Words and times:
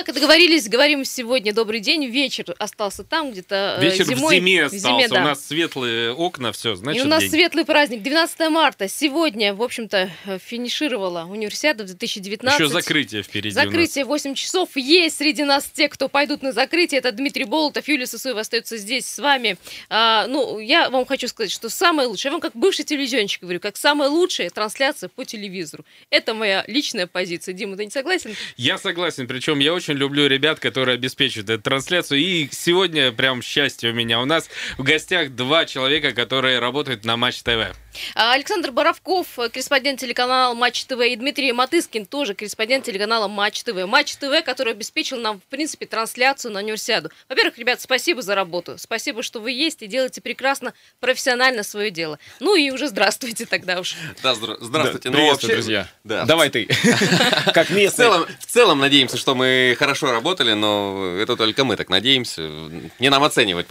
Ok. 0.00 0.09
Договорились, 0.20 0.68
говорим 0.68 1.04
сегодня 1.04 1.54
добрый 1.54 1.80
день. 1.80 2.04
Вечер 2.06 2.44
остался 2.58 3.04
там 3.04 3.32
где-то 3.32 3.78
э, 3.80 3.84
Вечер 3.84 4.04
зимой. 4.04 4.36
в 4.36 4.38
зиме 4.38 4.64
остался. 4.64 4.86
зиме, 4.86 5.08
да. 5.08 5.20
У 5.22 5.24
нас 5.24 5.46
светлые 5.46 6.12
окна, 6.12 6.52
все, 6.52 6.74
значит 6.74 7.02
И 7.02 7.06
у 7.06 7.08
нас 7.08 7.22
день. 7.22 7.30
светлый 7.30 7.64
праздник. 7.64 8.02
12 8.02 8.50
марта. 8.50 8.86
Сегодня, 8.86 9.54
в 9.54 9.62
общем-то, 9.62 10.10
э, 10.26 10.38
финишировала 10.38 11.24
универсиада 11.24 11.84
в 11.84 11.86
2019. 11.86 12.60
Еще 12.60 12.68
закрытие 12.68 13.22
впереди. 13.22 13.50
Закрытие 13.54 14.04
8 14.04 14.34
часов. 14.34 14.68
Есть 14.76 15.16
среди 15.16 15.44
нас 15.44 15.64
те, 15.72 15.88
кто 15.88 16.08
пойдут 16.10 16.42
на 16.42 16.52
закрытие. 16.52 16.98
Это 16.98 17.12
Дмитрий 17.12 17.44
Болотов, 17.44 17.88
Юлия 17.88 18.06
Сысоева 18.06 18.40
остается 18.40 18.76
здесь 18.76 19.06
с 19.06 19.18
вами. 19.18 19.56
А, 19.88 20.26
ну, 20.26 20.58
я 20.58 20.90
вам 20.90 21.06
хочу 21.06 21.28
сказать, 21.28 21.50
что 21.50 21.70
самое 21.70 22.08
лучшее, 22.08 22.28
я 22.28 22.32
вам 22.32 22.42
как 22.42 22.52
бывший 22.54 22.84
телевизионщик 22.84 23.40
говорю, 23.40 23.58
как 23.58 23.78
самая 23.78 24.10
лучшая 24.10 24.50
трансляция 24.50 25.08
по 25.08 25.24
телевизору. 25.24 25.86
Это 26.10 26.34
моя 26.34 26.62
личная 26.66 27.06
позиция. 27.06 27.54
Дима, 27.54 27.78
ты 27.78 27.86
не 27.86 27.90
согласен? 27.90 28.34
Я 28.58 28.76
согласен, 28.76 29.26
причем 29.26 29.60
я 29.60 29.72
очень 29.72 29.94
люблю 29.94 30.09
ребят, 30.14 30.60
которые 30.60 30.94
обеспечивают 30.94 31.50
эту 31.50 31.62
трансляцию. 31.62 32.20
И 32.20 32.48
сегодня 32.52 33.12
прям 33.12 33.42
счастье 33.42 33.90
у 33.90 33.94
меня. 33.94 34.20
У 34.20 34.24
нас 34.24 34.48
в 34.78 34.82
гостях 34.82 35.30
два 35.30 35.64
человека, 35.64 36.12
которые 36.12 36.58
работают 36.58 37.04
на 37.04 37.16
Матч 37.16 37.42
ТВ. 37.42 37.74
А, 38.14 38.32
Александр 38.34 38.70
Боровков, 38.70 39.38
э, 39.38 39.48
корреспондент 39.48 40.00
телеканала 40.00 40.54
Матч 40.54 40.84
ТВ, 40.84 41.00
и 41.00 41.16
Дмитрий 41.16 41.52
Матыскин, 41.52 42.06
тоже 42.06 42.34
корреспондент 42.34 42.84
телеканала 42.84 43.28
Матч 43.28 43.62
ТВ. 43.62 43.86
Матч 43.86 44.16
ТВ, 44.16 44.44
который 44.44 44.72
обеспечил 44.72 45.18
нам, 45.18 45.40
в 45.40 45.44
принципе, 45.44 45.86
трансляцию 45.86 46.52
на 46.52 46.60
универсиаду. 46.60 47.10
Во-первых, 47.28 47.58
ребят, 47.58 47.80
спасибо 47.80 48.22
за 48.22 48.34
работу. 48.34 48.76
Спасибо, 48.78 49.22
что 49.22 49.40
вы 49.40 49.52
есть 49.52 49.82
и 49.82 49.86
делаете 49.86 50.20
прекрасно, 50.20 50.72
профессионально 51.00 51.62
свое 51.62 51.90
дело. 51.90 52.18
Ну 52.38 52.54
и 52.56 52.70
уже 52.70 52.88
здравствуйте 52.88 53.46
тогда 53.46 53.80
уж. 53.80 53.94
Да, 54.22 54.32
здра- 54.32 54.56
здравствуйте. 54.60 55.10
Да, 55.10 55.18
Ну, 55.18 55.26
вообще- 55.28 55.46
друзья. 55.48 55.88
Да. 56.04 56.24
Давай 56.24 56.50
ты. 56.50 56.66
Как 57.54 57.68
В 57.68 57.70
местный. 57.74 58.04
целом, 58.04 58.26
в 58.38 58.46
целом 58.46 58.78
надеемся, 58.78 59.16
что 59.16 59.34
мы 59.34 59.74
хорошо 59.78 60.12
работали, 60.12 60.52
но 60.52 61.16
это 61.18 61.36
только 61.36 61.64
мы 61.64 61.76
так 61.76 61.88
надеемся. 61.88 62.42
Не 62.98 63.08
нам 63.10 63.22
оценивать. 63.24 63.66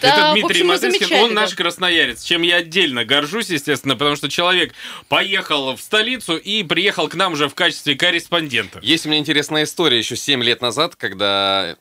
Да, 0.00 0.32
Это 0.32 0.32
Дмитрий 0.32 0.62
Матыскин, 0.62 1.12
он 1.14 1.34
наш 1.34 1.54
красноярец, 1.54 2.22
чем 2.22 2.42
я 2.42 2.56
отдельно 2.56 3.04
горжусь, 3.04 3.50
естественно, 3.50 3.94
потому 3.94 4.16
что 4.16 4.28
человек 4.28 4.74
поехал 5.08 5.74
в 5.76 5.80
столицу 5.80 6.36
и 6.36 6.62
приехал 6.62 7.08
к 7.08 7.14
нам 7.14 7.32
уже 7.32 7.48
в 7.48 7.54
качестве 7.54 7.94
корреспондента. 7.96 8.78
Есть 8.82 9.06
у 9.06 9.08
меня 9.08 9.18
интересная 9.18 9.64
история 9.64 9.98
еще 9.98 10.16
7 10.16 10.42
лет 10.42 10.60
назад, 10.60 10.96
когда... 10.96 11.76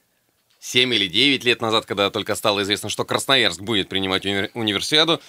7 0.60 0.94
или 0.94 1.08
9 1.08 1.44
лет 1.46 1.62
назад, 1.62 1.86
когда 1.86 2.10
только 2.10 2.36
стало 2.36 2.64
известно, 2.64 2.90
что 2.90 3.06
Красноярск 3.06 3.62
будет 3.62 3.90
принимать 3.90 4.26
уни- 4.26 4.50
универсиаду. 4.54 5.22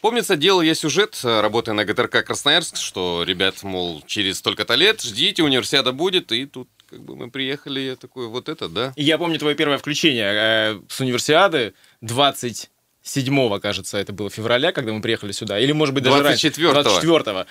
Помнится, 0.00 0.36
делал 0.36 0.62
я 0.62 0.74
сюжет, 0.74 1.20
э, 1.22 1.40
работая 1.42 1.74
на 1.74 1.84
ГТРК 1.84 2.24
Красноярск, 2.24 2.76
что, 2.76 3.22
ребят, 3.26 3.62
мол, 3.62 4.02
через 4.06 4.38
столько-то 4.38 4.74
лет 4.74 5.02
ждите, 5.02 5.42
универсиада 5.42 5.92
будет, 5.92 6.32
и 6.32 6.46
тут 6.46 6.68
как 6.88 7.02
бы 7.04 7.14
мы 7.14 7.30
приехали, 7.30 7.80
я 7.80 7.96
такой, 7.96 8.26
вот 8.26 8.48
это, 8.48 8.68
да? 8.68 8.92
Я 8.96 9.18
помню 9.18 9.38
твое 9.38 9.54
первое 9.54 9.76
включение 9.78 10.32
э, 10.32 10.80
с 10.88 11.00
универсиады 11.00 11.74
27 12.00 13.58
кажется, 13.60 13.98
это 13.98 14.12
было 14.12 14.30
февраля, 14.30 14.72
когда 14.72 14.92
мы 14.92 15.00
приехали 15.00 15.32
сюда. 15.32 15.58
Или, 15.58 15.72
может 15.72 15.94
быть, 15.94 16.04
даже 16.04 16.22
раньше. 16.22 16.48
24-го. 16.48 16.82
24 16.82 17.46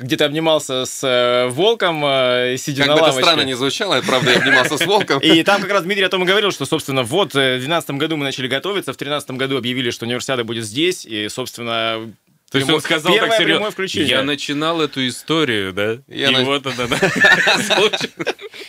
где 0.00 0.16
ты 0.16 0.24
обнимался 0.24 0.86
с 0.86 1.04
э, 1.04 1.48
волком, 1.48 2.02
э, 2.04 2.56
сидя 2.56 2.82
Как 2.82 2.88
на 2.88 2.94
бы 2.94 2.98
это 3.00 3.08
лавочке. 3.08 3.22
странно 3.22 3.46
не 3.46 3.54
звучало, 3.54 3.96
я, 3.96 4.02
правда, 4.02 4.30
я 4.30 4.38
обнимался 4.38 4.78
с 4.78 4.86
волком. 4.86 5.18
И 5.20 5.42
там 5.42 5.60
как 5.60 5.70
раз 5.70 5.82
Дмитрий 5.82 6.04
о 6.04 6.08
том 6.08 6.22
и 6.24 6.26
говорил, 6.26 6.50
что, 6.50 6.64
собственно, 6.64 7.02
вот 7.02 7.34
э, 7.34 7.56
в 7.56 7.60
2012 7.60 7.90
году 7.92 8.16
мы 8.16 8.24
начали 8.24 8.48
готовиться, 8.48 8.92
в 8.92 8.96
2013 8.96 9.30
году 9.32 9.58
объявили, 9.58 9.90
что 9.90 10.06
универсиада 10.06 10.42
будет 10.44 10.64
здесь, 10.64 11.04
и, 11.04 11.28
собственно, 11.28 12.10
То 12.50 12.58
есть 12.58 12.68
он 12.68 12.80
сказал 12.80 13.12
первое 13.12 13.30
так 13.30 13.38
серьезно. 13.38 14.14
Я 14.14 14.22
начинал 14.22 14.80
эту 14.80 15.06
историю, 15.06 15.72
да? 15.72 15.98
Я 16.08 16.30
и 16.30 16.32
на- 16.32 16.44
вот 16.44 16.66
это, 16.66 16.88
да. 16.88 16.98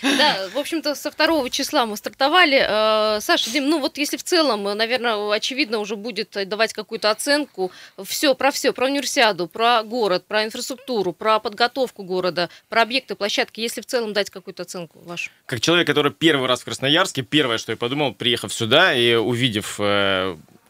Да, 0.01 0.49
в 0.53 0.57
общем-то, 0.57 0.95
со 0.95 1.11
второго 1.11 1.49
числа 1.49 1.85
мы 1.85 1.97
стартовали. 1.97 2.57
Э, 2.67 3.21
Саша, 3.21 3.49
Дим, 3.51 3.69
ну 3.69 3.79
вот 3.79 3.97
если 3.97 4.17
в 4.17 4.23
целом, 4.23 4.67
э, 4.67 4.73
наверное, 4.73 5.31
очевидно 5.31 5.79
уже 5.79 5.95
будет 5.95 6.35
э, 6.37 6.45
давать 6.45 6.73
какую-то 6.73 7.11
оценку, 7.11 7.71
все, 8.03 8.33
про 8.35 8.51
все, 8.51 8.73
про 8.73 8.85
универсиаду, 8.87 9.47
про 9.47 9.83
город, 9.83 10.25
про 10.27 10.43
инфраструктуру, 10.43 11.13
про 11.13 11.39
подготовку 11.39 12.03
города, 12.03 12.49
про 12.69 12.81
объекты, 12.83 13.15
площадки, 13.15 13.61
если 13.61 13.81
в 13.81 13.85
целом 13.85 14.13
дать 14.13 14.29
какую-то 14.29 14.63
оценку 14.63 14.99
вашу. 15.05 15.29
Как 15.45 15.61
человек, 15.61 15.87
который 15.87 16.11
первый 16.11 16.47
раз 16.47 16.61
в 16.61 16.65
Красноярске, 16.65 17.21
первое, 17.23 17.57
что 17.57 17.71
я 17.71 17.77
подумал, 17.77 18.13
приехав 18.13 18.53
сюда 18.53 18.93
и 18.93 19.15
увидев 19.15 19.79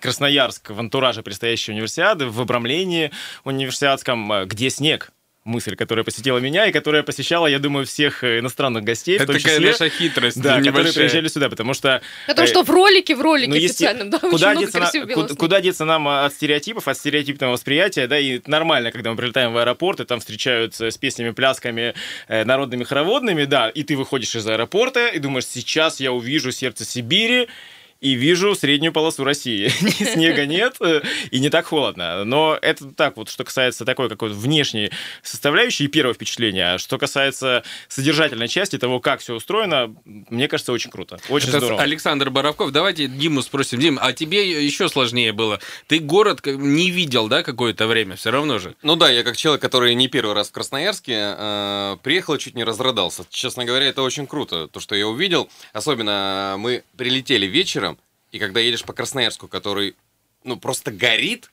Красноярск 0.02 0.72
в 0.72 0.80
антураже 0.80 1.22
предстоящей 1.24 1.72
универсиады, 1.72 2.26
в 2.28 2.42
обрамлении 2.42 3.12
универсиадском, 3.46 4.32
э, 4.34 4.46
где 4.46 4.70
снег? 4.70 5.12
Мысль, 5.44 5.76
которая 5.76 6.06
посетила 6.06 6.38
меня 6.38 6.68
и 6.68 6.72
которая 6.72 7.02
посещала, 7.02 7.48
я 7.48 7.58
думаю, 7.58 7.88
всех 7.88 8.24
э, 8.24 8.40
иностранных 8.40 8.84
гостей, 8.84 9.16
Это 9.16 9.26
такая 9.26 9.40
числе, 9.56 9.72
наша 9.72 9.90
хитрость 9.90 10.40
да, 10.40 10.50
которые 10.58 10.72
небольшая. 10.72 10.94
приезжали 10.94 11.28
сюда, 11.30 11.50
потому 11.50 11.74
что 11.74 12.00
Потому 12.28 12.46
Э, 12.48 12.52
что 12.52 12.62
в 12.62 12.70
ролике, 12.70 13.16
в 13.16 13.22
ролике 13.22 13.50
ну, 13.50 13.56
официальном, 13.58 14.10
да, 14.12 14.18
очень 14.18 14.30
куда 14.30 14.52
много 14.52 14.66
деться, 14.68 14.80
на- 14.80 15.14
куда, 15.16 15.34
куда 15.34 15.62
деться 15.62 15.86
нам 15.86 16.08
от 16.08 16.32
стереотипов, 16.34 16.88
от 16.88 16.96
стереотипного 16.96 17.54
восприятия, 17.54 18.06
да, 18.06 18.20
и 18.20 18.40
нормально, 18.46 18.92
когда 18.92 19.10
мы 19.10 19.18
прилетаем 19.18 19.52
в 19.54 19.58
аэропорт, 19.58 20.00
и 20.02 20.06
там 20.06 20.20
встречаются 20.20 20.92
с 20.92 20.98
песнями, 21.00 21.32
плясками, 21.32 21.96
э, 22.28 22.44
народными 22.46 22.84
хороводными, 22.84 23.46
да, 23.46 23.70
и 23.70 23.82
ты 23.82 23.98
выходишь 23.98 24.36
из 24.36 24.46
аэропорта 24.48 25.08
и 25.08 25.18
думаешь, 25.18 25.48
сейчас 25.48 26.00
я 26.00 26.12
увижу 26.12 26.52
сердце 26.52 26.86
Сибири, 26.86 27.48
и 28.02 28.14
вижу 28.14 28.56
среднюю 28.56 28.92
полосу 28.92 29.24
России. 29.24 29.68
Снега 30.14 30.46
нет, 30.48 30.76
э, 30.82 31.02
и 31.30 31.40
не 31.40 31.50
так 31.50 31.68
холодно. 31.68 32.26
Но 32.26 32.58
это 32.60 32.88
так 32.88 33.16
вот, 33.16 33.30
что 33.30 33.44
касается 33.44 33.86
такой 33.86 34.10
какой-то 34.10 34.36
внешней 34.36 34.92
составляющей 35.22 35.86
и 35.86 35.88
первого 35.88 36.16
впечатления. 36.16 36.74
А 36.74 36.78
что 36.80 36.98
касается 36.98 37.64
содержательной 37.88 38.48
части 38.48 38.80
того, 38.80 39.00
как 39.00 39.22
все 39.22 39.36
устроено, 39.36 39.96
мне 40.06 40.48
кажется, 40.48 40.74
очень 40.74 40.90
круто. 40.90 41.20
Очень 41.30 41.50
Это 41.50 41.60
здорово. 41.60 41.82
Александр 41.82 42.32
Боровков. 42.32 42.72
Давайте 42.72 43.08
Диму 43.08 43.44
спросим. 43.44 43.80
Дим, 43.80 44.00
а 44.02 44.14
тебе 44.14 44.66
еще 44.66 44.90
сложнее 44.90 45.32
было? 45.32 45.60
Ты 45.88 46.00
город 46.00 46.42
не 46.46 46.90
видел, 46.90 47.28
да, 47.28 47.44
какое-то 47.44 47.86
время? 47.86 48.16
Все 48.16 48.32
равно 48.32 48.58
же. 48.58 48.76
Ну 48.82 48.96
да, 48.96 49.12
я 49.12 49.24
как 49.24 49.38
человек, 49.38 49.62
который 49.62 49.94
не 49.94 50.08
первый 50.08 50.34
раз 50.34 50.50
в 50.50 50.52
Красноярске, 50.52 51.36
э, 51.38 51.98
приехал 52.02 52.34
и 52.34 52.40
чуть 52.40 52.56
не 52.56 52.64
разрыдался. 52.64 53.26
Честно 53.30 53.64
говоря, 53.64 53.86
это 53.86 54.02
очень 54.02 54.26
круто, 54.26 54.68
то, 54.68 54.80
что 54.80 54.96
я 54.96 55.08
увидел. 55.08 55.50
Особенно 55.72 56.56
мы 56.58 56.84
прилетели 56.98 57.46
вечером, 57.46 57.91
и 58.32 58.40
когда 58.40 58.60
едешь 58.60 58.84
по 58.84 58.94
Красноярску, 58.94 59.48
который, 59.48 59.96
ну, 60.44 60.58
просто 60.58 60.92
горит 60.92 61.52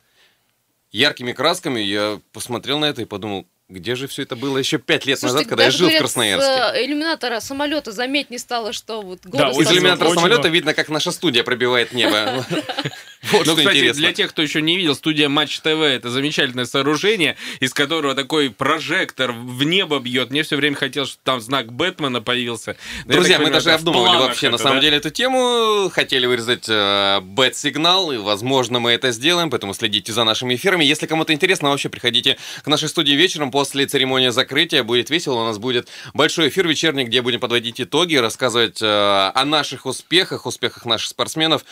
яркими 0.91 1.33
красками, 1.33 1.81
я 1.81 2.21
посмотрел 2.33 2.79
на 2.79 2.87
это 2.87 3.03
и 3.03 3.05
подумал, 3.05 3.47
где 3.69 3.97
же 3.97 4.07
все 4.07 4.23
это 4.23 4.35
было 4.35 4.57
еще 4.57 4.79
пять 4.79 5.05
лет 5.05 5.21
назад, 5.21 5.43
Слушайте, 5.43 5.49
когда 5.51 5.65
я 5.65 5.71
жил 5.71 5.79
в 5.89 5.91
говорят, 5.91 6.01
Красноярске. 6.01 6.51
С 6.51 6.75
э, 6.75 6.87
иллюминатора 6.87 7.41
самолета 7.41 7.93
заметнее 7.93 8.39
стало, 8.39 8.73
что 8.73 9.03
вот 9.03 9.27
город 9.27 9.55
Да, 9.55 9.61
Из 9.63 9.71
иллюминатора 9.71 10.09
очень 10.09 10.21
самолета 10.21 10.49
видно, 10.49 10.73
как 10.73 10.89
наша 10.89 11.13
студия 11.13 11.45
пробивает 11.45 11.93
небо. 11.93 12.47
Вот 13.33 13.47
Ну, 13.47 13.53
что 13.53 13.57
кстати, 13.57 13.77
интересно. 13.77 14.01
для 14.01 14.13
тех, 14.13 14.31
кто 14.31 14.43
еще 14.43 14.63
не 14.63 14.77
видел, 14.77 14.95
студия 14.95 15.29
Матч 15.29 15.59
ТВ 15.61 15.67
это 15.67 16.11
замечательное 16.11 16.67
сооружение, 16.67 17.37
из 17.61 17.75
которого 17.75 18.15
такой 18.15 18.51
прожектор 18.51 19.33
в 19.33 19.63
небо 19.65 19.99
бьет. 19.99 20.31
Мне 20.31 20.43
все 20.43 20.57
время 20.57 20.77
хотелось, 20.77 21.11
чтобы 21.11 21.23
там 21.25 21.41
знак 21.41 21.73
Бэтмена 21.73 22.23
появился. 22.23 22.77
Но 23.07 23.15
Друзья, 23.15 23.35
так 23.37 23.41
мы 23.41 23.45
понимаю, 23.47 23.65
даже 23.65 23.75
обдумывали 23.75 24.17
вообще 24.19 24.51
на 24.51 24.59
самом 24.59 24.77
да? 24.77 24.83
деле 24.83 24.97
эту 24.99 25.11
тему. 25.11 25.91
Хотели 25.93 26.27
вырезать 26.27 26.67
э, 26.69 27.21
бэт-сигнал, 27.21 28.13
и, 28.13 28.19
возможно, 28.19 28.79
мы 28.79 28.93
это 28.93 29.11
сделаем, 29.11 29.51
поэтому 29.51 29.75
следите 29.75 30.13
за 30.13 30.25
нашими 30.25 30.55
эфирами. 30.55 30.85
Если 30.85 31.07
кому-то 31.07 31.33
интересно, 31.33 31.71
вообще 31.71 31.89
приходите 31.89 32.39
к 32.63 32.67
нашей 32.69 32.89
студии 32.89 33.13
вечером 33.13 33.51
после 33.51 33.87
церемонии 33.87 34.29
закрытия. 34.29 34.85
Будет 34.85 35.11
весело, 35.11 35.43
у 35.43 35.45
нас 35.45 35.59
будет 35.59 35.89
большой 36.15 36.49
эфир 36.49 36.69
вечерний, 36.69 37.05
где 37.05 37.23
будем 37.23 37.41
подводить 37.41 37.81
итоги, 37.81 38.17
рассказывать 38.17 38.81
э, 38.81 38.87
о 38.87 39.45
наших 39.45 39.87
успехах, 39.87 40.47
успехах 40.47 40.85
наших 40.85 41.09
спортсменов. 41.09 41.65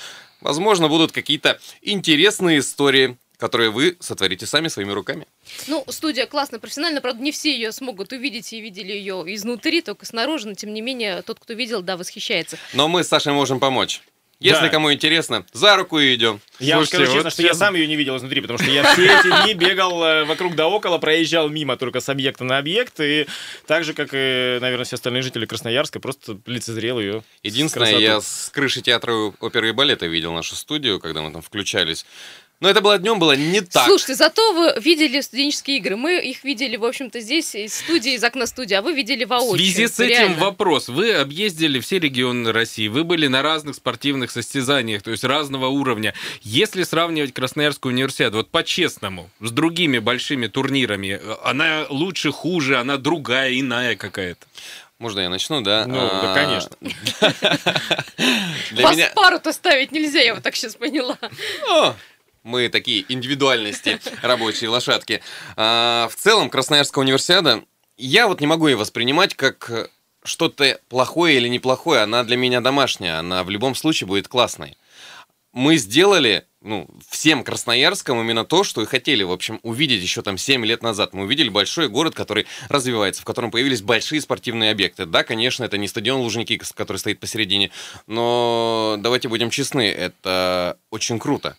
Возможно, 0.47 0.87
будут 0.87 1.11
какие-то 1.11 1.59
интересные 1.83 2.61
истории, 2.61 3.17
которые 3.37 3.71
вы 3.71 3.97
сотворите 3.99 4.47
сами 4.47 4.69
своими 4.69 4.93
руками. 4.93 5.27
Ну, 5.67 5.85
студия 5.89 6.27
классная, 6.27 6.61
профессиональная, 6.61 7.01
правда, 7.01 7.21
не 7.21 7.33
все 7.33 7.53
ее 7.53 7.73
смогут 7.73 8.13
увидеть 8.13 8.53
и 8.53 8.61
видели 8.61 8.93
ее 8.93 9.25
изнутри, 9.35 9.83
только 9.83 10.07
снаружи, 10.07 10.47
но 10.47 10.55
тем 10.55 10.73
не 10.73 10.83
менее, 10.83 11.23
тот, 11.23 11.41
кто 11.41 11.53
видел, 11.53 11.83
да, 11.83 11.97
восхищается. 11.97 12.59
Но 12.75 12.87
мы 12.87 13.03
с 13.03 13.09
Сашей 13.09 13.33
можем 13.33 13.59
помочь. 13.59 14.03
Если 14.39 14.65
Да. 14.65 14.69
кому 14.69 14.93
интересно, 14.93 15.47
за 15.55 15.77
руку 15.77 15.99
и 15.99 16.15
идем. 16.15 16.41
Я 16.59 16.77
вам 16.77 16.85
Слушайте, 16.85 16.97
скажу 17.07 17.13
честно, 17.17 17.23
вот 17.29 17.33
что 17.33 17.43
я 17.43 17.49
сейчас- 17.49 17.59
сам 17.59 17.75
ее 17.75 17.87
не 17.87 17.97
видел 17.97 18.17
изнутри, 18.19 18.43
потому 18.43 18.59
что 18.59 18.71
я 18.71 18.85
все 18.93 19.07
эти 19.07 19.43
дни 19.45 19.55
бегал 19.55 20.05
э, 20.05 20.25
вокруг 20.25 20.55
да 20.55 20.69
около, 20.69 20.99
проезжал 20.99 21.49
мимо 21.49 21.79
только 21.79 22.01
с 22.01 22.09
объекта 22.11 22.45
на 22.45 22.59
объект, 22.59 23.01
и 23.01 23.27
так 23.67 23.85
же, 23.85 23.95
как 23.95 24.11
и, 24.13 24.59
наверное, 24.61 24.85
все 24.85 24.97
остальные 24.97 25.23
жители 25.23 25.47
Красноярска, 25.47 26.01
просто 26.01 26.39
лицезрел 26.45 27.01
ее. 27.01 27.23
Единственное, 27.43 27.97
я 27.99 28.21
с 28.21 28.51
крыши 28.53 28.83
театра 28.83 29.13
оперы 29.41 29.71
и 29.71 29.73
балета 29.73 30.07
видел 30.07 30.33
нашу 30.35 30.55
студию, 30.55 31.01
когда 31.01 31.23
мы 31.23 31.33
там 31.33 31.41
включались. 31.41 32.05
Но 32.59 32.71
это 32.71 32.81
было 32.81 32.97
днем, 32.99 33.19
было 33.19 33.37
не 33.37 33.61
так. 33.61 33.85
Слушайте, 33.85 34.15
зато 34.15 34.53
вы 34.55 34.81
видели 34.81 35.21
студенческие 35.21 35.77
игры. 35.77 35.97
Мы 35.97 36.19
их 36.25 36.43
видели, 36.43 36.77
в 36.77 36.87
общем-то, 36.87 37.21
здесь 37.21 37.55
из 37.55 37.75
студии, 37.75 38.15
из 38.15 38.25
окна 38.25 38.47
студии, 38.47 38.73
а 38.75 38.81
вы 38.81 38.95
видели 38.95 39.25
В 39.25 39.29
воочию. 39.29 39.59
связи 39.67 39.87
с 39.89 40.01
этим 40.01 40.09
реально. 40.09 40.37
вопрос. 40.39 40.89
Вы 40.89 41.13
объездили 41.13 41.81
все 41.81 41.99
регионы 41.99 42.53
России, 42.53 42.89
вы 42.89 43.05
были 43.05 43.27
на 43.27 43.43
разных 43.43 43.77
спортивных 43.77 44.31
состязаниях, 44.31 45.03
то 45.03 45.11
есть 45.11 45.23
разного 45.23 45.67
уровня. 45.67 46.15
Если 46.41 46.83
сравнивать 46.85 47.35
Красноярскую 47.35 47.93
универсиаду, 47.93 48.39
вот 48.39 48.51
по-честному, 48.51 49.29
с 49.41 49.51
другими 49.51 49.99
большими 49.99 50.47
турнирами, 50.47 51.21
э, 51.23 51.37
она 51.45 51.85
лучше, 51.91 52.33
хуже, 52.33 52.79
она 52.79 52.97
другая, 52.97 53.53
иная 53.61 53.97
какая-то? 53.97 54.47
Можно 54.99 55.21
я 55.21 55.29
начну, 55.29 55.61
да? 55.61 55.85
Ну, 55.87 55.95
да, 55.95 56.33
А, 56.33 56.35
конечно. 56.35 56.71
Вас 58.83 58.97
в 58.97 59.15
пару-то 59.15 59.53
ставить 59.53 59.93
нельзя, 59.93 60.21
я 60.21 60.35
вот 60.35 60.43
так 60.43 60.57
сейчас 60.57 60.75
поняла. 60.75 61.19
Мы 62.47 62.69
такие 62.69 63.05
индивидуальности, 63.09 63.99
рабочие 64.23 64.71
лошадки. 64.71 65.21
А, 65.57 66.09
в 66.09 66.15
целом, 66.15 66.49
Красноярская 66.49 67.03
универсиада, 67.03 67.65
я 67.97 68.29
вот 68.29 68.41
не 68.41 68.47
могу 68.47 68.69
ее 68.69 68.77
воспринимать 68.77 69.35
как 69.35 69.91
что-то 70.23 70.79
плохое 70.89 71.39
или 71.39 71.49
неплохое. 71.49 72.03
Она 72.03 72.23
для 72.23 72.37
меня 72.37 72.61
домашняя, 72.61 73.19
она 73.19 73.43
в 73.43 73.51
любом 73.51 73.75
случае 73.75 74.07
будет 74.07 74.29
классной. 74.29 74.79
Мы 75.53 75.77
сделали, 75.77 76.45
ну, 76.61 76.89
всем 77.11 77.43
красноярском 77.43 78.21
именно 78.21 78.45
то, 78.45 78.63
что 78.63 78.81
и 78.81 78.87
хотели, 78.87 79.25
в 79.25 79.33
общем, 79.33 79.59
увидеть 79.65 80.03
еще 80.03 80.23
там 80.23 80.39
7 80.39 80.65
лет 80.65 80.85
назад. 80.85 81.15
Мы 81.15 81.25
увидели 81.25 81.49
большой 81.49 81.89
город, 81.89 82.15
который 82.15 82.47
развивается, 82.69 83.23
в 83.23 83.25
котором 83.25 83.51
появились 83.51 83.83
большие 83.83 84.21
спортивные 84.21 84.71
объекты. 84.71 85.05
Да, 85.05 85.25
конечно, 85.25 85.65
это 85.65 85.79
не 85.79 85.89
стадион 85.89 86.21
Лужники, 86.21 86.61
который 86.77 86.99
стоит 86.99 87.19
посередине, 87.19 87.73
но 88.07 88.95
давайте 89.01 89.29
будем 89.29 89.51
честны, 89.51 89.91
это 89.91 90.79
очень 90.91 91.19
круто 91.19 91.57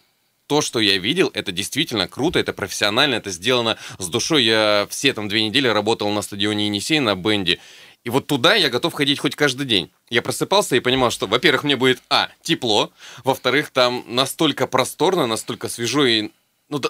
то, 0.48 0.62
что 0.62 0.80
я 0.80 0.98
видел, 0.98 1.30
это 1.34 1.52
действительно 1.52 2.08
круто, 2.08 2.40
это 2.40 2.54
профессионально, 2.54 3.16
это 3.16 3.30
сделано 3.30 3.78
с 4.00 4.08
душой. 4.08 4.44
Я 4.44 4.88
все 4.90 5.14
там 5.14 5.28
две 5.28 5.44
недели 5.44 5.68
работал 5.68 6.10
на 6.10 6.22
стадионе 6.22 6.68
Енисей 6.68 7.00
на 7.00 7.16
бенде. 7.16 7.60
И 8.04 8.10
вот 8.10 8.26
туда 8.28 8.56
я 8.56 8.70
готов 8.70 8.94
ходить 8.94 9.20
хоть 9.20 9.36
каждый 9.36 9.66
день. 9.66 9.92
Я 10.10 10.22
просыпался 10.22 10.78
и 10.78 10.80
понимал, 10.80 11.12
что, 11.12 11.28
во-первых, 11.28 11.66
мне 11.66 11.76
будет, 11.76 12.02
а, 12.10 12.30
тепло, 12.42 12.92
во-вторых, 13.26 13.70
там 13.72 14.06
настолько 14.08 14.66
просторно, 14.66 15.28
настолько 15.28 15.68
свежо 15.68 16.06
и... 16.06 16.30
Ну, 16.70 16.80
да, 16.80 16.90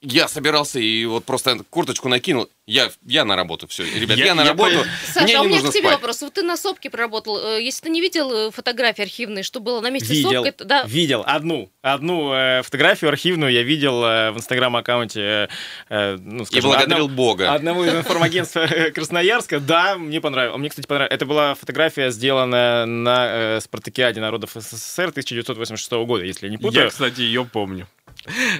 я 0.00 0.28
собирался 0.28 0.78
и 0.78 1.04
вот 1.06 1.24
просто 1.24 1.58
курточку 1.70 2.08
накинул. 2.08 2.48
Я, 2.66 2.90
я 3.06 3.24
на 3.24 3.34
работу, 3.34 3.66
все. 3.66 3.84
Ребят, 3.84 4.18
я, 4.18 4.26
Я- 4.26 4.34
на 4.34 4.42
я 4.42 4.48
работу. 4.48 4.70
понял. 4.76 4.84
Саша, 5.06 5.24
мне 5.24 5.36
а 5.38 5.40
у 5.40 5.44
меня 5.44 5.54
нужно 5.56 5.70
к 5.70 5.72
тебе 5.72 5.84
спать. 5.88 5.94
вопрос. 5.94 6.20
Вот 6.20 6.34
ты 6.34 6.42
на 6.42 6.56
сопке 6.58 6.90
проработал. 6.90 7.38
Э, 7.38 7.62
Если 7.62 7.82
ты 7.84 7.88
не 7.90 8.00
видел 8.02 8.30
э, 8.32 8.50
фотографии 8.50 9.02
архивные, 9.02 9.42
что 9.42 9.58
было 9.60 9.80
на 9.80 9.88
месте 9.90 10.12
Видел, 10.12 10.44
сопки, 10.44 10.50
то- 10.50 10.64
да, 10.66 10.82
видел 10.84 11.24
одну, 11.26 11.70
одну 11.80 12.32
э, 12.34 12.62
фотографию 12.62 13.08
архивную 13.08 13.50
я 13.52 13.62
видел 13.62 14.04
э, 14.04 14.30
в 14.32 14.36
инстаграм-аккаунте, 14.36 15.20
э, 15.20 15.48
э, 15.88 16.16
ну, 16.20 16.44
И 16.50 16.60
благодарил 16.60 17.06
одного- 17.06 17.08
Бога. 17.08 17.52
Одного 17.54 17.84
из 17.86 17.94
информагентств 17.94 18.56
э, 18.58 18.90
Красноярска, 18.90 19.60
да, 19.60 19.96
мне 19.96 20.20
понравилось. 20.20 20.58
Мне, 20.58 20.68
кстати, 20.68 20.86
понравилось. 20.86 21.14
Это 21.16 21.24
была 21.26 21.54
фотография, 21.54 22.10
сделанная 22.10 22.84
на 22.84 23.56
э, 23.56 23.60
Спартакиаде 23.62 24.20
народов 24.20 24.50
СССР 24.54 25.08
1986 25.08 25.90
года, 26.06 26.24
если 26.24 26.46
я 26.46 26.50
не 26.50 26.58
путаю. 26.58 26.84
Я, 26.84 26.90
кстати, 26.90 27.22
ее 27.22 27.44
помню. 27.46 27.88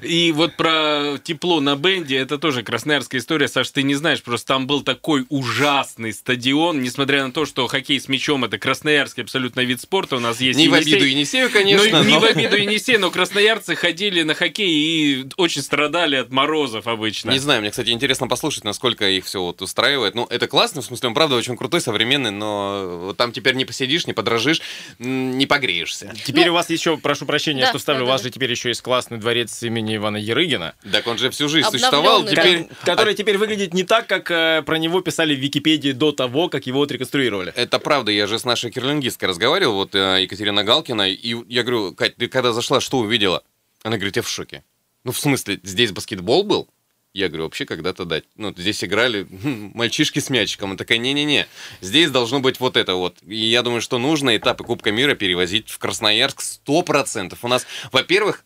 И 0.02 0.32
вот 0.32 0.54
про 0.56 1.18
тепло 1.22 1.60
на 1.60 1.76
бенде, 1.76 2.16
это 2.16 2.38
тоже 2.38 2.62
красноярская 2.62 3.20
история. 3.20 3.48
Саш, 3.48 3.70
ты 3.70 3.82
не 3.82 3.94
знаешь, 3.94 4.22
просто 4.22 4.46
там 4.46 4.66
был 4.66 4.82
такой 4.82 5.26
ужасный 5.28 6.12
стадион, 6.12 6.82
несмотря 6.82 7.24
на 7.26 7.32
то, 7.32 7.44
что 7.46 7.66
хоккей 7.66 8.00
с 8.00 8.08
мячом 8.08 8.44
это 8.44 8.58
красноярский 8.58 9.22
абсолютно 9.22 9.60
вид 9.60 9.80
спорта, 9.80 10.16
у 10.16 10.20
нас 10.20 10.40
есть 10.40 10.58
Не 10.58 10.68
в 10.68 10.74
Енисей. 10.74 10.92
обиду 10.94 11.06
Енисею, 11.06 11.50
конечно, 11.50 11.98
Ну, 11.98 12.04
не 12.04 12.14
но- 12.14 12.20
в 12.20 12.24
обиду 12.24 12.56
Енисея, 12.56 12.98
но 12.98 13.10
красноярцы 13.10 13.74
ходили 13.74 14.22
на 14.22 14.34
хоккей 14.34 14.68
и 14.68 15.26
очень 15.36 15.62
страдали 15.62 16.16
от 16.16 16.30
морозов 16.30 16.86
обычно. 16.86 17.30
Не 17.30 17.38
знаю, 17.38 17.60
мне, 17.60 17.70
кстати, 17.70 17.90
интересно 17.90 18.28
послушать, 18.28 18.64
насколько 18.64 19.08
их 19.08 19.24
все 19.24 19.42
вот 19.42 19.62
устраивает. 19.62 20.14
Ну, 20.14 20.26
это 20.30 20.46
классно, 20.46 20.82
в 20.82 20.84
смысле, 20.84 21.08
он 21.08 21.14
правда 21.14 21.36
очень 21.36 21.56
крутой, 21.56 21.80
современный, 21.80 22.30
но 22.30 23.14
там 23.16 23.32
теперь 23.32 23.54
не 23.54 23.64
посидишь, 23.64 24.06
не 24.06 24.12
подрожишь, 24.12 24.60
м, 24.98 25.36
не 25.38 25.46
погреешься. 25.46 26.14
Теперь 26.24 26.46
Ну, 26.46 26.52
у 26.52 26.54
вас 26.54 26.70
еще, 26.70 26.96
прошу 26.96 27.26
прощения, 27.26 27.62
да, 27.62 27.68
что 27.68 27.78
вставлю, 27.78 28.00
да, 28.00 28.04
у 28.06 28.08
вас 28.08 28.20
да, 28.22 28.28
же 28.28 28.32
теперь 28.32 28.50
еще 28.50 28.68
есть 28.68 28.82
классный 28.82 29.18
дворец 29.18 29.57
имени 29.62 29.96
Ивана 29.96 30.16
Ярыгина, 30.16 30.74
Так 30.92 31.06
он 31.06 31.18
же 31.18 31.30
всю 31.30 31.48
жизнь 31.48 31.68
существовал, 31.70 32.24
теперь... 32.24 32.68
который 32.84 33.14
теперь 33.14 33.38
выглядит 33.38 33.74
не 33.74 33.84
так, 33.84 34.06
как 34.06 34.30
э, 34.30 34.62
про 34.64 34.78
него 34.78 35.00
писали 35.00 35.34
в 35.34 35.38
Википедии 35.38 35.92
до 35.92 36.12
того, 36.12 36.48
как 36.48 36.66
его 36.66 36.82
отреконструировали. 36.82 37.52
Это 37.54 37.78
правда, 37.78 38.12
я 38.12 38.26
же 38.26 38.38
с 38.38 38.44
нашей 38.44 38.70
кирлингисткой 38.70 39.28
разговаривал, 39.28 39.74
вот 39.74 39.94
э, 39.94 40.22
Екатерина 40.22 40.64
Галкина, 40.64 41.08
и 41.08 41.36
я 41.48 41.62
говорю, 41.62 41.94
Кать, 41.94 42.16
ты 42.16 42.28
когда 42.28 42.52
зашла, 42.52 42.80
что 42.80 42.98
увидела? 42.98 43.42
Она 43.82 43.96
говорит, 43.96 44.16
я 44.16 44.22
в 44.22 44.28
шоке. 44.28 44.64
Ну, 45.04 45.12
в 45.12 45.18
смысле, 45.18 45.60
здесь 45.62 45.92
баскетбол 45.92 46.42
был? 46.42 46.68
Я 47.14 47.28
говорю, 47.28 47.44
вообще 47.44 47.64
когда-то 47.64 48.04
дать. 48.04 48.24
Ну, 48.36 48.54
здесь 48.56 48.84
играли 48.84 49.24
хм, 49.24 49.72
мальчишки 49.74 50.18
с 50.18 50.28
мячиком. 50.28 50.70
Она 50.70 50.76
такая, 50.76 50.98
не-не-не, 50.98 51.48
здесь 51.80 52.10
должно 52.10 52.40
быть 52.40 52.60
вот 52.60 52.76
это 52.76 52.94
вот. 52.94 53.16
И 53.26 53.36
я 53.36 53.62
думаю, 53.62 53.80
что 53.80 53.98
нужно 53.98 54.36
этапы 54.36 54.64
Кубка 54.64 54.92
мира 54.92 55.14
перевозить 55.14 55.70
в 55.70 55.78
Красноярск 55.78 56.42
100%. 56.66 57.36
У 57.40 57.48
нас, 57.48 57.66
во-первых, 57.92 58.44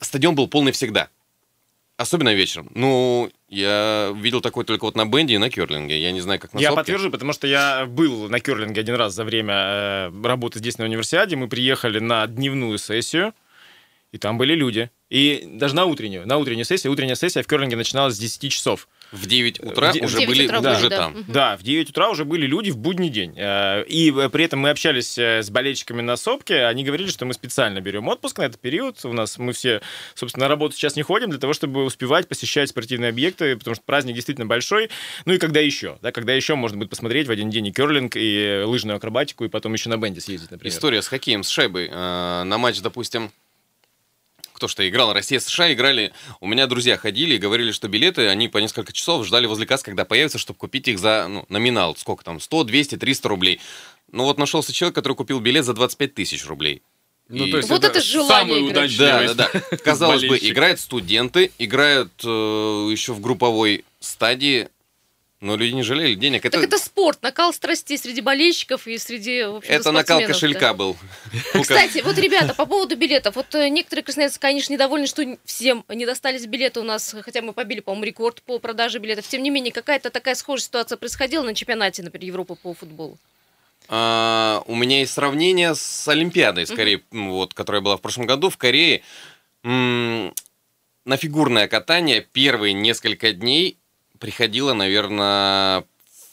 стадион 0.00 0.34
был 0.34 0.48
полный 0.48 0.72
всегда. 0.72 1.08
Особенно 1.96 2.32
вечером. 2.32 2.70
Ну, 2.74 3.28
я 3.48 4.12
видел 4.14 4.40
такой 4.40 4.64
только 4.64 4.84
вот 4.84 4.94
на 4.94 5.04
бенде 5.04 5.34
и 5.34 5.38
на 5.38 5.50
керлинге. 5.50 6.00
Я 6.00 6.12
не 6.12 6.20
знаю, 6.20 6.38
как 6.38 6.54
на 6.54 6.60
Я 6.60 6.68
сопке. 6.68 6.76
подтвержу, 6.76 7.10
потому 7.10 7.32
что 7.32 7.48
я 7.48 7.86
был 7.86 8.28
на 8.28 8.38
керлинге 8.38 8.82
один 8.82 8.94
раз 8.94 9.14
за 9.14 9.24
время 9.24 9.54
э, 9.54 10.22
работы 10.22 10.60
здесь 10.60 10.78
на 10.78 10.84
универсиаде. 10.84 11.34
Мы 11.34 11.48
приехали 11.48 11.98
на 11.98 12.24
дневную 12.28 12.78
сессию, 12.78 13.34
и 14.12 14.18
там 14.18 14.38
были 14.38 14.54
люди. 14.54 14.90
И 15.10 15.42
даже 15.54 15.74
на 15.74 15.86
утреннюю, 15.86 16.24
на 16.24 16.36
утреннюю 16.38 16.64
сессию. 16.64 16.92
Утренняя 16.92 17.16
сессия 17.16 17.42
в 17.42 17.48
керлинге 17.48 17.74
начиналась 17.74 18.14
с 18.14 18.18
10 18.18 18.52
часов. 18.52 18.86
В 19.12 19.26
9 19.26 19.60
утра 19.60 19.92
В 19.92 19.96
уже 20.02 20.16
в 20.16 20.20
9 20.20 20.28
были 20.28 20.46
утра 20.46 20.72
уже 20.76 20.88
да. 20.90 20.96
там. 20.96 21.24
Да, 21.28 21.56
в 21.56 21.62
9 21.62 21.90
утра 21.90 22.10
уже 22.10 22.24
были 22.24 22.46
люди 22.46 22.70
в 22.70 22.76
будний 22.76 23.08
день. 23.08 23.34
Э, 23.36 23.84
И 23.84 24.12
э, 24.12 24.28
при 24.28 24.44
этом 24.44 24.60
мы 24.60 24.70
общались 24.70 25.16
э, 25.18 25.42
с 25.42 25.50
болельщиками 25.50 26.02
на 26.02 26.16
сопке. 26.16 26.64
Они 26.64 26.84
говорили, 26.84 27.08
что 27.08 27.24
мы 27.24 27.32
специально 27.32 27.80
берем 27.80 28.08
отпуск 28.08 28.38
на 28.38 28.42
этот 28.42 28.60
период. 28.60 29.02
У 29.04 29.12
нас 29.12 29.38
мы 29.38 29.52
все, 29.52 29.80
собственно, 30.14 30.44
на 30.44 30.48
работу 30.48 30.74
сейчас 30.76 30.96
не 30.96 31.02
ходим 31.02 31.30
для 31.30 31.38
того, 31.38 31.52
чтобы 31.54 31.84
успевать 31.84 32.28
посещать 32.28 32.68
спортивные 32.68 33.08
объекты, 33.10 33.56
потому 33.56 33.74
что 33.74 33.84
праздник 33.84 34.14
действительно 34.14 34.46
большой. 34.46 34.90
Ну 35.24 35.32
и 35.32 35.38
когда 35.38 35.60
еще? 35.60 35.98
Да, 36.02 36.12
когда 36.12 36.34
еще 36.34 36.54
можно 36.54 36.76
будет 36.78 36.90
посмотреть 36.90 37.26
в 37.28 37.30
один 37.30 37.50
день 37.50 37.66
и 37.66 37.72
керлинг, 37.72 38.12
и 38.14 38.62
лыжную 38.64 38.96
акробатику, 38.96 39.44
и 39.44 39.48
потом 39.48 39.72
еще 39.72 39.88
на 39.88 39.96
бенде 39.96 40.20
съездить, 40.20 40.50
например. 40.50 40.72
История 40.74 41.02
с 41.02 41.08
хоккеем, 41.08 41.44
с 41.44 41.48
шайбой. 41.48 41.88
Э, 41.90 42.42
На 42.44 42.58
матч, 42.58 42.80
допустим, 42.80 43.30
кто 44.58 44.66
что 44.66 44.86
играл, 44.88 45.12
Россия, 45.12 45.38
США 45.38 45.72
играли. 45.72 46.12
У 46.40 46.48
меня 46.48 46.66
друзья 46.66 46.96
ходили 46.96 47.36
и 47.36 47.38
говорили, 47.38 47.70
что 47.70 47.86
билеты, 47.86 48.26
они 48.26 48.48
по 48.48 48.58
несколько 48.58 48.92
часов 48.92 49.24
ждали 49.24 49.46
возле 49.46 49.66
касс, 49.66 49.84
когда 49.84 50.04
появятся, 50.04 50.38
чтобы 50.38 50.58
купить 50.58 50.88
их 50.88 50.98
за 50.98 51.26
ну, 51.28 51.46
номинал. 51.48 51.94
Сколько 51.94 52.24
там? 52.24 52.40
100, 52.40 52.64
200, 52.64 52.96
300 52.96 53.28
рублей. 53.28 53.60
Ну 54.10 54.24
вот 54.24 54.36
нашелся 54.36 54.72
человек, 54.72 54.96
который 54.96 55.12
купил 55.12 55.38
билет 55.38 55.64
за 55.64 55.74
25 55.74 56.14
тысяч 56.14 56.44
рублей. 56.44 56.82
Ну, 57.28 57.46
И- 57.46 57.50
то 57.52 57.58
есть 57.58 57.68
Вот 57.68 57.84
это 57.84 58.00
желание 58.00 58.56
самый 58.56 58.70
играть. 58.70 58.90
удачный 58.90 59.34
Да, 59.34 59.34
да, 59.34 59.50
да. 59.52 59.76
Казалось 59.84 60.24
бы, 60.24 60.36
играют 60.38 60.80
студенты, 60.80 61.52
играют 61.58 62.12
э, 62.24 62.28
еще 62.28 63.12
в 63.12 63.20
групповой 63.20 63.84
стадии, 64.00 64.68
но 65.40 65.56
люди 65.56 65.72
не 65.72 65.82
жалели 65.82 66.14
денег. 66.14 66.42
Так 66.42 66.54
это 66.54 66.78
спорт, 66.78 67.22
накал 67.22 67.52
страстей 67.52 67.96
среди 67.96 68.20
болельщиков 68.20 68.86
и 68.88 68.98
среди, 68.98 69.44
в 69.44 69.56
общем 69.56 69.72
это 69.72 69.92
накал 69.92 70.20
кошелька 70.22 70.74
был. 70.74 70.96
Кстати, 71.52 72.02
вот, 72.02 72.18
ребята, 72.18 72.54
по 72.54 72.66
поводу 72.66 72.96
билетов. 72.96 73.36
Вот 73.36 73.54
э, 73.54 73.68
некоторые 73.68 74.02
красноярцы, 74.02 74.40
конечно, 74.40 74.72
недовольны, 74.72 75.06
что 75.06 75.24
всем 75.44 75.84
не 75.88 76.06
достались 76.06 76.46
билеты 76.46 76.80
у 76.80 76.84
нас, 76.84 77.14
хотя 77.22 77.40
мы 77.42 77.52
побили, 77.52 77.80
по-моему, 77.80 78.04
рекорд 78.04 78.42
по 78.42 78.58
продаже 78.58 78.98
билетов. 78.98 79.28
Тем 79.28 79.42
не 79.42 79.50
менее, 79.50 79.72
какая-то 79.72 80.10
такая 80.10 80.34
схожая 80.34 80.64
ситуация 80.64 80.96
происходила 80.96 81.42
на 81.44 81.54
чемпионате, 81.54 82.02
например, 82.02 82.26
Европы 82.26 82.56
по 82.56 82.74
футболу. 82.74 83.16
А, 83.88 84.62
у 84.66 84.74
меня 84.74 85.00
есть 85.00 85.12
сравнение 85.14 85.74
с 85.74 86.08
Олимпиадой, 86.08 86.66
скорее, 86.66 87.02
м, 87.12 87.30
вот, 87.30 87.54
которая 87.54 87.80
была 87.80 87.96
в 87.96 88.00
прошлом 88.00 88.26
году 88.26 88.50
в 88.50 88.56
Корее. 88.56 89.02
М, 89.62 90.34
На 91.04 91.16
фигурное 91.16 91.68
катание 91.68 92.20
первые 92.20 92.74
несколько 92.74 93.32
дней 93.32 93.77
приходило, 94.18 94.72
наверное, 94.74 95.84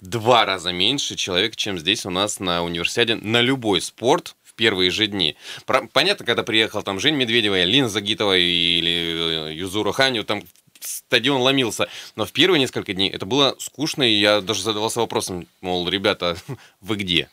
два 0.02 0.46
раза 0.46 0.72
меньше 0.72 1.16
человек, 1.16 1.56
чем 1.56 1.80
здесь 1.80 2.06
у 2.06 2.10
нас 2.10 2.40
на 2.40 2.64
универсиаде 2.64 3.16
на 3.16 3.42
любой 3.42 3.82
спорт 3.82 4.36
в 4.44 4.54
первые 4.54 4.92
же 4.92 5.08
дни. 5.08 5.36
Про- 5.66 5.88
Понятно, 5.92 6.26
когда 6.26 6.44
приехал 6.44 6.84
там 6.84 7.00
Жень 7.00 7.16
Медведева, 7.16 7.64
Лина 7.64 7.90
Загитова 7.90 8.38
или 8.38 9.50
э, 9.50 9.54
Юзуру 9.54 9.92
Ханю, 9.92 10.24
там 10.24 10.44
стадион 10.80 11.42
ломился. 11.42 11.88
Но 12.16 12.26
в 12.26 12.32
первые 12.32 12.60
несколько 12.60 12.94
дней 12.94 13.10
это 13.10 13.26
было 13.26 13.56
скучно, 13.60 14.04
и 14.04 14.14
я 14.14 14.42
даже 14.42 14.62
задавался 14.62 15.00
вопросом, 15.00 15.48
мол, 15.62 15.88
ребята, 15.90 16.38
вы 16.82 16.96
где? 16.98 17.30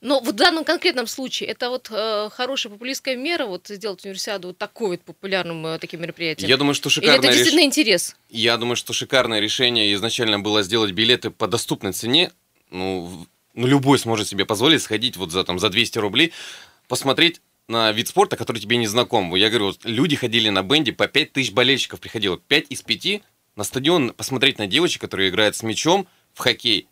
Но 0.00 0.20
в 0.20 0.32
данном 0.32 0.64
конкретном 0.64 1.06
случае 1.06 1.50
это 1.50 1.68
вот 1.68 1.88
э, 1.90 2.30
хорошая 2.32 2.72
популистская 2.72 3.16
мера, 3.16 3.44
вот 3.44 3.68
сделать 3.68 4.02
универсиаду 4.04 4.48
вот 4.48 4.58
такой 4.58 4.90
вот 4.90 5.02
популярным 5.02 5.66
э, 5.66 5.78
таким 5.78 6.00
мероприятием. 6.00 6.48
Я 6.48 6.56
думаю, 6.56 6.74
что 6.74 6.88
Или 6.88 6.98
это 6.98 7.06
шикарное 7.06 7.32
действительно 7.32 7.60
решение. 7.60 7.66
интерес? 7.66 8.16
Я 8.30 8.56
думаю, 8.56 8.76
что 8.76 8.94
шикарное 8.94 9.40
решение 9.40 9.92
изначально 9.94 10.38
было 10.38 10.62
сделать 10.62 10.92
билеты 10.92 11.28
по 11.30 11.46
доступной 11.46 11.92
цене. 11.92 12.32
Ну, 12.70 13.26
ну, 13.52 13.66
любой 13.66 13.98
сможет 13.98 14.26
себе 14.26 14.46
позволить 14.46 14.82
сходить 14.82 15.18
вот 15.18 15.32
за, 15.32 15.44
там, 15.44 15.58
за 15.58 15.68
200 15.68 15.98
рублей, 15.98 16.32
посмотреть 16.88 17.42
на 17.68 17.92
вид 17.92 18.08
спорта, 18.08 18.36
который 18.36 18.58
тебе 18.58 18.78
не 18.78 18.86
знаком. 18.86 19.34
Я 19.34 19.48
говорю, 19.48 19.66
вот 19.66 19.84
люди 19.84 20.16
ходили 20.16 20.48
на 20.48 20.62
бенде, 20.62 20.92
по 20.92 21.08
5 21.08 21.32
тысяч 21.32 21.52
болельщиков 21.52 22.00
приходило. 22.00 22.38
5 22.38 22.66
из 22.70 22.82
5 22.82 23.22
на 23.56 23.64
стадион 23.64 24.14
посмотреть 24.14 24.58
на 24.58 24.66
девочек, 24.66 25.02
которые 25.02 25.28
играют 25.28 25.56
с 25.56 25.62
мячом 25.62 26.08
в 26.32 26.38
хоккей. 26.40 26.88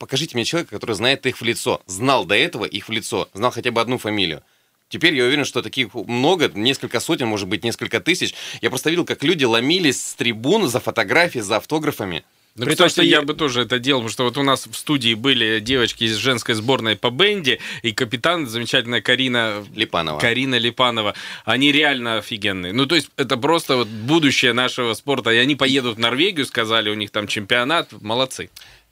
Покажите 0.00 0.34
мне 0.34 0.46
человека, 0.46 0.70
который 0.76 0.94
знает 0.94 1.26
их 1.26 1.42
в 1.42 1.44
лицо. 1.44 1.82
Знал 1.86 2.24
до 2.24 2.34
этого 2.34 2.64
их 2.64 2.88
в 2.88 2.90
лицо. 2.90 3.28
Знал 3.34 3.50
хотя 3.50 3.70
бы 3.70 3.82
одну 3.82 3.98
фамилию. 3.98 4.42
Теперь 4.88 5.14
я 5.14 5.24
уверен, 5.24 5.44
что 5.44 5.60
таких 5.60 5.92
много, 5.94 6.50
несколько 6.54 7.00
сотен, 7.00 7.28
может 7.28 7.46
быть, 7.48 7.62
несколько 7.64 8.00
тысяч. 8.00 8.34
Я 8.62 8.70
просто 8.70 8.88
видел, 8.88 9.04
как 9.04 9.22
люди 9.22 9.44
ломились 9.44 10.02
с 10.02 10.14
трибун 10.14 10.68
за 10.68 10.80
фотографии, 10.80 11.40
за 11.40 11.58
автографами. 11.58 12.24
Ну, 12.56 12.64
При 12.64 12.74
том, 12.74 12.88
что 12.88 13.02
я 13.02 13.18
я- 13.18 13.22
бы 13.22 13.34
тоже 13.34 13.62
это 13.62 13.78
делал, 13.78 14.00
потому 14.00 14.12
что 14.12 14.24
вот 14.24 14.36
у 14.38 14.42
нас 14.42 14.66
в 14.66 14.74
студии 14.74 15.14
были 15.14 15.60
девочки 15.60 16.04
из 16.04 16.16
женской 16.16 16.54
сборной 16.54 16.96
по 16.96 17.10
бенди, 17.10 17.60
и 17.82 17.92
капитан, 17.92 18.48
замечательная 18.48 19.00
Карина 19.02 19.64
Липанова. 19.76 20.18
Карина 20.18 20.56
Липанова. 20.58 21.14
Они 21.44 21.70
реально 21.70 22.16
офигенные. 22.18 22.72
Ну, 22.72 22.86
то 22.86 22.96
есть, 22.96 23.10
это 23.16 23.36
просто 23.36 23.76
вот 23.76 23.86
будущее 23.86 24.52
нашего 24.54 24.94
спорта. 24.94 25.30
И 25.30 25.36
они 25.36 25.54
поедут 25.56 25.96
в 25.96 26.00
Норвегию, 26.00 26.44
сказали, 26.46 26.90
у 26.90 26.94
них 26.94 27.10
там 27.10 27.28
чемпионат. 27.28 27.92
Молодцы. 28.02 28.50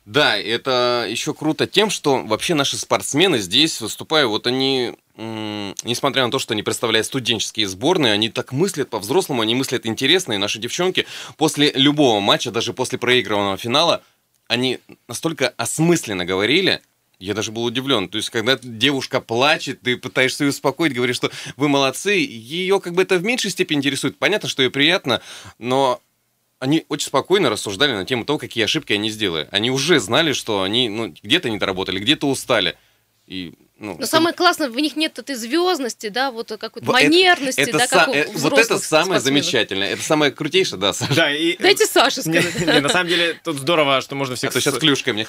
Да, 0.09 0.39
это 0.39 1.07
еще 1.07 1.35
круто 1.35 1.67
тем, 1.67 1.91
что 1.91 2.23
вообще 2.25 2.55
наши 2.55 2.79
спортсмены 2.79 3.41
здесь 3.41 3.79
выступая, 3.83 4.27
вот 4.27 4.47
они, 4.47 4.95
несмотря 5.19 6.25
на 6.25 6.31
то, 6.31 6.39
что 6.39 6.55
они 6.55 6.63
представляют 6.63 7.07
студенческие 7.07 7.69
сборные, 7.69 8.15
они 8.15 8.31
так 8.31 8.53
мыслят 8.53 8.89
по-взрослому, 8.89 9.43
они 9.43 9.55
мыслят 9.55 9.85
интересно, 9.85 10.33
и 10.33 10.39
наши 10.39 10.59
девчонки 10.59 11.07
после 11.37 11.73
любого 11.75 12.21
матча, 12.21 12.51
даже 12.51 12.73
после 12.73 12.97
проигранного 12.97 13.59
финала, 13.59 14.03
они 14.47 14.79
настолько 15.09 15.51
осмысленно 15.59 16.25
говорили, 16.25 16.81
я 17.19 17.35
даже 17.35 17.53
был 17.53 17.65
удивлен. 17.65 18.09
То 18.09 18.17
есть, 18.17 18.31
когда 18.31 18.59
девушка 18.63 19.21
плачет, 19.21 19.83
ты 19.83 19.99
пытаешься 19.99 20.45
ее 20.45 20.51
успокоить, 20.51 20.95
говоришь, 20.95 21.17
что 21.17 21.31
вы 21.59 21.69
молодцы, 21.69 22.13
ее 22.13 22.81
как 22.81 22.95
бы 22.95 23.03
это 23.03 23.19
в 23.19 23.25
меньшей 23.25 23.51
степени 23.51 23.77
интересует. 23.77 24.19
Понятно, 24.19 24.49
что 24.49 24.63
ей 24.63 24.71
приятно, 24.71 25.21
но 25.59 26.01
они 26.61 26.85
очень 26.89 27.07
спокойно 27.07 27.51
рассуждали 27.51 27.93
на 27.93 28.05
тему 28.05 28.25
того, 28.25 28.39
какие 28.39 28.65
ошибки 28.65 28.93
они 28.93 29.11
сделали. 29.11 29.49
Они 29.53 29.71
уже 29.71 30.01
знали, 30.01 30.33
что 30.33 30.63
они 30.63 30.89
ну, 30.89 31.15
где-то 31.23 31.51
не 31.51 31.59
доработали, 31.59 31.99
где-то 32.01 32.27
устали. 32.29 32.77
И, 33.27 33.53
ну, 33.79 33.97
Но 34.01 34.07
самое 34.07 34.35
классное, 34.35 34.71
в 34.71 34.77
них 34.77 34.97
нет 34.97 35.19
этой 35.19 35.35
звездности, 35.37 36.09
да, 36.09 36.31
вот 36.31 36.49
какой-то 36.49 36.85
Вот 36.87 36.97
это- 36.97 37.05
манерности, 37.05 37.61
это 37.61 37.77
да, 37.79 37.85
са- 37.85 37.89
как 37.91 38.09
у 38.09 38.13
э, 38.15 38.27
Вот 38.33 38.55
это 38.55 38.79
самое 38.79 38.81
спортсменов. 38.81 39.23
замечательное. 39.23 39.91
Это 39.91 40.03
самое 40.03 40.33
крутейшее, 40.33 40.81
да, 40.81 40.93
Саша. 40.95 41.15
Да, 41.15 41.31
и... 41.31 41.57
Дайте 41.59 41.85
Саше 41.87 42.23
Не, 42.25 42.41
сказать. 42.41 42.67
не, 42.67 42.81
на 42.81 42.89
самом 42.89 43.09
деле, 43.09 43.39
тут 43.45 43.57
здорово, 43.59 44.01
что 44.01 44.15
можно 44.15 44.33
А 44.33 44.37
всех... 44.37 44.51
то 44.53 44.61
сейчас 44.61 44.79
клюшкой 44.79 45.13
мне. 45.13 45.27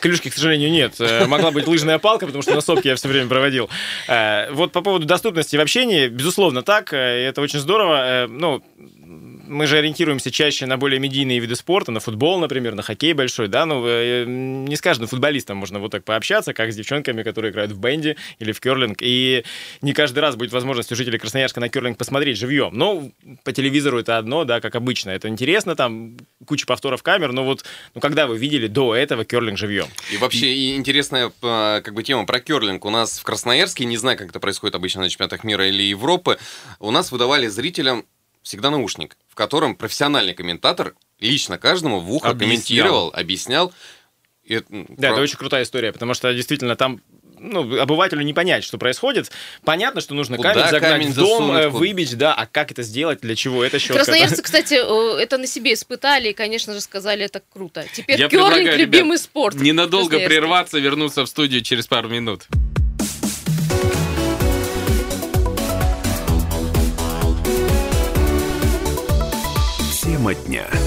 Клюшки, 0.00 0.30
к 0.30 0.34
сожалению, 0.34 0.70
нет. 0.72 0.94
Э, 1.00 1.26
Могла 1.26 1.50
быть 1.50 1.66
лыжная 1.66 1.98
палка, 1.98 2.24
потому 2.26 2.42
что 2.42 2.54
на 2.54 2.62
сопке 2.62 2.88
я 2.88 2.96
все 2.96 3.08
время 3.08 3.28
проводил. 3.28 3.68
Э, 4.08 4.50
Вот 4.52 4.72
по 4.72 4.80
поводу 4.80 5.04
доступности 5.06 5.56
в 5.56 5.60
общении, 5.60 6.08
безусловно, 6.08 6.62
так. 6.62 6.94
э, 6.94 7.20
и 7.20 7.24
Это 7.26 7.42
очень 7.42 7.58
здорово. 7.60 8.24
Э, 8.24 8.26
Ну, 8.26 8.64
мы 9.46 9.66
же 9.66 9.78
ориентируемся 9.78 10.30
чаще 10.30 10.66
на 10.66 10.76
более 10.76 10.98
медийные 10.98 11.38
виды 11.38 11.56
спорта, 11.56 11.92
на 11.92 12.00
футбол, 12.00 12.38
например, 12.38 12.74
на 12.74 12.82
хоккей 12.82 13.12
большой, 13.12 13.48
да, 13.48 13.66
ну, 13.66 13.84
э, 13.86 14.24
не 14.26 14.76
с 14.76 14.80
каждым 14.80 15.08
футболистом 15.08 15.56
можно 15.56 15.78
вот 15.78 15.92
так 15.92 16.04
пообщаться, 16.04 16.52
как 16.52 16.72
с 16.72 16.76
девчонками, 16.76 17.22
которые 17.22 17.52
играют 17.52 17.72
в 17.72 17.78
бенди 17.78 18.16
или 18.38 18.52
в 18.52 18.60
керлинг, 18.60 18.98
и 19.00 19.44
не 19.82 19.92
каждый 19.92 20.20
раз 20.20 20.36
будет 20.36 20.52
возможность 20.52 20.90
у 20.92 20.96
жителей 20.96 21.18
Красноярска 21.18 21.60
на 21.60 21.68
керлинг 21.68 21.98
посмотреть 21.98 22.38
живьем, 22.38 22.70
но 22.74 23.10
по 23.44 23.52
телевизору 23.52 23.98
это 23.98 24.18
одно, 24.18 24.44
да, 24.44 24.60
как 24.60 24.74
обычно, 24.74 25.10
это 25.10 25.28
интересно, 25.28 25.76
там 25.76 26.16
куча 26.46 26.66
повторов 26.66 27.02
камер, 27.02 27.32
но 27.32 27.44
вот, 27.44 27.64
ну, 27.94 28.00
когда 28.00 28.26
вы 28.26 28.38
видели 28.38 28.66
до 28.66 28.94
этого 28.94 29.24
керлинг 29.24 29.58
живьем? 29.58 29.86
И 30.12 30.16
вообще 30.16 30.52
и 30.52 30.76
интересная 30.76 31.32
э, 31.42 31.80
как 31.82 31.94
бы 31.94 32.02
тема 32.02 32.26
про 32.26 32.40
керлинг. 32.40 32.84
У 32.84 32.90
нас 32.90 33.18
в 33.18 33.22
Красноярске, 33.22 33.84
не 33.84 33.96
знаю, 33.96 34.18
как 34.18 34.30
это 34.30 34.40
происходит 34.40 34.74
обычно 34.74 35.02
на 35.02 35.08
чемпионатах 35.08 35.44
мира 35.44 35.66
или 35.68 35.82
Европы, 35.82 36.38
у 36.80 36.90
нас 36.90 37.12
выдавали 37.12 37.46
зрителям 37.46 38.04
всегда 38.44 38.70
наушник, 38.70 39.16
в 39.34 39.36
котором 39.36 39.74
профессиональный 39.74 40.32
комментатор 40.32 40.94
лично 41.18 41.58
каждому 41.58 41.98
в 41.98 42.12
ухо 42.12 42.28
Объяснял. 42.28 42.48
комментировал, 42.48 43.12
объяснял. 43.12 43.72
И 44.44 44.60
Да, 44.68 45.08
про- 45.08 45.08
это 45.08 45.20
очень 45.22 45.36
крутая 45.36 45.64
история, 45.64 45.92
потому 45.92 46.14
что 46.14 46.32
действительно 46.32 46.76
там 46.76 47.00
ну, 47.36 47.80
обывателю 47.80 48.22
не 48.22 48.32
понять, 48.32 48.62
что 48.62 48.78
происходит. 48.78 49.32
Понятно, 49.64 50.00
что 50.00 50.14
нужно 50.14 50.36
Куда 50.36 50.52
камень 50.54 50.70
загнать 50.70 50.92
камень 50.92 51.10
в 51.10 51.16
дом, 51.16 51.28
засунуть, 51.28 51.62
э, 51.62 51.66
куда? 51.66 51.78
выбить, 51.78 52.16
да, 52.16 52.32
а 52.32 52.46
как 52.46 52.70
это 52.70 52.84
сделать, 52.84 53.22
для 53.22 53.34
чего 53.34 53.64
это 53.64 53.80
щетка? 53.80 54.04
Красноярцы, 54.04 54.40
кстати, 54.44 54.74
это 55.20 55.36
на 55.36 55.48
себе 55.48 55.74
испытали 55.74 56.28
и, 56.28 56.32
конечно 56.32 56.72
же, 56.72 56.80
сказали, 56.80 57.24
это 57.24 57.42
круто. 57.52 57.84
Теперь 57.92 58.20
Я 58.20 58.28
керлинг 58.28 58.76
любимый 58.76 59.08
ребят, 59.16 59.20
спорт. 59.20 59.56
Ненадолго 59.56 60.20
прерваться, 60.20 60.78
вернуться 60.78 61.24
в 61.24 61.28
студию 61.28 61.62
через 61.62 61.88
пару 61.88 62.08
минут. 62.08 62.46
Тема 70.24 70.34
дня. 70.34 70.83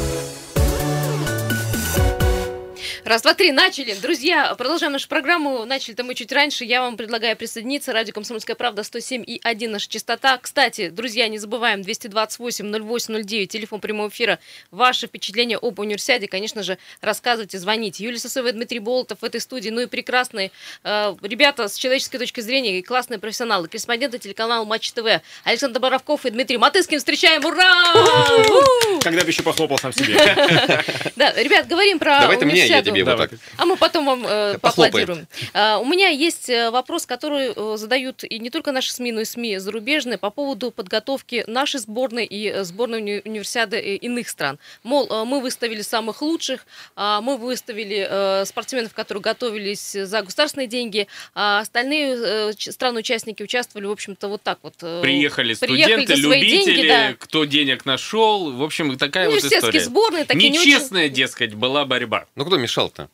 Раз, 3.08 3.22
два, 3.22 3.34
три, 3.34 3.54
начали. 3.54 3.94
Друзья, 3.94 4.54
продолжаем 4.56 4.92
нашу 4.92 5.08
программу. 5.08 5.64
Начали-то 5.64 6.04
мы 6.04 6.14
чуть 6.14 6.30
раньше. 6.34 6.66
Я 6.66 6.82
вам 6.82 6.98
предлагаю 6.98 7.38
присоединиться. 7.38 7.94
Радио 7.94 8.14
«Комсомольская 8.14 8.58
правда» 8.58 8.84
107 8.84 9.24
и 9.26 9.40
1 9.42 9.72
наша 9.72 9.88
частота. 9.88 10.38
Кстати, 10.38 10.90
друзья, 10.90 11.30
не 11.30 11.38
забываем 11.38 11.80
228-08-09, 11.84 13.46
телефон 13.46 13.80
прямого 13.80 14.10
эфира. 14.10 14.40
Ваши 14.72 15.08
впечатления 15.08 15.58
об 15.58 15.80
универсиаде, 15.80 16.28
конечно 16.28 16.64
же, 16.64 16.78
рассказывайте, 17.00 17.58
звоните. 17.60 18.04
Юлия 18.04 18.20
Сосоева 18.20 18.50
и 18.50 18.52
Дмитрий 18.52 18.80
Болотов 18.80 19.20
в 19.22 19.24
этой 19.24 19.40
студии. 19.40 19.70
Ну 19.70 19.80
и 19.80 19.86
прекрасные 19.86 20.52
э, 20.84 21.16
ребята 21.22 21.70
с 21.70 21.78
человеческой 21.78 22.18
точки 22.18 22.42
зрения 22.42 22.78
и 22.78 22.82
классные 22.82 23.20
профессионалы. 23.20 23.70
Корреспонденты 23.70 24.20
телеканала 24.20 24.66
Матч 24.66 24.92
ТВ. 24.92 25.22
Александр 25.46 25.80
Боровков 25.80 26.26
и 26.26 26.30
Дмитрий 26.30 26.58
Матыскин. 26.58 26.98
Встречаем! 26.98 27.46
Ура! 27.46 29.00
Когда 29.02 29.22
бы 29.22 29.30
еще 29.30 29.44
похлопал 29.44 29.78
сам 29.78 29.94
себе. 29.94 30.18
Да, 31.16 31.34
ребят, 31.34 31.68
говорим 31.68 31.98
про 31.98 32.20
Давай 32.20 32.38
ты 32.38 32.46
мне, 32.46 32.68
я 32.68 32.84
тебе 33.02 33.16
вот 33.16 33.30
так. 33.30 33.40
А 33.58 33.66
мы 33.66 33.78
потом 33.78 34.06
вам 34.06 34.26
э, 34.28 34.58
поаплодируем. 34.60 35.28
А, 35.54 35.78
у 35.80 35.86
меня 35.86 36.10
есть 36.10 36.50
э, 36.50 36.70
вопрос, 36.72 37.06
который 37.06 37.54
э, 37.56 37.78
задают 37.78 38.24
и 38.24 38.40
не 38.40 38.50
только 38.50 38.72
наши 38.72 38.92
СМИ, 38.94 39.12
но 39.12 39.22
и 39.22 39.26
СМИ 39.26 39.58
зарубежные 39.58 40.18
по 40.18 40.30
поводу 40.30 40.72
подготовки 40.72 41.44
нашей 41.48 41.80
сборной 41.80 42.26
и 42.26 42.48
э, 42.50 42.64
сборной 42.64 43.02
уни- 43.02 43.22
универсиады 43.26 43.80
иных 43.80 44.30
стран. 44.30 44.60
Мол, 44.84 45.08
э, 45.10 45.24
мы 45.26 45.42
выставили 45.42 45.82
самых 45.82 46.22
лучших, 46.22 46.66
а, 46.96 47.22
мы 47.22 47.38
выставили 47.38 48.08
э, 48.10 48.46
спортсменов, 48.46 48.94
которые 48.94 49.22
готовились 49.22 49.92
за 49.92 50.22
государственные 50.22 50.68
деньги, 50.68 51.08
а 51.34 51.60
остальные 51.60 52.16
э, 52.18 52.52
страны-участники 52.58 53.44
участвовали, 53.44 53.88
в 53.88 53.92
общем-то, 53.92 54.28
вот 54.28 54.42
так 54.42 54.60
вот. 54.64 54.76
э, 54.82 55.02
Приехали 55.02 55.54
студенты, 55.54 56.14
любители, 56.16 56.76
деньги, 56.76 56.88
да. 56.88 57.14
кто 57.18 57.46
денег 57.46 57.86
нашел. 57.86 58.52
В 58.52 58.64
общем, 58.64 58.98
такая 58.98 59.26
вот 59.26 59.36
Университетские 59.36 59.70
история. 59.70 59.86
сборные, 59.86 60.26
такие 60.26 60.50
не 60.50 60.60
очень... 60.60 60.72
Нечестная, 60.72 61.10
дескать, 61.10 61.54
была 61.54 61.86
борьба. 61.86 62.26
Ну 62.36 62.46
кто 62.46 62.58
мешал-то? 62.88 63.10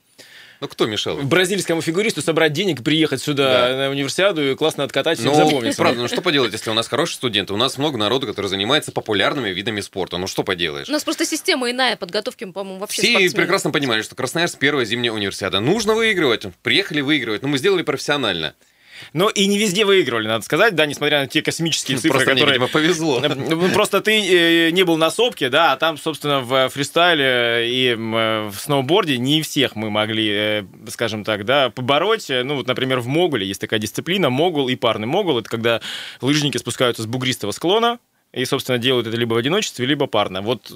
Ну 0.62 0.68
кто 0.70 0.86
мешал? 0.86 1.18
Бразильскому 1.18 1.82
фигуристу 1.82 2.22
собрать 2.22 2.54
денег, 2.54 2.80
и 2.80 2.84
приехать 2.84 3.22
сюда 3.22 3.70
Да. 3.70 3.76
на 3.78 3.90
универсиаду 3.90 4.50
и 4.52 4.56
классно 4.56 4.86
откатать, 4.86 5.20
Ну, 5.20 5.36
запомнить. 5.36 5.76
правда, 5.76 6.02
ну 6.02 6.08
что 6.08 6.22
поделать, 6.22 6.54
если 6.54 6.70
у 6.70 6.74
нас 6.74 6.88
хорошие 6.88 7.18
студенты? 7.18 7.54
У 7.54 7.58
нас 7.58 7.78
много 7.78 7.98
народу, 7.98 8.28
который 8.28 8.48
занимается 8.48 8.94
популярными 8.94 9.50
видами 9.50 9.82
спорта. 9.82 10.18
Ну 10.18 10.28
что 10.28 10.44
поделаешь? 10.44 10.88
У 10.88 10.92
нас 10.92 11.04
просто 11.04 11.26
система 11.26 11.70
иная 11.70 11.98
подготовки, 11.98 12.46
по-моему, 12.46 12.80
вообще 12.80 13.02
Все 13.02 13.12
спортсменов. 13.12 13.36
прекрасно 13.36 13.72
понимали, 13.72 14.04
что 14.04 14.16
Красноярск 14.16 14.58
первая 14.58 14.86
зимняя 14.86 15.12
универсиада. 15.12 15.60
Нужно 15.60 15.96
выигрывать. 15.96 16.46
Приехали 16.62 17.02
выигрывать. 17.02 17.42
Но 17.42 17.50
мы 17.50 17.58
сделали 17.58 17.82
профессионально. 17.82 18.54
Но 19.14 19.30
и 19.30 19.48
не 19.48 19.58
везде 19.58 19.86
выигрывали, 19.86 20.28
надо 20.28 20.44
сказать, 20.46 20.76
да, 20.76 20.86
несмотря 20.86 21.20
на 21.22 21.28
те 21.28 21.42
космические 21.42 21.98
цифры, 21.98 22.12
Просто 22.12 22.32
которые... 22.32 22.54
видимо, 22.54 22.68
повезло. 22.68 23.22
Ну, 23.22 23.70
Просто 23.70 24.02
ты 24.02 24.20
э, 24.68 24.72
не 24.72 24.84
был 24.84 24.98
на 24.98 25.12
сопке, 25.12 25.50
да, 25.50 25.74
а 25.74 25.78
там, 25.78 25.98
собственно, 25.98 26.42
в 26.42 26.70
фристайле 26.70 27.70
и 27.70 27.90
э, 27.90 28.50
в 28.50 28.56
сноуборде 28.58 29.18
не 29.18 29.42
всех 29.42 29.76
мы 29.76 29.90
могли, 29.90 30.30
э, 30.32 30.64
скажем 30.90 31.24
так, 31.24 31.46
да, 31.46 31.70
побороть. 31.70 32.30
Э, 32.30 32.44
Ну, 32.44 32.56
вот, 32.56 32.68
например, 32.68 33.00
в 33.00 33.08
Могуле 33.08 33.48
есть 33.48 33.62
такая 33.62 33.80
дисциплина, 33.80 34.30
Могул 34.30 34.70
и 34.70 34.76
парный 34.76 35.08
Могул. 35.08 35.40
Это 35.40 35.50
когда 35.50 35.82
лыжники 36.22 36.58
спускаются 36.58 37.04
с 37.04 37.06
бугристого 37.06 37.52
склона, 37.52 38.00
и, 38.34 38.46
собственно, 38.46 38.78
делают 38.78 39.08
это 39.08 39.16
либо 39.16 39.36
в 39.36 39.38
одиночестве, 39.38 39.86
либо 39.86 40.08
парно. 40.08 40.42
Вот 40.42 40.72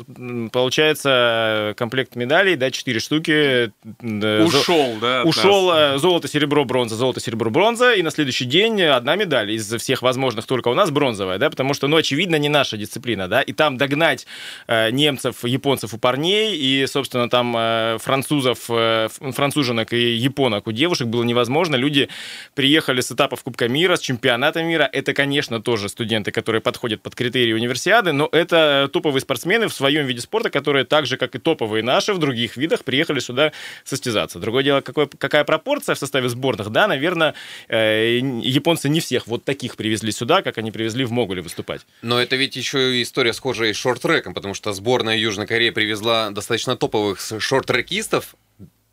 получается 0.52 1.74
комплект 1.78 2.16
медалей, 2.16 2.56
да, 2.56 2.72
четыре 2.72 3.00
штуки. 3.00 3.32
э, 3.32 3.70
зо- 4.02 4.46
Ушел, 4.46 4.96
да? 5.02 5.24
Ушел 5.24 5.68
нас. 5.70 5.96
э, 5.96 5.98
золото, 6.00 6.28
серебро, 6.28 6.66
бронза, 6.66 6.96
золото, 6.96 7.20
серебро, 7.20 7.50
бронза, 7.50 7.94
и 7.94 8.02
на 8.04 8.12
следующий 8.12 8.46
день 8.46 8.82
одна 8.84 9.16
медаль 9.16 9.52
из 9.52 9.72
всех 9.74 10.02
возможных 10.02 10.46
только 10.46 10.68
у 10.70 10.74
нас 10.74 10.92
бронзовая, 10.92 11.38
да, 11.38 11.50
потому 11.50 11.74
что, 11.74 11.88
ну, 11.88 11.98
очевидно, 11.98 12.36
не 12.38 12.50
наша 12.50 12.78
дисциплина, 12.78 13.28
да, 13.28 13.42
и 13.42 13.54
там 13.54 13.78
догнать 13.78 14.28
э, 14.68 14.92
немцев, 14.92 15.44
японцев 15.44 15.94
у 15.94 15.98
парней 15.98 16.56
и, 16.56 16.86
собственно, 16.88 17.30
там 17.30 17.56
э, 17.58 17.98
французов, 18.00 18.66
э, 18.70 19.08
француженок 19.10 19.94
и 19.94 20.14
японок 20.16 20.68
у 20.68 20.72
девушек 20.72 21.08
было 21.08 21.24
невозможно. 21.24 21.76
Люди 21.76 22.10
приехали 22.56 23.02
с 23.02 23.12
этапов 23.12 23.44
Кубка 23.44 23.68
мира, 23.68 23.96
с 23.96 24.02
чемпионата 24.02 24.64
мира. 24.64 24.90
Это, 24.92 25.14
конечно, 25.14 25.62
тоже 25.62 25.90
студенты, 25.90 26.32
которые 26.32 26.62
подходят 26.62 27.02
под 27.02 27.16
критерии 27.16 27.47
универсиады, 27.54 28.12
но 28.12 28.30
это 28.32 28.89
топовые 28.92 29.22
спортсмены 29.22 29.68
в 29.68 29.74
своем 29.74 30.06
виде 30.06 30.22
спорта, 30.22 30.50
которые 30.50 30.86
так 30.86 31.06
же, 31.06 31.18
как 31.18 31.36
и 31.36 31.39
топовые 31.39 31.84
наши 31.84 32.13
в 32.13 32.18
других 32.18 32.58
видах, 32.58 32.84
приехали 32.84 33.20
сюда 33.20 33.51
состязаться. 33.84 34.39
Другое 34.39 34.63
дело, 34.63 34.82
какой, 34.82 35.08
какая 35.08 35.44
пропорция 35.44 35.96
в 35.96 36.00
составе 36.00 36.30
сборных, 36.30 36.70
да, 36.70 36.88
наверное, 36.88 37.34
э, 37.68 38.20
японцы 38.42 38.89
не 38.89 39.00
всех 39.00 39.27
вот 39.27 39.44
таких 39.44 39.75
привезли 39.75 40.12
сюда, 40.12 40.42
как 40.42 40.58
они 40.58 40.72
привезли 40.72 41.06
в 41.06 41.12
Могуле 41.12 41.42
выступать. 41.42 41.82
Но 42.01 42.22
это 42.22 42.36
ведь 42.36 42.56
еще 42.56 42.98
и 42.98 43.04
история 43.04 43.34
схожая 43.34 43.74
с 43.74 43.77
шорт-треком, 43.77 44.34
потому 44.34 44.54
что 44.54 44.74
сборная 44.74 45.18
Южной 45.18 45.48
Кореи 45.48 45.70
привезла 45.70 46.30
достаточно 46.32 46.75
топовых 46.75 47.20
шорт-трекистов. 47.39 48.36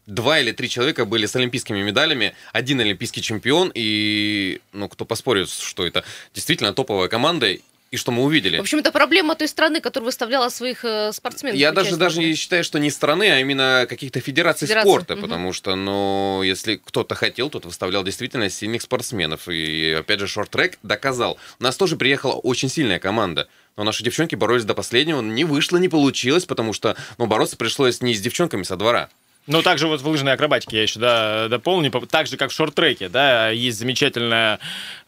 Два 0.07 0.39
или 0.39 0.53
три 0.53 0.69
человека 0.69 1.07
были 1.07 1.25
с 1.25 1.35
олимпийскими 1.35 1.83
медалями, 1.83 2.35
один 2.53 2.79
олимпийский 2.79 3.23
чемпион, 3.23 3.73
и, 3.75 4.61
ну, 4.73 4.91
кто 4.91 5.07
поспорит, 5.07 5.49
что 5.49 5.87
это 5.87 6.05
действительно 6.35 6.75
топовая 6.75 7.09
команда, 7.09 7.57
И 7.95 7.97
что 7.97 8.11
мы 8.11 8.25
увидели? 8.25 8.57
В 8.57 8.61
общем, 8.61 8.81
это 8.81 8.91
проблема 8.91 9.37
той 9.37 9.47
страны, 9.47 9.81
которая 9.81 10.07
выставляла 10.07 10.49
своих 10.49 10.85
э, 10.85 11.13
спортсменов. 11.13 11.57
Я 11.57 11.71
даже, 11.71 11.97
даже 11.97 12.19
не 12.19 12.35
считаю, 12.35 12.65
что 12.65 12.81
не 12.81 12.91
страны, 12.91 13.31
а 13.31 13.39
именно 13.39 13.87
каких-то 13.89 14.19
федераций 14.19 14.67
Федерации, 14.67 14.89
спорта, 14.89 15.15
мгм. 15.15 15.23
потому 15.23 15.53
что, 15.53 15.77
ну, 15.77 16.43
если 16.43 16.75
кто-то 16.75 17.15
хотел, 17.15 17.51
тот 17.51 17.67
выставлял 17.67 18.03
действительно 18.03 18.51
сильных 18.51 18.83
спортсменов. 18.83 19.49
И, 19.49 19.93
опять 19.93 20.19
же, 20.19 20.27
шорт-трек 20.27 20.77
доказал. 20.83 21.39
У 21.61 21.63
нас 21.63 21.77
тоже 21.77 21.97
приехала 21.97 22.33
очень 22.33 22.69
сильная 22.69 22.99
команда. 22.99 23.47
Но 23.77 23.85
наши 23.85 24.03
девчонки 24.03 24.35
боролись 24.35 24.65
до 24.65 24.75
последнего, 24.75 25.23
не 25.23 25.45
вышло, 25.45 25.77
не 25.77 25.89
получилось, 25.89 26.47
потому 26.47 26.73
что, 26.73 26.97
ну, 27.19 27.27
бороться 27.27 27.57
пришлось 27.57 28.01
не 28.01 28.13
с 28.13 28.21
девчонками 28.21 28.65
со 28.65 28.75
двора. 28.75 29.09
Ну, 29.47 29.61
также 29.63 29.89
вот 29.89 30.01
в 30.01 30.09
лыжной 30.09 30.33
акробатике 30.33 30.79
я 30.79 30.83
еще 30.83 30.99
да, 30.99 31.49
дополню, 31.49 31.91
по- 31.91 32.07
так 32.07 32.27
же, 32.27 32.39
как 32.39 32.51
в 32.51 32.55
шорт-треке, 32.55 33.11
да, 33.11 33.51
есть 33.51 33.79
замечательная 33.79 34.59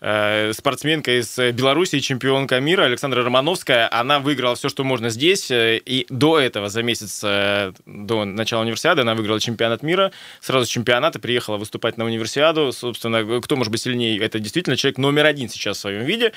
э, 0.03 0.53
спортсменка 0.53 1.19
из 1.19 1.39
Беларуси, 1.39 2.01
чемпионка 2.01 2.61
мира 2.61 2.83
Александра 2.83 3.25
Романовская, 3.25 3.89
она 3.91 4.19
выиграла 4.19 4.55
все, 4.55 4.69
что 4.69 4.85
можно 4.85 5.09
здесь, 5.09 5.51
э, 5.51 5.79
и 5.79 6.07
до 6.11 6.39
этого, 6.39 6.69
за 6.69 6.83
месяц 6.83 7.23
э, 7.25 7.73
до 7.87 8.27
начала 8.27 8.61
универсиады, 8.61 9.01
она 9.01 9.15
выиграла 9.15 9.41
чемпионат 9.41 9.83
мира, 9.83 10.13
сразу 10.43 10.67
с 10.67 10.69
чемпионата 10.69 11.19
приехала 11.19 11.57
выступать 11.57 11.97
на 11.97 12.05
универсиаду, 12.05 12.73
собственно, 12.73 13.41
кто 13.41 13.57
может 13.57 13.71
быть 13.73 13.81
сильнее, 13.81 14.19
это 14.19 14.39
действительно 14.39 14.77
человек 14.77 14.99
номер 14.99 15.25
один 15.25 15.49
сейчас 15.49 15.79
в 15.79 15.81
своем 15.81 16.05
виде, 16.05 16.33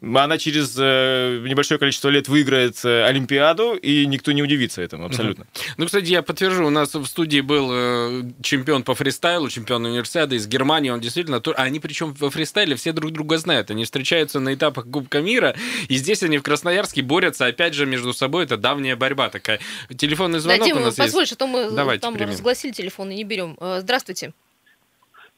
она 0.00 0.38
через 0.38 0.74
э, 0.78 1.42
небольшое 1.46 1.78
количество 1.78 2.08
лет 2.08 2.28
выиграет 2.28 2.82
э, 2.82 3.04
Олимпиаду, 3.04 3.74
и 3.74 4.06
никто 4.06 4.32
не 4.32 4.42
удивится 4.42 4.80
этому 4.80 5.04
абсолютно. 5.04 5.46
Ну, 5.76 5.84
кстати, 5.84 6.06
я 6.06 6.22
подтвержу, 6.22 6.66
у 6.66 6.70
нас 6.70 6.94
в 6.94 7.04
студии 7.04 7.41
был 7.42 7.70
э, 7.72 8.22
чемпион 8.42 8.82
по 8.82 8.94
фристайлу, 8.94 9.48
чемпион 9.50 9.84
универсиады 9.84 10.36
из 10.36 10.46
Германии, 10.48 10.90
он 10.90 11.00
действительно... 11.00 11.42
а 11.44 11.62
Они 11.62 11.78
причем 11.80 12.14
во 12.18 12.30
фристайле 12.30 12.74
все 12.76 12.92
друг 12.92 13.12
друга 13.12 13.36
знают, 13.38 13.70
они 13.70 13.84
встречаются 13.84 14.40
на 14.40 14.54
этапах 14.54 14.86
Кубка 14.90 15.20
мира, 15.20 15.54
и 15.88 15.96
здесь 15.96 16.22
они 16.22 16.38
в 16.38 16.42
Красноярске 16.42 17.02
борются, 17.02 17.46
опять 17.46 17.74
же, 17.74 17.84
между 17.86 18.12
собой, 18.14 18.44
это 18.44 18.56
давняя 18.56 18.96
борьба 18.96 19.28
такая. 19.28 19.60
Телефонный 19.96 20.38
Да, 20.38 20.40
звонок 20.40 20.62
у 20.62 20.66
Дима, 20.66 20.80
нас 20.80 20.86
есть. 20.88 20.98
позволь, 20.98 21.26
а 21.30 21.34
то 21.36 21.46
мы 21.46 21.70
Давайте 21.70 22.00
там 22.02 22.14
примем. 22.14 22.30
разгласили 22.30 22.72
телефон 22.72 23.10
и 23.10 23.16
не 23.16 23.24
берем. 23.24 23.56
Э, 23.60 23.78
Здравствуйте. 23.80 24.32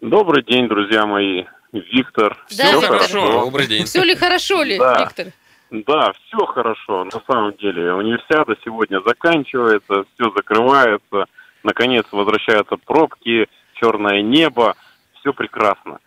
Добрый 0.01 0.43
день, 0.45 0.69
друзья 0.69 1.07
мои. 1.07 1.45
Виктор. 1.73 2.37
Да, 2.57 2.65
Всё 2.69 2.81
Виктор. 2.81 2.99
хорошо. 2.99 3.41
Добрый 3.47 3.67
день. 3.67 3.85
Все 3.85 4.05
ли 4.05 4.15
хорошо 4.15 4.63
ли, 4.63 4.79
Да. 4.79 5.01
Виктор? 5.01 5.33
Да, 5.71 6.13
все 6.13 6.47
хорошо. 6.47 7.05
На 7.05 7.21
самом 7.27 7.57
деле, 7.57 7.93
универсиада 7.95 8.55
сегодня 8.65 9.01
заканчивается, 9.05 10.05
все 10.15 10.31
закрывается. 10.37 11.25
Наконец 11.65 12.05
возвращаются 12.13 12.77
пробки, 12.77 13.49
черное 13.75 14.23
небо. 14.23 14.75
Все 15.19 15.33
прекрасно. 15.33 15.99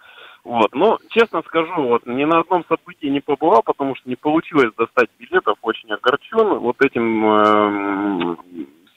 Вот. 0.44 0.74
Но, 0.74 1.00
честно 1.10 1.42
скажу, 1.46 1.74
вот 1.82 2.06
ни 2.06 2.24
на 2.24 2.40
одном 2.40 2.64
событии 2.70 3.08
не 3.08 3.20
побывал, 3.20 3.64
потому 3.64 3.96
что 3.96 4.08
не 4.08 4.16
получилось 4.16 4.72
достать 4.78 5.10
билетов. 5.20 5.58
Очень 5.64 5.92
огорчен 5.92 6.60
вот 6.60 6.80
этим 6.82 7.26
эм, 7.26 8.38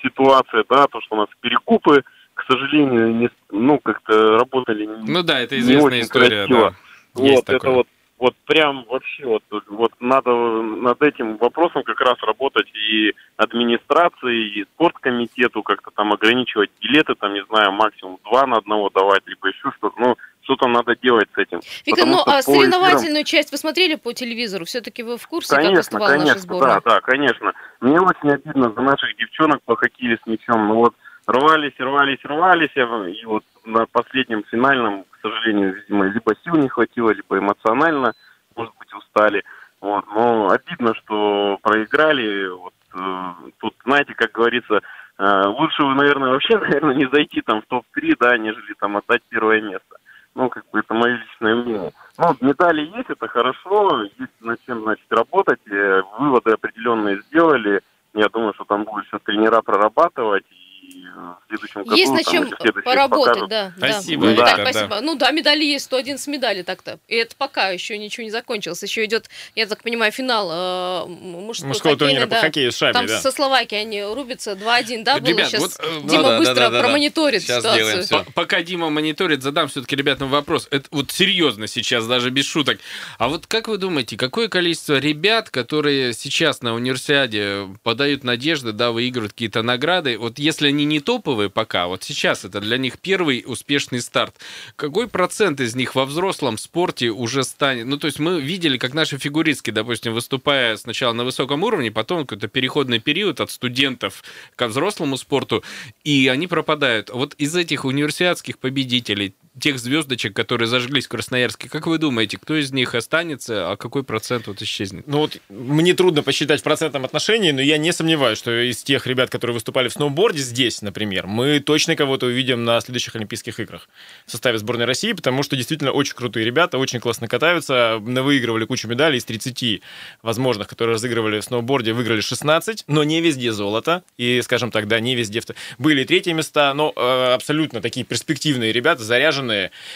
ситуацией, 0.03 0.65
да, 0.69 0.87
то, 0.87 1.01
что 1.01 1.17
у 1.17 1.19
нас 1.19 1.29
перекупы, 1.41 2.05
к 2.35 2.45
сожалению, 2.45 3.15
не, 3.17 3.31
ну, 3.51 3.79
как-то 3.81 4.39
работали 4.39 4.87
не- 4.87 5.11
Ну 5.13 5.23
да, 5.23 5.41
это 5.41 5.57
не 5.57 5.63
известная 5.63 5.87
очень 5.87 6.01
история, 6.03 6.47
красиво. 6.47 6.75
да. 7.15 7.23
Есть 7.23 7.35
Вот, 7.37 7.43
это 7.49 7.53
такое. 7.59 7.75
вот, 7.75 7.87
вот 8.21 8.37
прям 8.45 8.85
вообще 8.85 9.25
вот, 9.25 9.43
вот 9.69 9.93
надо 9.99 10.31
над 10.31 11.01
этим 11.03 11.39
вопросом 11.39 11.83
как 11.83 11.99
раз 12.01 12.19
работать 12.23 12.69
и 12.75 13.15
администрации, 13.39 14.61
и 14.61 14.65
спорткомитету, 14.75 15.63
как-то 15.63 15.91
там 15.91 16.13
ограничивать 16.13 16.71
билеты, 16.83 17.15
там, 17.15 17.33
не 17.33 17.43
знаю, 17.47 17.73
максимум 17.73 18.19
два 18.25 18.47
на 18.47 18.59
одного 18.59 18.91
давать, 18.91 19.23
либо 19.27 19.49
еще 19.49 19.73
что-то. 19.79 19.99
Ну, 19.99 20.17
что-то 20.43 20.69
надо 20.69 20.97
делать 20.97 21.29
с 21.35 21.39
этим. 21.39 21.61
Виктор, 21.87 22.07
ну 22.07 22.21
а 22.21 22.25
по 22.25 22.31
эфирам- 22.31 22.43
соревновательную 22.43 23.25
часть 23.25 23.53
вы 23.53 23.57
смотрели 23.57 23.95
по 23.95 24.13
телевизору? 24.13 24.67
Все-таки 24.67 25.03
вы 25.03 25.17
в 25.17 25.27
курсе, 25.27 25.55
как 25.55 25.65
Конечно, 25.65 25.79
выступала 25.79 26.09
наша 26.09 26.19
конечно, 26.19 26.41
сборная? 26.41 26.81
да, 26.85 26.95
да, 26.95 27.01
конечно. 27.01 27.53
Мне 27.81 28.01
очень 28.01 28.31
обидно 28.31 28.71
за 28.71 28.81
наших 28.83 29.17
девчонок 29.17 29.63
по 29.65 29.77
хоккею 29.77 30.19
с 30.23 30.27
мячом. 30.27 30.69
Ну 30.69 30.75
вот 30.75 30.95
рвались, 31.31 31.79
рвались, 31.79 32.25
рвались, 32.25 32.77
и 32.77 33.25
вот 33.27 33.45
на 33.65 33.87
последнем 33.87 34.45
финальном, 34.45 35.05
к 35.11 35.19
сожалению, 35.23 35.75
видимо, 35.75 36.07
либо 36.07 36.35
сил 36.45 36.57
не 36.57 36.69
хватило, 36.69 37.11
либо 37.11 37.39
эмоционально, 37.39 38.15
может 38.57 38.75
быть, 38.79 38.93
устали. 38.95 39.43
Вот, 39.81 40.05
но 40.15 40.51
обидно, 40.51 40.95
что 40.95 41.59
проиграли. 41.63 42.49
Вот, 42.49 42.75
э, 42.95 43.33
тут, 43.59 43.75
знаете, 43.85 44.15
как 44.15 44.33
говорится, 44.33 44.81
э, 45.19 45.43
лучше, 45.47 45.83
наверное, 45.83 46.33
вообще, 46.33 46.59
наверное, 46.59 46.95
не 46.95 47.07
зайти 47.07 47.41
там 47.41 47.63
в 47.63 47.67
топ-3, 47.67 48.17
да, 48.21 48.37
нежели 48.37 48.75
там 48.79 48.97
отдать 48.97 49.23
первое 49.29 49.61
место. 49.61 49.97
Ну, 50.35 50.49
как 50.49 50.65
бы 50.71 50.79
это 50.79 50.95
мое 50.95 51.17
личное 51.17 51.57
мнение. 51.57 51.93
Ну, 52.19 52.37
медали 52.41 52.83
есть, 52.97 53.11
это 53.11 53.27
хорошо, 53.27 54.03
есть 54.19 54.41
над 54.41 54.61
чем, 54.67 54.83
значит, 54.83 55.07
работать, 55.11 55.61
э, 55.67 56.03
выводы 56.19 56.53
определенные 56.53 57.21
сделали. 57.23 57.81
Я 58.13 58.29
думаю, 58.29 58.53
что 58.55 58.65
там 58.65 58.85
будут 58.85 59.07
еще 59.07 59.19
тренера 59.19 59.63
прорабатывать, 59.63 60.45
и 60.83 61.05
э, 61.07 61.19
в 61.19 61.49
следующем 61.49 61.80
году... 61.91 62.01
Есть 62.01 62.13
над 62.13 62.25
там, 62.25 62.35
чем 62.35 62.83
поработать, 62.83 63.43
покажут. 63.43 63.49
да. 63.51 63.73
Спасибо, 63.77 64.23
да. 64.27 64.31
Виктор, 64.31 64.47
Так, 64.47 64.57
да. 64.57 64.71
спасибо. 64.71 65.01
Ну 65.01 65.15
да, 65.17 65.31
медали 65.31 65.65
есть, 65.65 65.85
111 65.87 66.27
медалей 66.29 66.63
так-то. 66.63 66.99
И 67.09 67.17
это 67.17 67.35
пока 67.37 67.69
еще 67.71 67.99
ничего 67.99 68.25
не 68.25 68.31
закончилось. 68.31 68.83
Еще 68.83 69.05
идет, 69.05 69.29
я 69.55 69.67
так 69.67 69.83
понимаю, 69.83 70.13
финал 70.13 70.51
э, 70.53 71.07
мужской 71.07 71.69
Мужского 71.69 71.93
хоккейный, 71.93 71.99
турнира 71.99 72.23
по 72.27 72.31
да. 72.31 72.41
хоккею 72.41 72.73
с 72.73 72.77
шайбой, 72.77 73.01
Там 73.01 73.07
да. 73.07 73.21
со 73.21 73.33
Словакией 73.33 73.83
они 73.83 74.03
рубятся 74.03 74.53
2-1, 74.53 75.03
да, 75.05 75.19
было 75.19 75.29
Ребят, 75.29 75.49
сейчас. 75.49 75.61
вот, 75.61 75.73
э, 75.79 76.01
Дима 76.05 76.23
ну 76.23 76.23
да, 76.23 76.39
быстро 76.39 76.55
да, 76.55 76.61
да, 76.61 76.71
да. 76.71 76.81
промониторит 76.81 77.43
Сейчас 77.43 77.63
ситуацию. 77.63 78.27
Пока 78.35 78.63
Дима 78.63 78.91
мониторит, 78.91 79.43
задам 79.43 79.69
все-таки 79.69 79.97
ребятам 79.97 80.29
вопрос. 80.29 80.69
Это 80.71 80.89
вот 80.91 81.11
серьезно 81.11 81.67
сейчас, 81.67 82.07
даже 82.07 82.31
без 82.31 82.47
шуток. 82.47 82.79
А 83.19 83.29
вот 83.29 83.47
как 83.47 83.69
вы 83.69 83.79
думаете, 83.79 84.17
какое 84.17 84.49
количество 84.49 84.99
ребят, 84.99 85.51
которые 85.51 86.13
сейчас 86.15 86.63
на 86.63 86.75
универсиаде 86.75 87.69
подают 87.83 88.25
надежды, 88.25 88.73
да, 88.73 88.93
выигрывают 88.93 89.33
какие-то 89.33 89.63
награды, 89.63 90.19
вот 90.19 90.39
если 90.39 90.69
они 90.69 90.85
не 90.85 91.01
топовые 91.01 91.51
пока, 91.51 91.80
вот 91.87 92.03
сейчас 92.03 92.45
это 92.45 92.61
для 92.61 92.79
них 92.79 92.99
первый 92.99 93.45
успешный 93.47 94.01
старт, 94.01 94.37
какой 94.77 95.09
процент 95.09 95.61
из 95.61 95.75
них 95.75 95.95
во 95.95 96.05
взрослом 96.05 96.59
спорте 96.59 97.09
уже 97.11 97.45
станет? 97.45 97.87
Ну, 97.87 97.97
то 97.97 98.07
есть 98.07 98.19
мы 98.19 98.41
видели, 98.41 98.79
как 98.79 98.95
наши 98.95 99.19
фигуристки, 99.19 99.71
допустим, 99.71 100.13
выступая 100.15 100.77
сначала 100.77 101.13
на 101.13 101.25
высоком 101.25 101.63
уровне, 101.63 101.91
потом 101.91 102.27
какой-то 102.27 102.49
переходный 102.49 102.99
период 102.99 103.41
от 103.41 103.51
студентов 103.51 104.23
ко 104.57 104.69
взрослому 104.69 105.17
спорту, 105.17 105.63
и 106.05 106.29
они 106.29 106.47
пропадают. 106.47 107.11
Вот 107.11 107.35
из 107.35 107.55
этих 107.57 107.85
универсиадских 107.85 108.59
победителей, 108.59 109.35
тех 109.59 109.79
звездочек, 109.79 110.35
которые 110.35 110.69
зажглись 110.69 111.07
в 111.07 111.09
Красноярске, 111.09 111.69
как 111.69 111.87
вы 111.87 111.99
думаете, 111.99 112.39
кто 112.39 112.57
из 112.57 112.73
них 112.73 112.95
останется, 112.95 113.73
а 113.73 113.77
какой 113.77 114.05
процент 114.05 114.47
вот 114.47 114.63
исчезнет? 114.63 115.07
Ну 115.07 115.19
вот 115.19 115.39
мне 115.49 115.95
трудно 115.95 116.23
посчитать 116.23 116.61
в 116.61 116.63
процентном 116.63 117.05
отношении, 117.05 117.51
но 117.51 117.61
я 117.61 117.79
не 117.79 117.93
сомневаюсь, 117.93 118.39
что 118.39 118.69
из 118.69 118.83
тех 118.83 119.07
ребят, 119.07 119.31
которые 119.31 119.55
выступали 119.55 119.89
в 119.89 119.93
сноуборде 119.93 120.41
здесь, 120.41 120.83
например, 120.83 121.27
мы 121.27 121.61
точно 121.61 121.97
кого-то 121.97 122.27
увидим 122.27 122.65
на 122.65 122.81
следующих 122.81 123.17
Олимпийских 123.17 123.59
играх 123.59 123.89
в 124.27 124.31
составе 124.31 124.59
сборной 124.59 124.85
России, 124.85 125.13
потому 125.13 125.43
что 125.43 125.57
действительно 125.57 125.91
очень 125.91 126.15
крутые 126.15 126.47
ребята, 126.47 126.79
очень 126.79 127.01
классно 127.01 127.27
катаются, 127.27 127.99
выигрывали 128.01 128.67
кучу 128.67 128.87
медалей 128.87 129.19
из 129.19 129.25
30 129.25 129.83
возможных, 130.23 130.69
которые 130.69 130.95
разыгрывали 130.95 131.41
в 131.41 131.45
сноуборде, 131.45 131.93
выиграли 131.93 132.21
16, 132.21 132.85
но 132.87 133.05
не 133.05 133.21
везде 133.21 133.53
золото, 133.53 134.05
и, 134.17 134.41
скажем 134.43 134.71
так, 134.71 134.87
да, 134.87 135.01
не 135.01 135.15
везде. 135.15 135.41
Были 135.79 136.05
третьи 136.05 136.33
места, 136.33 136.75
но 136.75 136.93
э, 136.95 137.33
абсолютно 137.35 137.81
такие 137.81 138.05
перспективные 138.05 138.73
ребята, 138.73 139.03
заряженные, 139.03 139.40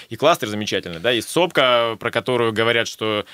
и 0.09 0.17
кластер 0.17 0.49
замечательный, 0.49 1.01
да, 1.01 1.11
есть 1.11 1.29
Сопка, 1.29 1.97
про 1.99 2.11
которую 2.11 2.53
говорят, 2.53 2.89
что 2.89 3.25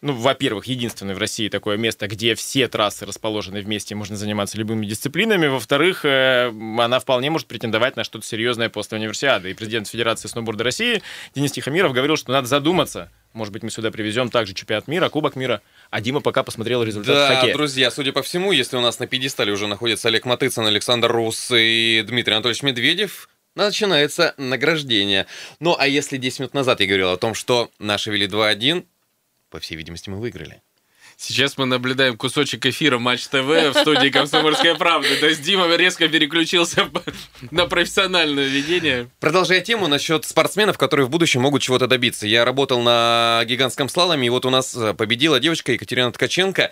ну, 0.00 0.12
во-первых, 0.12 0.66
единственное 0.66 1.16
в 1.16 1.18
России 1.18 1.48
такое 1.48 1.76
место, 1.76 2.06
где 2.06 2.36
все 2.36 2.68
трассы 2.68 3.04
расположены 3.04 3.60
вместе, 3.60 3.96
можно 3.96 4.16
заниматься 4.16 4.56
любыми 4.56 4.86
дисциплинами. 4.86 5.48
Во-вторых, 5.48 6.04
э, 6.04 6.52
она 6.78 7.00
вполне 7.00 7.30
может 7.30 7.48
претендовать 7.48 7.96
на 7.96 8.04
что-то 8.04 8.24
серьезное 8.24 8.68
после 8.68 8.98
универсиады. 8.98 9.50
И 9.50 9.54
президент 9.54 9.88
Федерации 9.88 10.28
сноуборда 10.28 10.62
России 10.62 11.02
Денис 11.34 11.50
Тихомиров 11.50 11.92
говорил, 11.92 12.16
что 12.16 12.30
надо 12.30 12.46
задуматься. 12.46 13.10
Может 13.32 13.52
быть, 13.52 13.64
мы 13.64 13.70
сюда 13.70 13.90
привезем 13.90 14.30
также 14.30 14.54
чемпионат 14.54 14.86
мира, 14.86 15.08
Кубок 15.08 15.34
мира. 15.34 15.62
А 15.90 16.00
Дима 16.00 16.20
пока 16.20 16.44
посмотрел 16.44 16.84
результат 16.84 17.14
Да, 17.14 17.34
хоккея. 17.34 17.54
друзья, 17.54 17.90
судя 17.90 18.12
по 18.12 18.22
всему, 18.22 18.52
если 18.52 18.76
у 18.76 18.80
нас 18.80 19.00
на 19.00 19.08
пьедестале 19.08 19.52
уже 19.52 19.66
находится 19.66 20.08
Олег 20.08 20.24
Матыцын, 20.24 20.64
Александр 20.64 21.10
Рус 21.10 21.50
и 21.52 22.04
Дмитрий 22.06 22.34
Анатольевич 22.34 22.62
Медведев, 22.62 23.28
начинается 23.66 24.34
награждение. 24.36 25.26
Ну, 25.60 25.76
а 25.78 25.86
если 25.86 26.16
10 26.16 26.40
минут 26.40 26.54
назад 26.54 26.80
я 26.80 26.86
говорил 26.86 27.10
о 27.10 27.16
том, 27.16 27.34
что 27.34 27.70
наши 27.78 28.10
вели 28.10 28.26
2-1, 28.26 28.86
по 29.50 29.60
всей 29.60 29.76
видимости, 29.76 30.10
мы 30.10 30.18
выиграли. 30.18 30.62
Сейчас 31.20 31.58
мы 31.58 31.66
наблюдаем 31.66 32.16
кусочек 32.16 32.64
эфира 32.64 32.98
Матч 32.98 33.26
ТВ 33.26 33.42
в 33.42 33.72
студии 33.74 34.08
«Комсомольская 34.08 34.76
правда». 34.76 35.08
То 35.18 35.26
есть 35.26 35.42
Дима 35.42 35.66
резко 35.74 36.06
переключился 36.06 36.88
на 37.50 37.66
профессиональное 37.66 38.46
ведение. 38.46 39.10
Продолжая 39.18 39.60
тему 39.60 39.88
насчет 39.88 40.24
спортсменов, 40.24 40.78
которые 40.78 41.06
в 41.06 41.10
будущем 41.10 41.40
могут 41.40 41.60
чего-то 41.62 41.88
добиться. 41.88 42.28
Я 42.28 42.44
работал 42.44 42.80
на 42.82 43.42
гигантском 43.46 43.88
слаломе, 43.88 44.28
и 44.28 44.30
вот 44.30 44.46
у 44.46 44.50
нас 44.50 44.76
э, 44.76 44.94
победила 44.94 45.40
девочка 45.40 45.72
Екатерина 45.72 46.12
Ткаченко. 46.12 46.70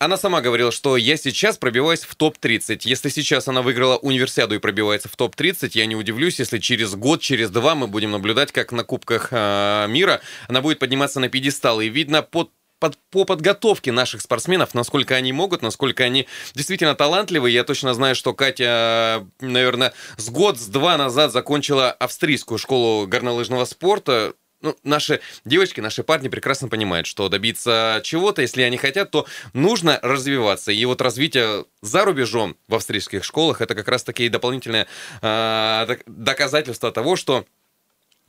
Она 0.00 0.16
сама 0.16 0.40
говорила, 0.40 0.72
что 0.72 0.96
я 0.96 1.16
сейчас 1.16 1.56
пробиваюсь 1.56 2.02
в 2.02 2.14
топ-30. 2.16 2.80
Если 2.82 3.08
сейчас 3.08 3.48
она 3.48 3.62
выиграла 3.62 3.96
универсиаду 3.96 4.54
и 4.54 4.58
пробивается 4.58 5.08
в 5.08 5.16
топ-30, 5.16 5.70
я 5.74 5.86
не 5.86 5.94
удивлюсь, 5.96 6.38
если 6.40 6.58
через 6.58 6.94
год, 6.94 7.20
через 7.20 7.50
два 7.50 7.74
мы 7.74 7.86
будем 7.86 8.10
наблюдать, 8.10 8.50
как 8.52 8.72
на 8.72 8.82
Кубках 8.84 9.28
э, 9.30 9.86
мира 9.88 10.20
она 10.48 10.60
будет 10.60 10.80
подниматься 10.80 11.20
на 11.20 11.28
пьедестал. 11.28 11.80
И 11.80 11.88
видно 11.88 12.22
под 12.22 12.50
под- 12.80 12.98
по 13.10 13.24
подготовке 13.24 13.92
наших 13.92 14.20
спортсменов, 14.20 14.74
насколько 14.74 15.14
они 15.14 15.32
могут, 15.32 15.62
насколько 15.62 16.04
они 16.04 16.26
действительно 16.54 16.94
талантливы. 16.94 17.48
Я 17.48 17.64
точно 17.64 17.94
знаю, 17.94 18.14
что 18.14 18.34
Катя, 18.34 19.26
наверное, 19.40 19.94
с 20.18 20.28
год, 20.28 20.58
с 20.58 20.66
два 20.66 20.98
назад 20.98 21.32
закончила 21.32 21.90
австрийскую 21.92 22.58
школу 22.58 23.06
горнолыжного 23.06 23.64
спорта. 23.64 24.34
Ну, 24.64 24.74
наши 24.82 25.20
девочки, 25.44 25.80
наши 25.80 26.02
парни 26.02 26.28
прекрасно 26.28 26.68
понимают, 26.68 27.06
что 27.06 27.28
добиться 27.28 28.00
чего-то, 28.02 28.40
если 28.40 28.62
они 28.62 28.78
хотят, 28.78 29.10
то 29.10 29.26
нужно 29.52 29.98
развиваться. 30.00 30.72
И 30.72 30.82
вот 30.86 31.02
развитие 31.02 31.66
за 31.82 32.06
рубежом 32.06 32.56
в 32.66 32.74
австрийских 32.74 33.24
школах 33.24 33.60
это 33.60 33.74
как 33.74 33.86
раз 33.88 34.04
таки 34.04 34.26
дополнительное 34.30 34.86
э, 35.20 35.84
док- 35.86 36.02
доказательство 36.06 36.90
того, 36.90 37.16
что 37.16 37.44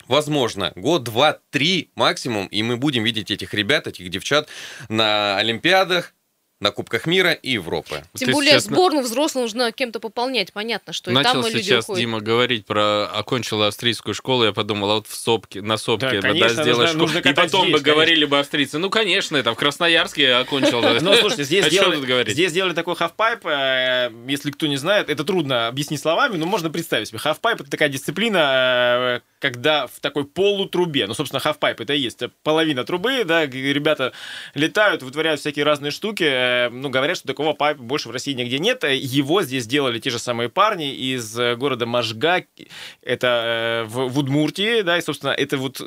Возможно, 0.08 0.72
год, 0.76 1.04
два, 1.04 1.40
три 1.50 1.90
максимум, 1.96 2.46
и 2.48 2.62
мы 2.62 2.78
будем 2.78 3.04
видеть 3.04 3.32
этих 3.32 3.56
ребят, 3.56 3.88
этих 3.88 4.08
девчат 4.10 4.48
на 4.88 5.38
Олимпиадах, 5.38 6.14
на 6.62 6.72
Кубках 6.72 7.06
мира 7.06 7.32
и 7.34 7.52
Европы. 7.52 8.04
Тем 8.14 8.28
Ты 8.28 8.32
более 8.34 8.54
сейчас 8.54 8.66
сборную 8.66 9.04
взрослых 9.04 9.44
нужно 9.44 9.72
кем-то 9.74 10.00
пополнять. 10.00 10.54
Понятно, 10.54 10.94
что 10.94 11.12
и 11.12 11.14
Начал 11.14 11.42
там 11.42 11.52
люди 11.52 11.62
сейчас 11.64 11.84
уходят. 11.84 12.00
Дима 12.00 12.22
говорить 12.22 12.66
про 12.66 13.08
окончила 13.08 13.68
австрийскую 13.68 14.14
школу, 14.14 14.46
я 14.46 14.54
подумал, 14.54 14.92
а 14.92 14.96
вот 14.96 15.08
в 15.08 15.16
Сопке, 15.16 15.62
на 15.62 15.76
Сопке, 15.78 16.08
Да, 16.08 16.16
бы, 16.16 16.22
конечно, 16.22 16.64
сделаешь 16.64 16.76
нужно- 16.76 16.88
школу. 16.88 17.02
нужно 17.08 17.18
и 17.30 17.34
потом 17.34 17.62
бы 17.64 17.68
здесь, 17.80 17.82
говорили 17.82 18.26
бы 18.26 18.40
австрийцы, 18.40 18.78
ну 18.78 18.90
конечно, 18.90 19.36
это 19.36 19.52
в 19.54 19.56
Красноярске 19.58 20.24
я 20.24 20.40
окончил. 20.40 20.82
Ну, 21.06 21.14
слушайте, 21.16 21.44
здесь, 21.44 21.66
сделали, 21.66 22.32
здесь 22.32 22.52
сделали 22.52 22.74
такой 22.74 22.96
halfpipe, 22.96 23.46
э, 23.46 24.12
если 24.28 24.52
кто 24.52 24.68
не 24.68 24.78
знает, 24.78 25.10
это 25.10 25.24
трудно 25.24 25.68
объяснить 25.68 26.00
словами, 26.00 26.38
но 26.38 26.46
можно 26.46 26.70
представить 26.70 27.10
себе. 27.10 27.20
Хавпайп— 27.20 27.62
это 27.62 27.70
такая 27.70 27.90
дисциплина, 27.90 29.20
э, 29.20 29.20
когда 29.40 29.88
в 29.88 30.00
такой 30.00 30.26
полутрубе, 30.26 31.08
ну, 31.08 31.14
собственно, 31.14 31.42
halfpipe 31.42 31.82
это 31.82 31.94
и 31.94 32.00
есть 32.00 32.24
половина 32.44 32.86
трубы, 32.86 33.24
да, 33.26 33.46
ребята 33.46 34.14
летают, 34.54 35.04
вытворяют 35.04 35.42
всякие 35.42 35.66
разные 35.66 35.92
штуки, 35.92 36.24
э, 36.24 36.70
ну, 36.70 36.90
говорят, 36.90 37.18
что 37.18 37.28
такого 37.28 37.54
pipe'а 37.54 37.82
больше 37.82 38.08
в 38.08 38.12
России 38.12 38.34
нигде 38.34 38.58
нет, 38.58 38.86
Э, 38.86 38.96
его 38.96 39.44
здесь 39.44 39.66
делали 39.68 40.00
те 40.00 40.10
же 40.10 40.20
самые 40.20 40.50
парни 40.50 40.94
из 40.94 41.38
э, 41.38 41.56
города 41.56 41.86
Можга, 41.86 42.44
это 43.02 43.84
э, 43.86 43.88
в, 43.88 44.10
в 44.10 44.20
Удмуртии, 44.20 44.82
да, 44.82 44.98
и, 44.98 45.02
собственно, 45.02 45.32
это 45.32 45.58
вот 45.58 45.82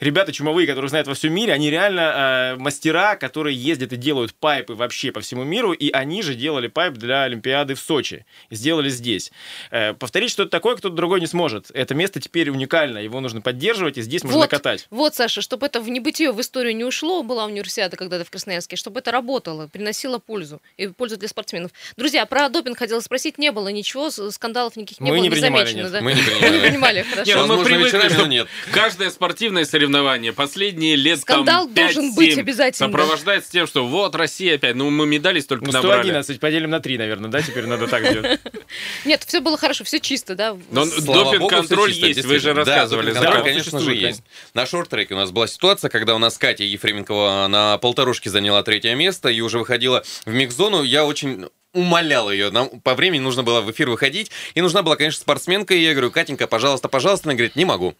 ребята 0.00 0.32
чумовые, 0.32 0.66
которые 0.66 0.88
знают 0.88 1.08
во 1.08 1.14
всем 1.14 1.32
мире, 1.32 1.52
они 1.52 1.70
реально 1.70 2.00
э, 2.00 2.56
мастера, 2.56 3.16
которые 3.16 3.56
ездят 3.56 3.92
и 3.92 3.96
делают 3.96 4.34
pipe'ы 4.34 4.74
вообще 4.74 5.12
по 5.12 5.20
всему 5.20 5.44
миру, 5.44 5.72
и 5.72 5.90
они 5.90 6.22
же 6.22 6.34
делали 6.34 6.68
pipe 6.68 6.94
для 6.94 7.22
Олимпиады 7.24 7.74
в 7.74 7.80
Сочи. 7.80 8.24
Сделали 8.50 8.88
здесь. 8.88 9.32
Э, 9.70 9.94
повторить 9.94 10.30
что-то 10.30 10.50
такое 10.50 10.76
кто-то 10.76 10.94
другой 10.94 11.20
не 11.20 11.26
сможет. 11.26 11.70
Это 11.74 11.94
место 11.94 12.20
теперь 12.20 12.50
уникально, 12.50 12.89
его 12.98 13.20
нужно 13.20 13.40
поддерживать, 13.40 13.98
и 13.98 14.02
здесь 14.02 14.22
можно 14.24 14.40
Вот. 14.40 14.50
катать. 14.50 14.86
Вот, 14.90 15.14
Саша, 15.14 15.40
чтобы 15.40 15.66
это 15.66 15.80
в 15.80 15.88
небытие, 15.88 16.32
в 16.32 16.40
историю 16.40 16.74
не 16.76 16.84
ушло, 16.84 17.22
была 17.22 17.44
универсиада 17.46 17.96
когда-то 17.96 18.24
в 18.24 18.30
Красноярске, 18.30 18.76
чтобы 18.76 19.00
это 19.00 19.10
работало, 19.10 19.68
приносило 19.68 20.18
пользу, 20.18 20.60
и 20.76 20.88
пользу 20.88 21.16
для 21.16 21.28
спортсменов. 21.28 21.70
Друзья, 21.96 22.26
про 22.26 22.48
допинг 22.48 22.78
хотела 22.78 23.00
спросить, 23.00 23.38
не 23.38 23.52
было 23.52 23.68
ничего, 23.68 24.10
скандалов 24.10 24.76
никаких 24.76 25.00
не 25.00 25.10
Мы 25.10 25.16
было, 25.16 25.22
не 25.24 25.30
принимали, 25.30 25.66
замечено, 25.66 25.82
нет. 25.84 25.92
да? 25.92 26.00
Мы 26.00 26.14
не 26.14 26.22
принимали. 26.68 27.02
хорошо. 27.02 27.30
Не, 27.30 27.34
ну 27.36 27.42
мы 27.42 27.48
Возможно, 27.48 27.64
привыкли, 27.76 27.96
вечерами, 27.96 28.12
что 28.14 28.26
нет. 28.26 28.48
Каждое 28.72 29.10
спортивное 29.10 29.64
соревнование 29.64 30.32
последние 30.32 30.96
лет 30.96 31.20
Скандал 31.20 31.66
там, 31.66 31.74
должен 31.74 32.10
5-7 32.12 32.14
быть 32.16 32.38
обязательно. 32.38 32.88
Сопровождается 32.88 33.50
тем, 33.52 33.66
что 33.66 33.86
вот 33.86 34.14
Россия 34.14 34.56
опять, 34.56 34.74
ну 34.76 34.90
мы 34.90 35.06
медали 35.06 35.40
столько 35.40 35.66
Ну, 35.66 35.72
набрали. 35.72 36.02
111 36.02 36.40
поделим 36.40 36.70
на 36.70 36.80
3, 36.80 36.98
наверное, 36.98 37.30
да, 37.30 37.42
теперь 37.42 37.66
надо 37.66 37.86
так 37.86 38.02
делать. 38.12 38.40
Нет, 39.04 39.22
все 39.26 39.40
было 39.40 39.56
хорошо, 39.56 39.84
все 39.84 40.00
чисто, 40.00 40.34
да? 40.34 40.56
Но 40.70 40.84
допинг-контроль 40.86 41.92
есть, 41.92 42.24
вы 42.24 42.38
же 42.38 42.52
Да, 42.70 42.76
рассказывали. 42.76 43.06
допинг-контроль, 43.12 43.42
да. 43.42 43.48
конечно 43.48 43.80
же, 43.80 43.94
есть. 43.94 44.22
На 44.54 44.66
шорт-треке 44.66 45.14
у 45.14 45.16
нас 45.16 45.30
была 45.30 45.46
ситуация, 45.46 45.88
когда 45.90 46.14
у 46.14 46.18
нас 46.18 46.38
Катя 46.38 46.64
Ефременкова 46.64 47.46
на 47.48 47.78
полторушке 47.78 48.30
заняла 48.30 48.62
третье 48.62 48.94
место 48.94 49.28
и 49.28 49.40
уже 49.40 49.58
выходила 49.58 50.02
в 50.24 50.32
микс-зону. 50.32 50.82
Я 50.82 51.04
очень 51.04 51.48
умолял 51.72 52.30
ее. 52.30 52.50
Нам 52.50 52.80
по 52.80 52.94
времени 52.94 53.20
нужно 53.20 53.42
было 53.42 53.60
в 53.60 53.70
эфир 53.70 53.90
выходить. 53.90 54.30
И 54.54 54.60
нужна 54.60 54.82
была, 54.82 54.96
конечно, 54.96 55.20
спортсменка. 55.20 55.74
И 55.74 55.80
я 55.80 55.92
говорю, 55.92 56.10
Катенька, 56.10 56.46
пожалуйста, 56.46 56.88
пожалуйста. 56.88 57.28
Она 57.28 57.34
говорит, 57.34 57.56
не 57.56 57.64
могу. 57.64 57.94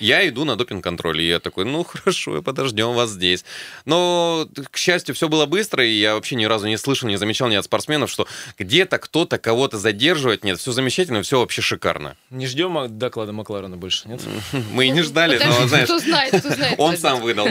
Я 0.00 0.26
иду 0.28 0.44
на 0.44 0.56
допинг-контроль. 0.56 1.22
И 1.22 1.28
я 1.28 1.40
такой, 1.40 1.64
ну 1.64 1.84
хорошо, 1.84 2.42
подождем 2.42 2.94
вас 2.94 3.10
здесь. 3.10 3.44
Но, 3.84 4.48
к 4.70 4.76
счастью, 4.76 5.14
все 5.14 5.28
было 5.28 5.46
быстро, 5.46 5.84
и 5.84 5.92
я 5.92 6.14
вообще 6.14 6.36
ни 6.36 6.44
разу 6.44 6.66
не 6.66 6.76
слышал, 6.76 7.08
не 7.08 7.16
замечал 7.16 7.48
ни 7.48 7.54
от 7.54 7.64
спортсменов, 7.64 8.10
что 8.10 8.26
где-то 8.58 8.98
кто-то 8.98 9.38
кого-то 9.38 9.78
задерживает. 9.78 10.44
Нет, 10.44 10.58
все 10.58 10.72
замечательно, 10.72 11.22
все 11.22 11.40
вообще 11.40 11.62
шикарно. 11.62 12.16
Не 12.30 12.46
ждем 12.46 12.98
доклада 12.98 13.32
Макларена 13.32 13.76
больше, 13.76 14.08
нет? 14.08 14.20
Мы 14.72 14.86
и 14.86 14.90
не 14.90 15.02
ждали, 15.02 15.38
но, 15.42 15.66
знаешь, 15.66 15.86
кто 15.86 15.98
знает, 15.98 16.38
кто 16.38 16.50
знает. 16.50 16.74
он 16.78 16.96
сам 16.96 17.20
выдал. 17.20 17.48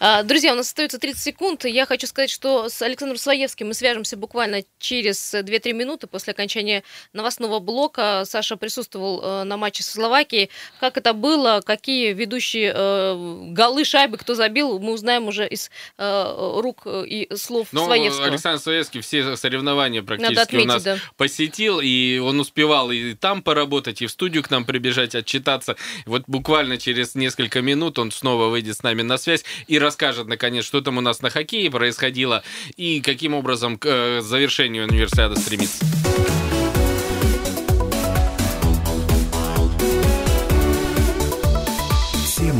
А, 0.00 0.22
Друзья, 0.22 0.52
у 0.52 0.56
нас 0.56 0.66
остается 0.66 0.98
30 0.98 1.22
секунд. 1.22 1.64
Я 1.64 1.86
хочу 1.86 2.06
сказать, 2.06 2.30
что 2.30 2.68
с 2.68 2.82
Александром 2.82 3.18
Своевским 3.18 3.68
мы 3.68 3.74
свяжемся 3.74 4.16
буквально 4.16 4.62
через 4.78 5.34
2-3 5.34 5.72
минуты 5.72 6.06
после 6.06 6.32
окончания 6.32 6.82
новостного 7.12 7.60
блока. 7.60 8.24
Саша 8.26 8.56
присутствовал 8.56 9.22
э, 9.22 9.44
на 9.44 9.56
матче 9.56 9.82
со 9.82 9.92
Словакией. 9.92 10.50
Как 10.80 10.96
это 10.96 11.12
было, 11.12 11.62
какие 11.76 12.12
ведущие 12.12 12.72
э, 12.74 13.48
голы, 13.50 13.84
шайбы, 13.84 14.16
кто 14.16 14.34
забил, 14.34 14.78
мы 14.78 14.92
узнаем 14.92 15.28
уже 15.28 15.46
из 15.46 15.70
э, 15.98 16.60
рук 16.60 16.86
и 16.86 17.28
слов 17.36 17.68
Ну, 17.72 17.84
Своевского. 17.84 18.26
Александр 18.26 18.60
Советский 18.60 19.00
все 19.00 19.36
соревнования 19.36 20.02
практически 20.02 20.38
у 20.38 20.42
отметить, 20.42 20.66
нас 20.66 20.82
да. 20.82 20.98
посетил, 21.16 21.80
и 21.80 22.18
он 22.18 22.40
успевал 22.40 22.90
и 22.90 23.14
там 23.14 23.42
поработать, 23.42 24.02
и 24.02 24.06
в 24.06 24.10
студию 24.10 24.42
к 24.42 24.50
нам 24.50 24.64
прибежать, 24.64 25.14
отчитаться. 25.14 25.76
Вот 26.06 26.24
буквально 26.26 26.78
через 26.78 27.14
несколько 27.14 27.60
минут 27.60 27.98
он 27.98 28.10
снова 28.10 28.48
выйдет 28.48 28.76
с 28.76 28.82
нами 28.82 29.02
на 29.02 29.18
связь 29.18 29.44
и 29.66 29.78
расскажет, 29.78 30.26
наконец, 30.26 30.64
что 30.64 30.80
там 30.80 30.98
у 30.98 31.00
нас 31.00 31.20
на 31.20 31.30
хоккее 31.30 31.70
происходило 31.70 32.42
и 32.76 33.00
каким 33.00 33.34
образом 33.34 33.78
к 33.78 33.86
э, 33.86 34.20
завершению 34.22 34.86
универсиады 34.86 35.36
стремится. 35.36 36.05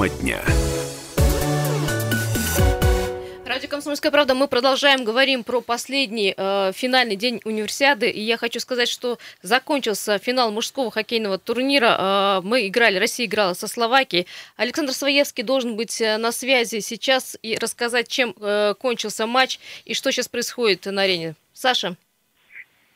Тема 0.06 0.22
дня. 0.22 0.40
Радио 3.46 3.68
«Комсомольская 3.68 4.12
правда». 4.12 4.34
Мы 4.34 4.48
продолжаем, 4.48 5.04
говорим 5.04 5.44
про 5.44 5.60
последний 5.60 6.34
э, 6.36 6.72
финальный 6.74 7.16
день 7.16 7.40
универсиады. 7.44 8.10
И 8.10 8.20
я 8.20 8.36
хочу 8.36 8.60
сказать, 8.60 8.88
что 8.88 9.18
закончился 9.42 10.18
финал 10.18 10.52
мужского 10.52 10.90
хоккейного 10.90 11.38
турнира. 11.38 11.96
Э, 11.98 12.40
мы 12.44 12.66
играли, 12.66 12.98
Россия 12.98 13.26
играла 13.26 13.54
со 13.54 13.66
Словакией. 13.66 14.26
Александр 14.56 14.92
Своевский 14.92 15.42
должен 15.42 15.76
быть 15.76 16.00
э, 16.00 16.18
на 16.18 16.32
связи 16.32 16.80
сейчас 16.80 17.38
и 17.42 17.56
рассказать, 17.56 18.08
чем 18.08 18.34
э, 18.40 18.74
кончился 18.78 19.26
матч 19.26 19.58
и 19.84 19.94
что 19.94 20.12
сейчас 20.12 20.28
происходит 20.28 20.86
на 20.86 21.02
арене. 21.02 21.34
Саша. 21.52 21.96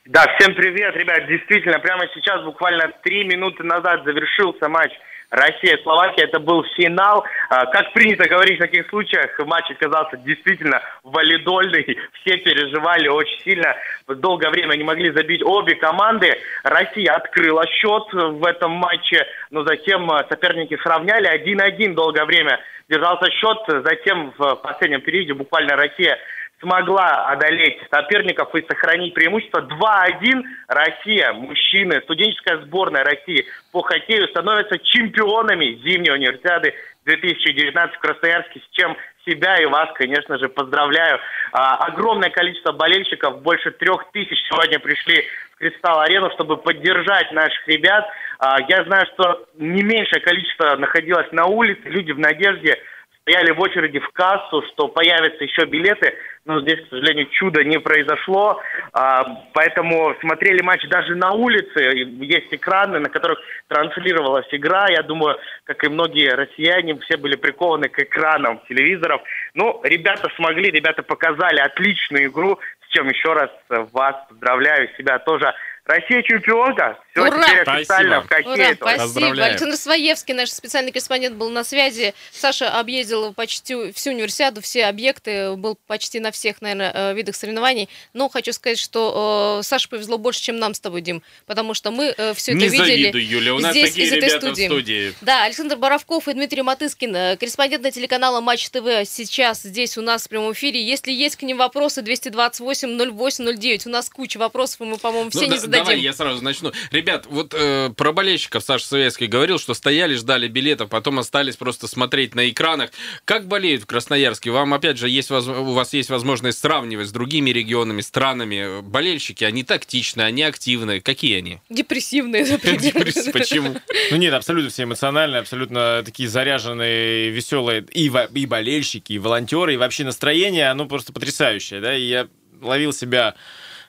Да, 0.04 0.24
всем 0.38 0.54
привет, 0.54 0.94
ребят. 0.96 1.26
Действительно, 1.28 1.78
прямо 1.78 2.06
сейчас, 2.14 2.44
буквально 2.44 2.92
три 3.02 3.24
минуты 3.24 3.62
назад 3.64 4.04
завершился 4.04 4.68
матч 4.68 4.92
Россия-Словакия. 5.30 6.24
Это 6.24 6.40
был 6.40 6.64
финал. 6.76 7.24
А, 7.48 7.66
Как 7.66 7.92
принято 7.92 8.28
говорить 8.28 8.56
в 8.56 8.62
таких 8.62 8.88
случаях, 8.88 9.38
матч 9.46 9.70
оказался 9.70 10.16
действительно 10.18 10.82
валидольный. 11.04 11.98
Все 12.20 12.36
переживали 12.38 13.08
очень 13.08 13.40
сильно. 13.42 13.74
Долгое 14.08 14.50
время 14.50 14.74
не 14.74 14.84
могли 14.84 15.10
забить 15.12 15.42
обе 15.44 15.76
команды. 15.76 16.36
Россия 16.64 17.12
открыла 17.14 17.66
счет 17.66 18.04
в 18.12 18.44
этом 18.44 18.72
матче, 18.72 19.26
но 19.50 19.64
затем 19.64 20.10
а, 20.10 20.26
соперники 20.28 20.76
сравняли 20.82 21.30
1-1 21.30 21.94
долгое 21.94 22.24
время. 22.24 22.60
Держался 22.88 23.30
счет. 23.30 23.58
Затем 23.84 24.34
в 24.36 24.56
последнем 24.56 25.00
периоде 25.00 25.34
буквально 25.34 25.76
Россия 25.76 26.18
смогла 26.60 27.26
одолеть 27.28 27.78
соперников 27.90 28.54
и 28.54 28.66
сохранить 28.66 29.14
преимущество. 29.14 29.60
2-1 29.60 30.42
Россия, 30.68 31.32
мужчины, 31.32 32.00
студенческая 32.02 32.58
сборная 32.58 33.02
России 33.02 33.46
по 33.72 33.82
хоккею 33.82 34.28
становятся 34.28 34.78
чемпионами 34.78 35.80
зимней 35.82 36.12
универсиады 36.12 36.74
2019 37.06 37.96
в 37.96 37.98
Красноярске, 37.98 38.60
с 38.60 38.76
чем 38.76 38.96
себя 39.26 39.56
и 39.56 39.66
вас, 39.66 39.88
конечно 39.94 40.38
же, 40.38 40.48
поздравляю. 40.48 41.18
А, 41.52 41.76
огромное 41.86 42.30
количество 42.30 42.72
болельщиков, 42.72 43.42
больше 43.42 43.70
трех 43.70 44.10
тысяч 44.12 44.38
сегодня 44.48 44.78
пришли 44.78 45.24
в 45.54 45.58
Кристалл-арену, 45.58 46.30
чтобы 46.32 46.56
поддержать 46.56 47.32
наших 47.32 47.66
ребят. 47.68 48.06
А, 48.38 48.56
я 48.68 48.84
знаю, 48.84 49.06
что 49.14 49.46
не 49.56 49.82
меньшее 49.82 50.20
количество 50.20 50.76
находилось 50.76 51.30
на 51.32 51.46
улице, 51.46 51.82
люди 51.84 52.12
в 52.12 52.18
надежде 52.18 52.78
стояли 53.22 53.52
в 53.52 53.60
очереди 53.60 53.98
в 53.98 54.08
кассу, 54.10 54.62
что 54.72 54.88
появятся 54.88 55.44
еще 55.44 55.64
билеты, 55.66 56.14
но 56.46 56.60
здесь, 56.62 56.80
к 56.86 56.88
сожалению, 56.88 57.26
чудо 57.30 57.62
не 57.64 57.78
произошло, 57.78 58.60
А, 58.92 59.22
поэтому 59.52 60.14
смотрели 60.20 60.62
матч 60.62 60.82
даже 60.88 61.14
на 61.14 61.32
улице, 61.32 61.80
есть 62.20 62.52
экраны, 62.52 62.98
на 62.98 63.08
которых 63.08 63.38
транслировалась 63.68 64.48
игра, 64.50 64.88
я 64.88 65.02
думаю, 65.02 65.38
как 65.64 65.84
и 65.84 65.88
многие 65.88 66.34
россияне, 66.34 66.98
все 67.00 67.16
были 67.16 67.36
прикованы 67.36 67.88
к 67.88 67.98
экранам 68.00 68.60
телевизоров. 68.68 69.22
Ну, 69.54 69.80
ребята 69.84 70.28
смогли, 70.34 70.70
ребята 70.70 71.02
показали 71.02 71.60
отличную 71.60 72.26
игру, 72.26 72.58
с 72.84 72.92
чем 72.92 73.08
еще 73.08 73.32
раз 73.32 73.50
вас 73.92 74.16
поздравляю, 74.28 74.88
себя 74.96 75.18
тоже. 75.20 75.54
Россия 75.84 76.22
чемпионка, 76.22 76.98
Все, 77.12 77.22
Ура! 77.22 77.42
теперь 77.48 77.62
Спасибо. 77.84 78.20
в 78.22 78.46
Ура, 78.46 78.74
спасибо. 78.76 79.44
Александр 79.44 79.76
Своевский, 79.76 80.32
наш 80.34 80.50
специальный 80.50 80.92
корреспондент, 80.92 81.36
был 81.36 81.50
на 81.50 81.64
связи. 81.64 82.14
Саша 82.32 82.78
объездил 82.78 83.32
почти 83.34 83.92
всю 83.92 84.10
универсиаду, 84.10 84.60
все 84.62 84.84
объекты, 84.86 85.56
был 85.56 85.76
почти 85.86 86.20
на 86.20 86.30
всех, 86.30 86.62
наверное, 86.62 86.92
э, 86.94 87.14
видах 87.14 87.34
соревнований. 87.36 87.88
Но 88.12 88.28
хочу 88.28 88.52
сказать, 88.52 88.78
что 88.78 89.58
э, 89.60 89.62
Саше 89.64 89.88
повезло 89.88 90.18
больше, 90.18 90.40
чем 90.40 90.56
нам 90.58 90.74
с 90.74 90.80
тобой, 90.80 91.00
Дим, 91.00 91.22
потому 91.46 91.74
что 91.74 91.90
мы 91.90 92.12
все 92.34 92.52
это 92.52 92.60
Не 92.60 92.68
видели. 92.68 92.84
завидуй, 92.86 93.22
Юля, 93.24 93.54
у 93.54 93.58
нас 93.58 93.72
здесь, 93.72 93.90
такие 93.90 94.06
из 94.06 94.12
этой 94.12 94.26
ребята 94.28 94.46
студии. 94.46 94.62
в 94.62 94.66
студии. 94.66 95.14
Да, 95.20 95.44
Александр 95.44 95.76
Боровков 95.76 96.28
и 96.28 96.32
Дмитрий 96.32 96.62
Матыскин, 96.62 97.14
э, 97.16 97.36
корреспонденты 97.36 97.90
телеканала 97.90 98.40
Матч 98.40 98.68
ТВ, 98.70 98.86
сейчас 99.04 99.62
здесь 99.62 99.98
у 99.98 100.02
нас 100.02 100.24
в 100.24 100.28
прямом 100.28 100.52
эфире. 100.52 100.80
Если 100.84 101.10
есть 101.12 101.36
к 101.36 101.42
ним 101.42 101.56
вопросы, 101.58 102.02
228-08-09. 102.02 103.86
У 103.86 103.90
нас 103.90 104.08
куча 104.10 104.38
вопросов, 104.38 104.80
и 104.80 104.84
мы, 104.84 104.96
по-моему, 104.98 105.30
все 105.30 105.40
Ну, 105.40 105.44
не 105.46 105.50
да- 105.52 105.56
зададим. 105.58 105.84
Давай 105.84 106.00
я 106.00 106.12
сразу 106.12 106.42
начну. 106.42 106.72
Ребят, 107.00 107.24
вот 107.30 107.54
э, 107.56 107.88
про 107.96 108.12
болельщиков 108.12 108.62
Саша 108.62 108.84
Советский 108.84 109.26
говорил, 109.26 109.58
что 109.58 109.72
стояли, 109.72 110.16
ждали 110.16 110.48
билетов, 110.48 110.90
потом 110.90 111.18
остались 111.18 111.56
просто 111.56 111.88
смотреть 111.88 112.34
на 112.34 112.50
экранах. 112.50 112.90
Как 113.24 113.48
болеют 113.48 113.84
в 113.84 113.86
Красноярске? 113.86 114.50
Вам, 114.50 114.74
опять 114.74 114.98
же, 114.98 115.08
есть, 115.08 115.30
воз- 115.30 115.48
у 115.48 115.72
вас 115.72 115.94
есть 115.94 116.10
возможность 116.10 116.58
сравнивать 116.58 117.08
с 117.08 117.10
другими 117.10 117.48
регионами, 117.48 118.02
странами. 118.02 118.82
Болельщики, 118.82 119.44
они 119.44 119.64
тактичны, 119.64 120.20
они 120.20 120.42
активны. 120.42 121.00
Какие 121.00 121.38
они? 121.38 121.60
Депрессивные, 121.70 122.44
например. 122.44 123.32
Почему? 123.32 123.76
Ну 124.10 124.16
нет, 124.18 124.34
абсолютно 124.34 124.68
все 124.68 124.82
эмоциональные, 124.82 125.40
абсолютно 125.40 126.02
такие 126.04 126.28
заряженные, 126.28 127.30
веселые 127.30 127.82
и 127.94 128.10
болельщики, 128.10 129.14
и 129.14 129.18
волонтеры, 129.18 129.72
и 129.72 129.76
вообще 129.78 130.04
настроение, 130.04 130.68
оно 130.68 130.84
просто 130.84 131.14
потрясающее, 131.14 131.80
да, 131.80 131.96
и 131.96 132.02
я 132.02 132.28
ловил 132.60 132.92
себя 132.92 133.36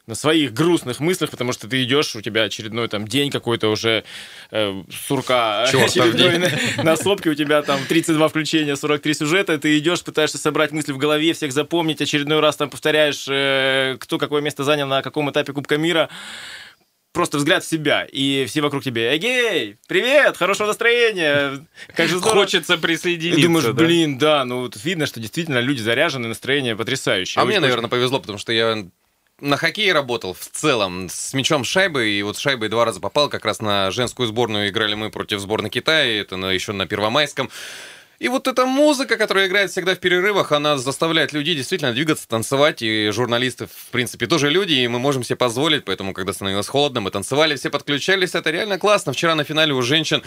на 0.07 0.15
своих 0.15 0.53
грустных 0.53 0.99
мыслях, 0.99 1.29
потому 1.29 1.53
что 1.53 1.67
ты 1.67 1.83
идешь, 1.83 2.15
у 2.15 2.21
тебя 2.21 2.43
очередной 2.43 2.87
там 2.87 3.07
день 3.07 3.29
какой-то 3.29 3.69
уже 3.69 4.03
э, 4.49 4.83
сурка 5.07 5.63
очередной 5.63 6.37
на, 6.39 6.83
на 6.83 6.95
сопке, 6.97 7.29
у 7.29 7.35
тебя 7.35 7.61
там 7.61 7.79
32 7.87 8.27
включения, 8.27 8.75
43 8.75 9.13
сюжета, 9.13 9.57
ты 9.57 9.77
идешь, 9.77 10.03
пытаешься 10.03 10.37
собрать 10.37 10.71
мысли 10.71 10.91
в 10.91 10.97
голове, 10.97 11.33
всех 11.33 11.51
запомнить, 11.51 12.01
очередной 12.01 12.39
раз 12.39 12.55
там 12.55 12.69
повторяешь, 12.69 13.25
э, 13.29 13.97
кто 13.99 14.17
какое 14.17 14.41
место 14.41 14.63
занял 14.63 14.87
на 14.87 15.01
каком 15.01 15.29
этапе 15.29 15.53
Кубка 15.53 15.77
мира, 15.77 16.09
просто 17.13 17.37
взгляд 17.37 17.63
в 17.63 17.67
себя, 17.67 18.05
и 18.09 18.45
все 18.47 18.61
вокруг 18.61 18.83
тебя, 18.83 19.15
эгей, 19.15 19.77
привет, 19.87 20.37
хорошего 20.37 20.67
настроения, 20.67 21.65
как 21.95 22.07
же 22.07 22.17
здорово. 22.17 22.41
Хочется 22.41 22.75
И 22.75 22.77
присоединиться. 22.77 23.41
думаешь, 23.41 23.65
да? 23.65 23.73
блин, 23.73 24.17
да, 24.17 24.45
ну 24.45 24.61
вот 24.61 24.77
видно, 24.83 25.05
что 25.05 25.19
действительно 25.19 25.59
люди 25.59 25.81
заряжены, 25.81 26.27
настроение 26.27 26.75
потрясающее. 26.75 27.41
А 27.41 27.45
мне, 27.45 27.55
Очень- 27.55 27.61
наверное, 27.63 27.89
повезло, 27.89 28.19
потому 28.19 28.37
что 28.37 28.53
я 28.53 28.85
на 29.41 29.57
хоккее 29.57 29.91
работал 29.91 30.33
в 30.33 30.47
целом 30.51 31.09
с 31.09 31.33
мячом 31.33 31.63
шайбы, 31.63 32.09
и 32.09 32.23
вот 32.23 32.37
шайбой 32.37 32.69
два 32.69 32.85
раза 32.85 32.99
попал, 32.99 33.27
как 33.29 33.43
раз 33.43 33.59
на 33.59 33.91
женскую 33.91 34.27
сборную 34.27 34.69
играли 34.69 34.93
мы 34.93 35.09
против 35.09 35.39
сборной 35.39 35.69
Китая, 35.69 36.21
это 36.21 36.37
на, 36.37 36.51
еще 36.51 36.71
на 36.71 36.85
Первомайском. 36.85 37.49
И 38.19 38.27
вот 38.27 38.47
эта 38.47 38.67
музыка, 38.67 39.17
которая 39.17 39.47
играет 39.47 39.71
всегда 39.71 39.95
в 39.95 39.99
перерывах, 39.99 40.51
она 40.51 40.77
заставляет 40.77 41.33
людей 41.33 41.55
действительно 41.55 41.91
двигаться, 41.91 42.27
танцевать, 42.27 42.83
и 42.83 43.09
журналисты, 43.09 43.65
в 43.65 43.89
принципе, 43.91 44.27
тоже 44.27 44.51
люди, 44.51 44.73
и 44.73 44.87
мы 44.87 44.99
можем 44.99 45.23
себе 45.23 45.37
позволить, 45.37 45.85
поэтому, 45.85 46.13
когда 46.13 46.31
становилось 46.31 46.67
холодно, 46.67 47.01
мы 47.01 47.09
танцевали, 47.09 47.55
все 47.55 47.71
подключались, 47.71 48.35
это 48.35 48.51
реально 48.51 48.77
классно. 48.77 49.11
Вчера 49.11 49.33
на 49.33 49.43
финале 49.43 49.73
у 49.73 49.81
женщин 49.81 50.21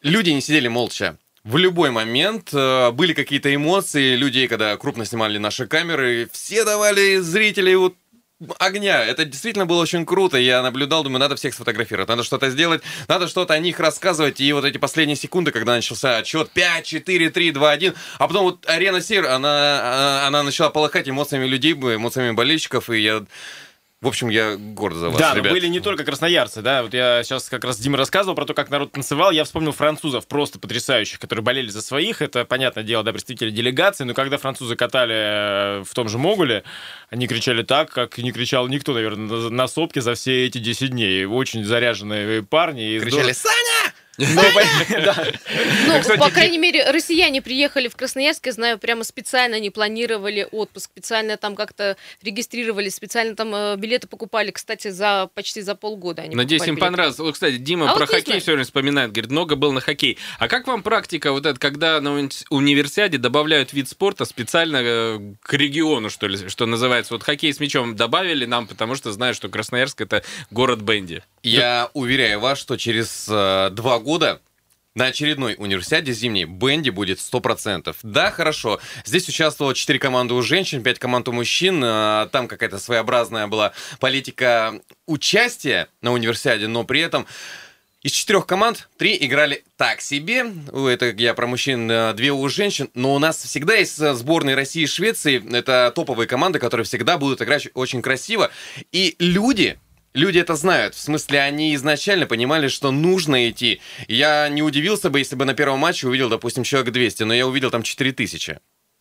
люди 0.00 0.30
не 0.30 0.40
сидели 0.40 0.68
молча. 0.68 1.18
В 1.42 1.56
любой 1.56 1.90
момент 1.90 2.50
э, 2.54 2.92
были 2.92 3.14
какие-то 3.14 3.52
эмоции 3.52 4.14
людей, 4.14 4.46
когда 4.46 4.76
крупно 4.76 5.04
снимали 5.04 5.38
наши 5.38 5.66
камеры, 5.66 6.28
все 6.30 6.64
давали 6.64 7.16
зрителей 7.16 7.74
вот 7.74 7.96
огня. 8.58 9.04
Это 9.04 9.24
действительно 9.24 9.66
было 9.66 9.80
очень 9.82 10.06
круто. 10.06 10.36
Я 10.36 10.62
наблюдал, 10.62 11.02
думаю, 11.02 11.20
надо 11.20 11.36
всех 11.36 11.54
сфотографировать, 11.54 12.08
надо 12.08 12.22
что-то 12.22 12.50
сделать, 12.50 12.82
надо 13.08 13.28
что-то 13.28 13.54
о 13.54 13.58
них 13.58 13.80
рассказывать. 13.80 14.40
И 14.40 14.52
вот 14.52 14.64
эти 14.64 14.78
последние 14.78 15.16
секунды, 15.16 15.50
когда 15.50 15.74
начался 15.74 16.18
отчет 16.18 16.50
5, 16.50 16.84
4, 16.84 17.30
3, 17.30 17.50
2, 17.50 17.70
1, 17.70 17.94
а 18.18 18.28
потом 18.28 18.44
вот 18.44 18.68
арена 18.68 19.00
Сир, 19.00 19.26
она, 19.26 20.26
она 20.26 20.42
начала 20.42 20.70
полыхать 20.70 21.08
эмоциями 21.08 21.46
людей, 21.46 21.72
эмоциями 21.72 22.32
болельщиков, 22.32 22.90
и 22.90 23.00
я... 23.00 23.24
В 24.02 24.08
общем, 24.08 24.30
я 24.30 24.56
горд 24.56 24.96
за 24.96 25.10
вас, 25.10 25.18
Да, 25.18 25.30
но 25.30 25.38
ребят. 25.38 25.52
были 25.52 25.68
не 25.68 25.78
только 25.78 26.02
красноярцы, 26.04 26.60
да, 26.60 26.82
вот 26.82 26.92
я 26.92 27.22
сейчас 27.22 27.48
как 27.48 27.64
раз 27.64 27.78
Дима 27.78 27.96
рассказывал 27.96 28.34
про 28.34 28.44
то, 28.44 28.52
как 28.52 28.68
народ 28.68 28.90
танцевал, 28.90 29.30
я 29.30 29.44
вспомнил 29.44 29.70
французов 29.70 30.26
просто 30.26 30.58
потрясающих, 30.58 31.20
которые 31.20 31.44
болели 31.44 31.68
за 31.68 31.82
своих, 31.82 32.20
это, 32.20 32.44
понятное 32.44 32.82
дело, 32.82 33.04
да, 33.04 33.12
представители 33.12 33.50
делегации, 33.50 34.02
но 34.02 34.12
когда 34.12 34.38
французы 34.38 34.74
катали 34.74 35.14
э, 35.14 35.84
в 35.84 35.94
том 35.94 36.08
же 36.08 36.18
Могуле, 36.18 36.64
они 37.10 37.28
кричали 37.28 37.62
так, 37.62 37.92
как 37.92 38.18
не 38.18 38.32
кричал 38.32 38.66
никто, 38.66 38.92
наверное, 38.92 39.50
на, 39.50 39.68
сопке 39.68 40.00
за 40.00 40.14
все 40.14 40.46
эти 40.46 40.58
10 40.58 40.90
дней. 40.90 41.24
Очень 41.24 41.64
заряженные 41.64 42.42
парни. 42.42 42.98
Кричали 42.98 43.32
«Саня!» 43.32 43.71
Ну. 44.18 44.26
Ну, 45.86 46.16
по 46.18 46.30
крайней 46.30 46.58
мере, 46.58 46.90
россияне 46.90 47.42
приехали 47.42 47.88
в 47.88 47.96
Красноярск, 47.96 48.46
я 48.46 48.52
знаю, 48.52 48.78
прямо 48.78 49.04
специально 49.04 49.56
они 49.56 49.70
планировали 49.70 50.46
отпуск, 50.50 50.90
специально 50.92 51.36
там 51.36 51.54
как-то 51.54 51.96
регистрировались, 52.22 52.94
специально 52.94 53.34
там 53.34 53.54
э, 53.54 53.76
билеты 53.76 54.06
покупали, 54.06 54.50
кстати, 54.50 54.88
за 54.88 55.28
почти 55.34 55.60
за 55.60 55.74
полгода. 55.74 56.22
Они 56.22 56.34
Надеюсь, 56.34 56.66
им 56.66 56.76
понравилось. 56.76 57.18
Вот, 57.18 57.34
кстати, 57.34 57.56
Дима 57.56 57.90
А 57.90 57.96
про 57.96 58.06
хоккей 58.06 58.40
все 58.40 58.52
время 58.52 58.64
вспоминает, 58.64 59.12
говорит, 59.12 59.30
много 59.30 59.56
был 59.56 59.72
на 59.72 59.80
хоккей. 59.80 60.18
А 60.38 60.48
как 60.48 60.66
вам 60.66 60.82
практика 60.82 61.32
вот 61.32 61.46
это, 61.46 61.58
когда 61.58 62.00
на 62.00 62.18
уни- 62.18 62.44
универсиаде 62.50 63.18
добавляют 63.18 63.72
вид 63.72 63.88
спорта 63.88 64.24
специально 64.24 64.80
э, 64.82 65.20
к 65.42 65.52
региону, 65.54 66.10
что 66.10 66.26
ли, 66.26 66.48
что 66.48 66.66
называется? 66.66 67.14
Вот 67.14 67.22
хоккей 67.22 67.52
с 67.52 67.60
мячом 67.60 67.96
добавили 67.96 68.44
нам, 68.44 68.66
потому 68.66 68.94
что 68.94 69.12
знаю, 69.12 69.34
что 69.34 69.48
Красноярск 69.48 70.00
это 70.00 70.22
город 70.50 70.80
Бенди. 70.82 71.22
Я 71.42 71.90
уверяю 71.94 72.40
вас, 72.40 72.58
что 72.58 72.76
через 72.76 73.26
э, 73.28 73.70
два 73.72 73.98
года 74.02 74.40
на 74.94 75.06
очередной 75.06 75.54
универсиаде 75.58 76.12
зимней 76.12 76.44
Бенди 76.44 76.90
будет 76.90 77.18
100%. 77.18 77.96
Да, 78.02 78.30
хорошо. 78.30 78.78
Здесь 79.04 79.28
участвовало 79.28 79.74
4 79.74 79.98
команды 79.98 80.34
у 80.34 80.42
женщин, 80.42 80.82
5 80.82 80.98
команд 80.98 81.28
у 81.28 81.32
мужчин. 81.32 81.82
э, 81.82 82.28
Там 82.30 82.46
какая-то 82.46 82.78
своеобразная 82.78 83.46
была 83.46 83.72
политика 84.00 84.80
участия 85.06 85.88
на 86.02 86.12
универсиаде, 86.12 86.66
но 86.68 86.84
при 86.84 87.00
этом 87.00 87.26
из 88.02 88.10
четырех 88.10 88.46
команд 88.46 88.88
три 88.98 89.16
играли 89.20 89.64
так 89.76 90.00
себе. 90.00 90.52
Это 90.72 91.06
я 91.16 91.34
про 91.34 91.46
мужчин, 91.46 91.90
э, 91.90 92.12
две 92.14 92.32
у 92.32 92.48
женщин. 92.48 92.90
Но 92.94 93.14
у 93.14 93.18
нас 93.18 93.42
всегда 93.42 93.74
есть 93.74 93.98
э, 94.00 94.12
сборные 94.12 94.56
России 94.56 94.82
и 94.82 94.86
Швеции. 94.86 95.42
Это 95.56 95.92
топовые 95.94 96.26
команды, 96.26 96.58
которые 96.58 96.84
всегда 96.84 97.16
будут 97.16 97.40
играть 97.40 97.68
очень 97.74 98.02
красиво. 98.02 98.50
И 98.90 99.14
люди, 99.20 99.78
люди 100.14 100.38
это 100.38 100.54
знают. 100.56 100.94
В 100.94 101.00
смысле, 101.00 101.40
они 101.40 101.74
изначально 101.74 102.26
понимали, 102.26 102.68
что 102.68 102.90
нужно 102.90 103.48
идти. 103.48 103.80
Я 104.08 104.48
не 104.48 104.62
удивился 104.62 105.10
бы, 105.10 105.18
если 105.18 105.36
бы 105.36 105.44
на 105.44 105.54
первом 105.54 105.78
матче 105.78 106.08
увидел, 106.08 106.28
допустим, 106.28 106.64
человек 106.64 106.92
200, 106.92 107.24
но 107.24 107.34
я 107.34 107.46
увидел 107.46 107.70
там 107.70 107.82
4000. 107.82 108.58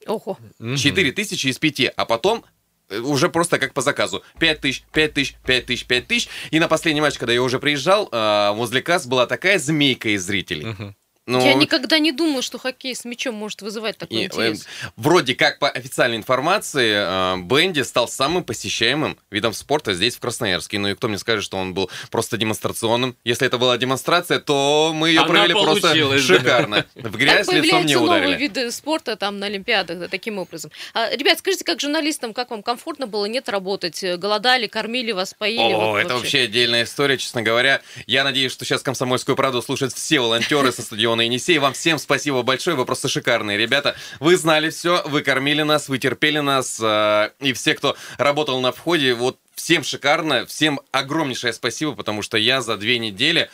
Ого. 0.07 0.37
4 0.59 1.11
тысячи 1.11 1.47
из 1.47 1.59
5, 1.59 1.93
а 1.95 2.05
потом 2.05 2.43
э, 2.89 2.99
уже 2.99 3.29
просто 3.29 3.59
как 3.59 3.73
по 3.73 3.81
заказу. 3.81 4.23
5 4.39 4.61
тысяч, 4.61 4.83
5 4.93 5.13
тысяч, 5.13 5.35
5 5.45 5.65
тысяч, 5.65 5.85
5 5.85 6.07
тысяч. 6.07 6.29
И 6.49 6.59
на 6.59 6.67
последний 6.67 7.01
матч, 7.01 7.17
когда 7.17 7.33
я 7.33 7.41
уже 7.43 7.59
приезжал, 7.59 8.09
э, 8.11 8.51
возле 8.53 8.81
касс 8.81 9.05
была 9.05 9.27
такая 9.27 9.59
змейка 9.59 10.09
из 10.09 10.23
зрителей. 10.25 10.95
Ну, 11.31 11.45
Я 11.45 11.53
никогда 11.53 11.99
не 11.99 12.11
думала, 12.11 12.41
что 12.41 12.57
хоккей 12.59 12.95
с 12.95 13.05
мячом 13.05 13.35
может 13.35 13.61
вызывать 13.61 13.97
такой 13.97 14.17
и, 14.17 14.21
э, 14.21 14.25
интерес. 14.25 14.67
вроде 14.95 15.35
как 15.35 15.59
по 15.59 15.69
официальной 15.69 16.17
информации, 16.17 16.93
э, 16.95 17.37
Бенди 17.43 17.81
стал 17.81 18.07
самым 18.07 18.43
посещаемым 18.43 19.17
видом 19.29 19.53
спорта 19.53 19.93
здесь, 19.93 20.15
в 20.15 20.19
Красноярске. 20.19 20.79
Ну 20.79 20.89
и 20.89 20.95
кто 20.95 21.07
мне 21.07 21.17
скажет, 21.17 21.43
что 21.43 21.57
он 21.57 21.73
был 21.73 21.89
просто 22.09 22.37
демонстрационным? 22.37 23.15
Если 23.23 23.47
это 23.47 23.57
была 23.57 23.77
демонстрация, 23.77 24.39
то 24.39 24.91
мы 24.93 25.09
ее 25.09 25.19
Она 25.19 25.27
провели 25.29 25.53
просто 25.53 25.81
получилась, 25.89 26.25
да. 26.25 26.37
шикарно. 26.37 26.85
В 26.95 27.01
Так 27.03 27.15
грязь 27.15 27.47
лицом 27.47 27.55
не 27.55 27.61
появляются 27.61 27.95
новые 27.99 28.19
ударили. 28.21 28.37
виды 28.37 28.71
спорта 28.71 29.15
там 29.15 29.39
на 29.39 29.45
Олимпиадах, 29.47 29.99
да, 29.99 30.07
таким 30.07 30.37
образом. 30.37 30.71
А, 30.93 31.09
ребят, 31.15 31.39
скажите, 31.39 31.63
как 31.63 31.79
журналистам, 31.79 32.33
как 32.33 32.51
вам 32.51 32.63
комфортно 32.63 33.07
было, 33.07 33.25
нет 33.25 33.49
работать? 33.49 34.03
Э, 34.03 34.17
Голодали, 34.17 34.67
кормили 34.67 35.11
вас, 35.11 35.33
поили? 35.33 35.73
О, 35.73 35.91
Вот 35.91 35.97
это 35.99 36.15
вообще 36.15 36.41
отдельная 36.41 36.83
история, 36.83 37.17
честно 37.17 37.41
говоря. 37.41 37.81
Я 38.07 38.23
надеюсь, 38.23 38.51
что 38.51 38.65
сейчас 38.65 38.81
«Комсомольскую 38.81 39.35
правду» 39.35 39.61
слушают 39.61 39.93
все 39.93 40.19
волонтеры 40.19 40.71
со 40.71 40.81
стадиона 40.81 41.20
Енисей. 41.23 41.57
Вам 41.57 41.73
всем 41.73 41.97
спасибо 41.97 42.41
большое, 42.43 42.75
вы 42.75 42.85
просто 42.85 43.07
шикарные 43.07 43.57
ребята. 43.57 43.95
Вы 44.19 44.37
знали 44.37 44.69
все, 44.69 45.03
вы 45.05 45.21
кормили 45.21 45.61
нас, 45.61 45.89
вы 45.89 45.97
терпели 45.97 46.39
нас. 46.39 46.79
э, 46.81 47.31
И 47.39 47.53
все, 47.53 47.73
кто 47.73 47.95
работал 48.17 48.59
на 48.61 48.71
входе, 48.71 49.13
вот 49.13 49.39
всем 49.55 49.83
шикарно, 49.83 50.45
всем 50.45 50.79
огромнейшее 50.91 51.53
спасибо, 51.53 51.93
потому 51.93 52.21
что 52.21 52.37
я 52.37 52.61
за 52.61 52.77
две 52.77 52.99
недели 52.99 53.49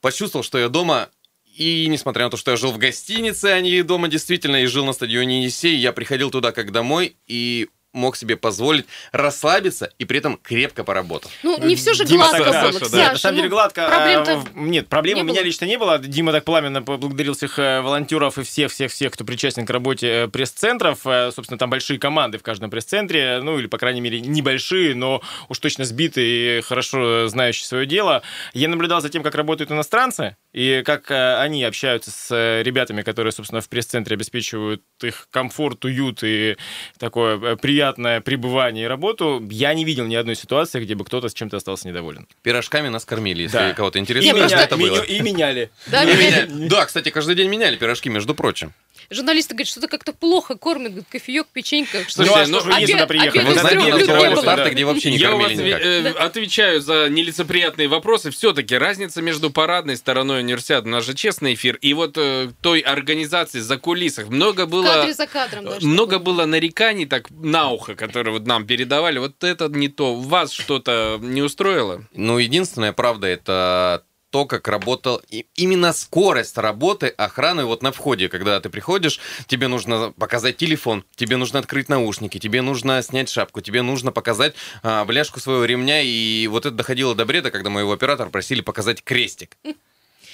почувствовал, 0.00 0.42
что 0.44 0.58
я 0.58 0.68
дома 0.68 1.08
и 1.56 1.86
несмотря 1.88 2.24
на 2.24 2.30
то, 2.30 2.36
что 2.36 2.50
я 2.50 2.56
жил 2.56 2.72
в 2.72 2.78
гостинице, 2.78 3.46
а 3.46 3.60
не 3.60 3.82
дома 3.82 4.08
действительно, 4.08 4.56
и 4.56 4.66
жил 4.66 4.84
на 4.84 4.92
стадионе 4.92 5.40
Енисей, 5.40 5.76
я 5.76 5.92
приходил 5.92 6.30
туда 6.30 6.50
как 6.50 6.72
домой, 6.72 7.16
и 7.28 7.68
мог 7.94 8.16
себе 8.16 8.36
позволить 8.36 8.86
расслабиться 9.12 9.90
и 9.98 10.04
при 10.04 10.18
этом 10.18 10.36
крепко 10.42 10.84
поработать. 10.84 11.30
Ну, 11.42 11.58
не 11.58 11.76
все 11.76 11.94
же 11.94 12.04
Дима 12.04 12.28
гладко 12.28 12.44
было, 12.44 12.52
Саша, 12.72 12.90
да. 12.90 13.12
На 13.12 13.18
самом 13.18 13.36
деле 13.36 13.48
ну, 13.48 13.54
гладко. 13.54 13.86
Проблем-то 13.86 14.32
а, 14.32 14.36
в- 14.36 14.56
Нет, 14.56 14.88
проблем 14.88 15.16
не 15.16 15.22
у 15.22 15.24
меня 15.24 15.40
было. 15.40 15.44
лично 15.44 15.64
не 15.64 15.78
было. 15.78 15.98
Дима 15.98 16.32
так 16.32 16.44
пламенно 16.44 16.82
поблагодарил 16.82 17.34
всех 17.34 17.58
э, 17.58 17.80
волонтеров 17.80 18.38
и 18.38 18.42
всех-всех-всех, 18.42 19.12
кто 19.12 19.24
причастен 19.24 19.64
к 19.64 19.70
работе 19.70 20.08
э, 20.08 20.28
пресс-центров. 20.28 21.00
Э, 21.06 21.30
Собственно, 21.32 21.58
там 21.58 21.70
большие 21.70 21.98
команды 21.98 22.38
в 22.38 22.42
каждом 22.42 22.70
пресс-центре, 22.70 23.40
ну 23.42 23.58
или, 23.58 23.66
по 23.66 23.78
крайней 23.78 24.00
мере, 24.00 24.20
небольшие, 24.20 24.94
но 24.94 25.22
уж 25.48 25.58
точно 25.58 25.84
сбитые 25.84 26.58
и 26.58 26.62
хорошо 26.62 27.28
знающие 27.28 27.66
свое 27.66 27.86
дело. 27.86 28.22
Я 28.52 28.68
наблюдал 28.68 29.00
за 29.00 29.08
тем, 29.08 29.22
как 29.22 29.34
работают 29.34 29.70
иностранцы, 29.70 30.36
и 30.52 30.82
как 30.84 31.10
э, 31.10 31.36
они 31.38 31.64
общаются 31.64 32.10
с 32.10 32.28
э, 32.34 32.62
ребятами, 32.62 33.02
которые, 33.02 33.32
собственно, 33.32 33.60
в 33.60 33.68
пресс-центре 33.68 34.14
обеспечивают 34.14 34.82
их 35.02 35.28
комфорт, 35.30 35.84
уют 35.84 36.22
и 36.22 36.56
такое 36.98 37.38
э, 37.38 37.56
приятное 37.84 38.20
пребывание 38.22 38.84
и 38.84 38.88
работу. 38.88 39.46
Я 39.50 39.74
не 39.74 39.84
видел 39.84 40.06
ни 40.06 40.14
одной 40.14 40.36
ситуации, 40.36 40.80
где 40.82 40.94
бы 40.94 41.04
кто-то 41.04 41.28
с 41.28 41.34
чем-то 41.34 41.58
остался 41.58 41.86
недоволен. 41.86 42.26
Пирожками 42.42 42.88
нас 42.88 43.04
кормили, 43.04 43.42
если 43.42 43.58
Да. 43.58 43.74
кого-то 43.74 43.98
И, 43.98 44.00
интересует, 44.00 44.30
что 44.34 44.38
просто- 44.38 44.58
это 44.64 44.76
было. 44.78 45.02
меню- 45.02 45.04
и 45.04 45.20
меняли. 45.20 45.70
Да, 45.86 46.02
И 46.02 46.06
меня- 46.06 46.46
меняли. 46.46 46.68
Да, 46.68 46.86
кстати, 46.86 47.10
каждый 47.10 47.34
день 47.34 47.50
меняли 47.50 47.76
пирожки, 47.76 48.08
между 48.08 48.34
прочим. 48.34 48.72
Журналисты 49.10 49.54
говорят, 49.54 49.68
что-то 49.68 49.88
как-то 49.88 50.12
плохо 50.12 50.56
кормят, 50.56 50.92
говорят, 50.92 51.08
кофеек, 51.10 51.46
печенька. 51.52 52.04
Что 52.08 52.22
Ну, 52.24 52.32
а 52.34 52.44
Слушайте, 52.46 52.52
что 52.52 52.64
ну, 52.66 52.72
вы 52.72 52.78
не 52.78 52.84
обед- 52.84 52.90
сюда 52.90 53.06
приехали? 53.06 53.44
Вы 53.44 53.54
знаете, 53.54 53.78
у 53.78 53.88
нас 53.98 54.06
бывали 54.06 54.34
старты, 54.36 54.70
где 54.70 54.84
вообще 54.84 55.10
не 55.10 55.16
Я 55.18 55.34
у 55.34 55.38
вас 55.38 55.48
кормили 55.48 55.68
никак. 55.68 55.82
э, 55.82 56.08
отвечаю 56.18 56.80
за 56.80 57.08
нелицеприятные 57.08 57.88
вопросы. 57.88 58.30
Все-таки 58.30 58.76
разница 58.76 59.22
между 59.22 59.50
парадной 59.50 59.96
стороной 59.96 60.40
университета, 60.40 60.86
у 60.86 60.90
нас 60.90 61.04
же 61.04 61.14
честный 61.14 61.54
эфир, 61.54 61.76
и 61.76 61.92
вот 61.94 62.16
э, 62.16 62.50
той 62.60 62.80
организации 62.80 63.60
за 63.60 63.76
кулисах. 63.78 64.28
Много 64.28 64.66
было... 64.66 64.84
кадре 64.86 65.14
за 65.14 65.26
кадром 65.26 65.64
даже. 65.64 65.86
Много 65.86 66.18
было 66.18 66.44
нареканий 66.46 67.06
так 67.06 67.30
на 67.30 67.70
ухо, 67.70 67.94
которые 67.94 68.32
вот 68.32 68.46
нам 68.46 68.66
передавали. 68.66 69.18
Вот 69.18 69.42
это 69.44 69.68
не 69.68 69.88
то. 69.88 70.14
Вас 70.14 70.52
что-то 70.52 71.18
не 71.20 71.42
устроило? 71.42 72.04
Ну, 72.12 72.38
единственная 72.38 72.92
правда, 72.92 73.26
это 73.26 74.04
то, 74.34 74.46
как 74.46 74.66
работал 74.66 75.22
именно 75.54 75.92
скорость 75.92 76.58
работы 76.58 77.06
охраны 77.06 77.66
вот 77.66 77.84
на 77.84 77.92
входе, 77.92 78.28
когда 78.28 78.58
ты 78.60 78.68
приходишь, 78.68 79.20
тебе 79.46 79.68
нужно 79.68 80.12
показать 80.18 80.56
телефон, 80.56 81.04
тебе 81.14 81.36
нужно 81.36 81.60
открыть 81.60 81.88
наушники, 81.88 82.38
тебе 82.38 82.60
нужно 82.60 83.00
снять 83.02 83.28
шапку, 83.28 83.60
тебе 83.60 83.82
нужно 83.82 84.10
показать 84.10 84.56
а, 84.82 85.04
бляшку 85.04 85.38
своего 85.38 85.64
ремня, 85.64 86.02
и 86.02 86.48
вот 86.48 86.66
это 86.66 86.74
доходило 86.74 87.14
до 87.14 87.24
бреда, 87.24 87.52
когда 87.52 87.70
моего 87.70 87.92
оператора 87.92 88.28
просили 88.28 88.60
показать 88.60 89.04
крестик. 89.04 89.56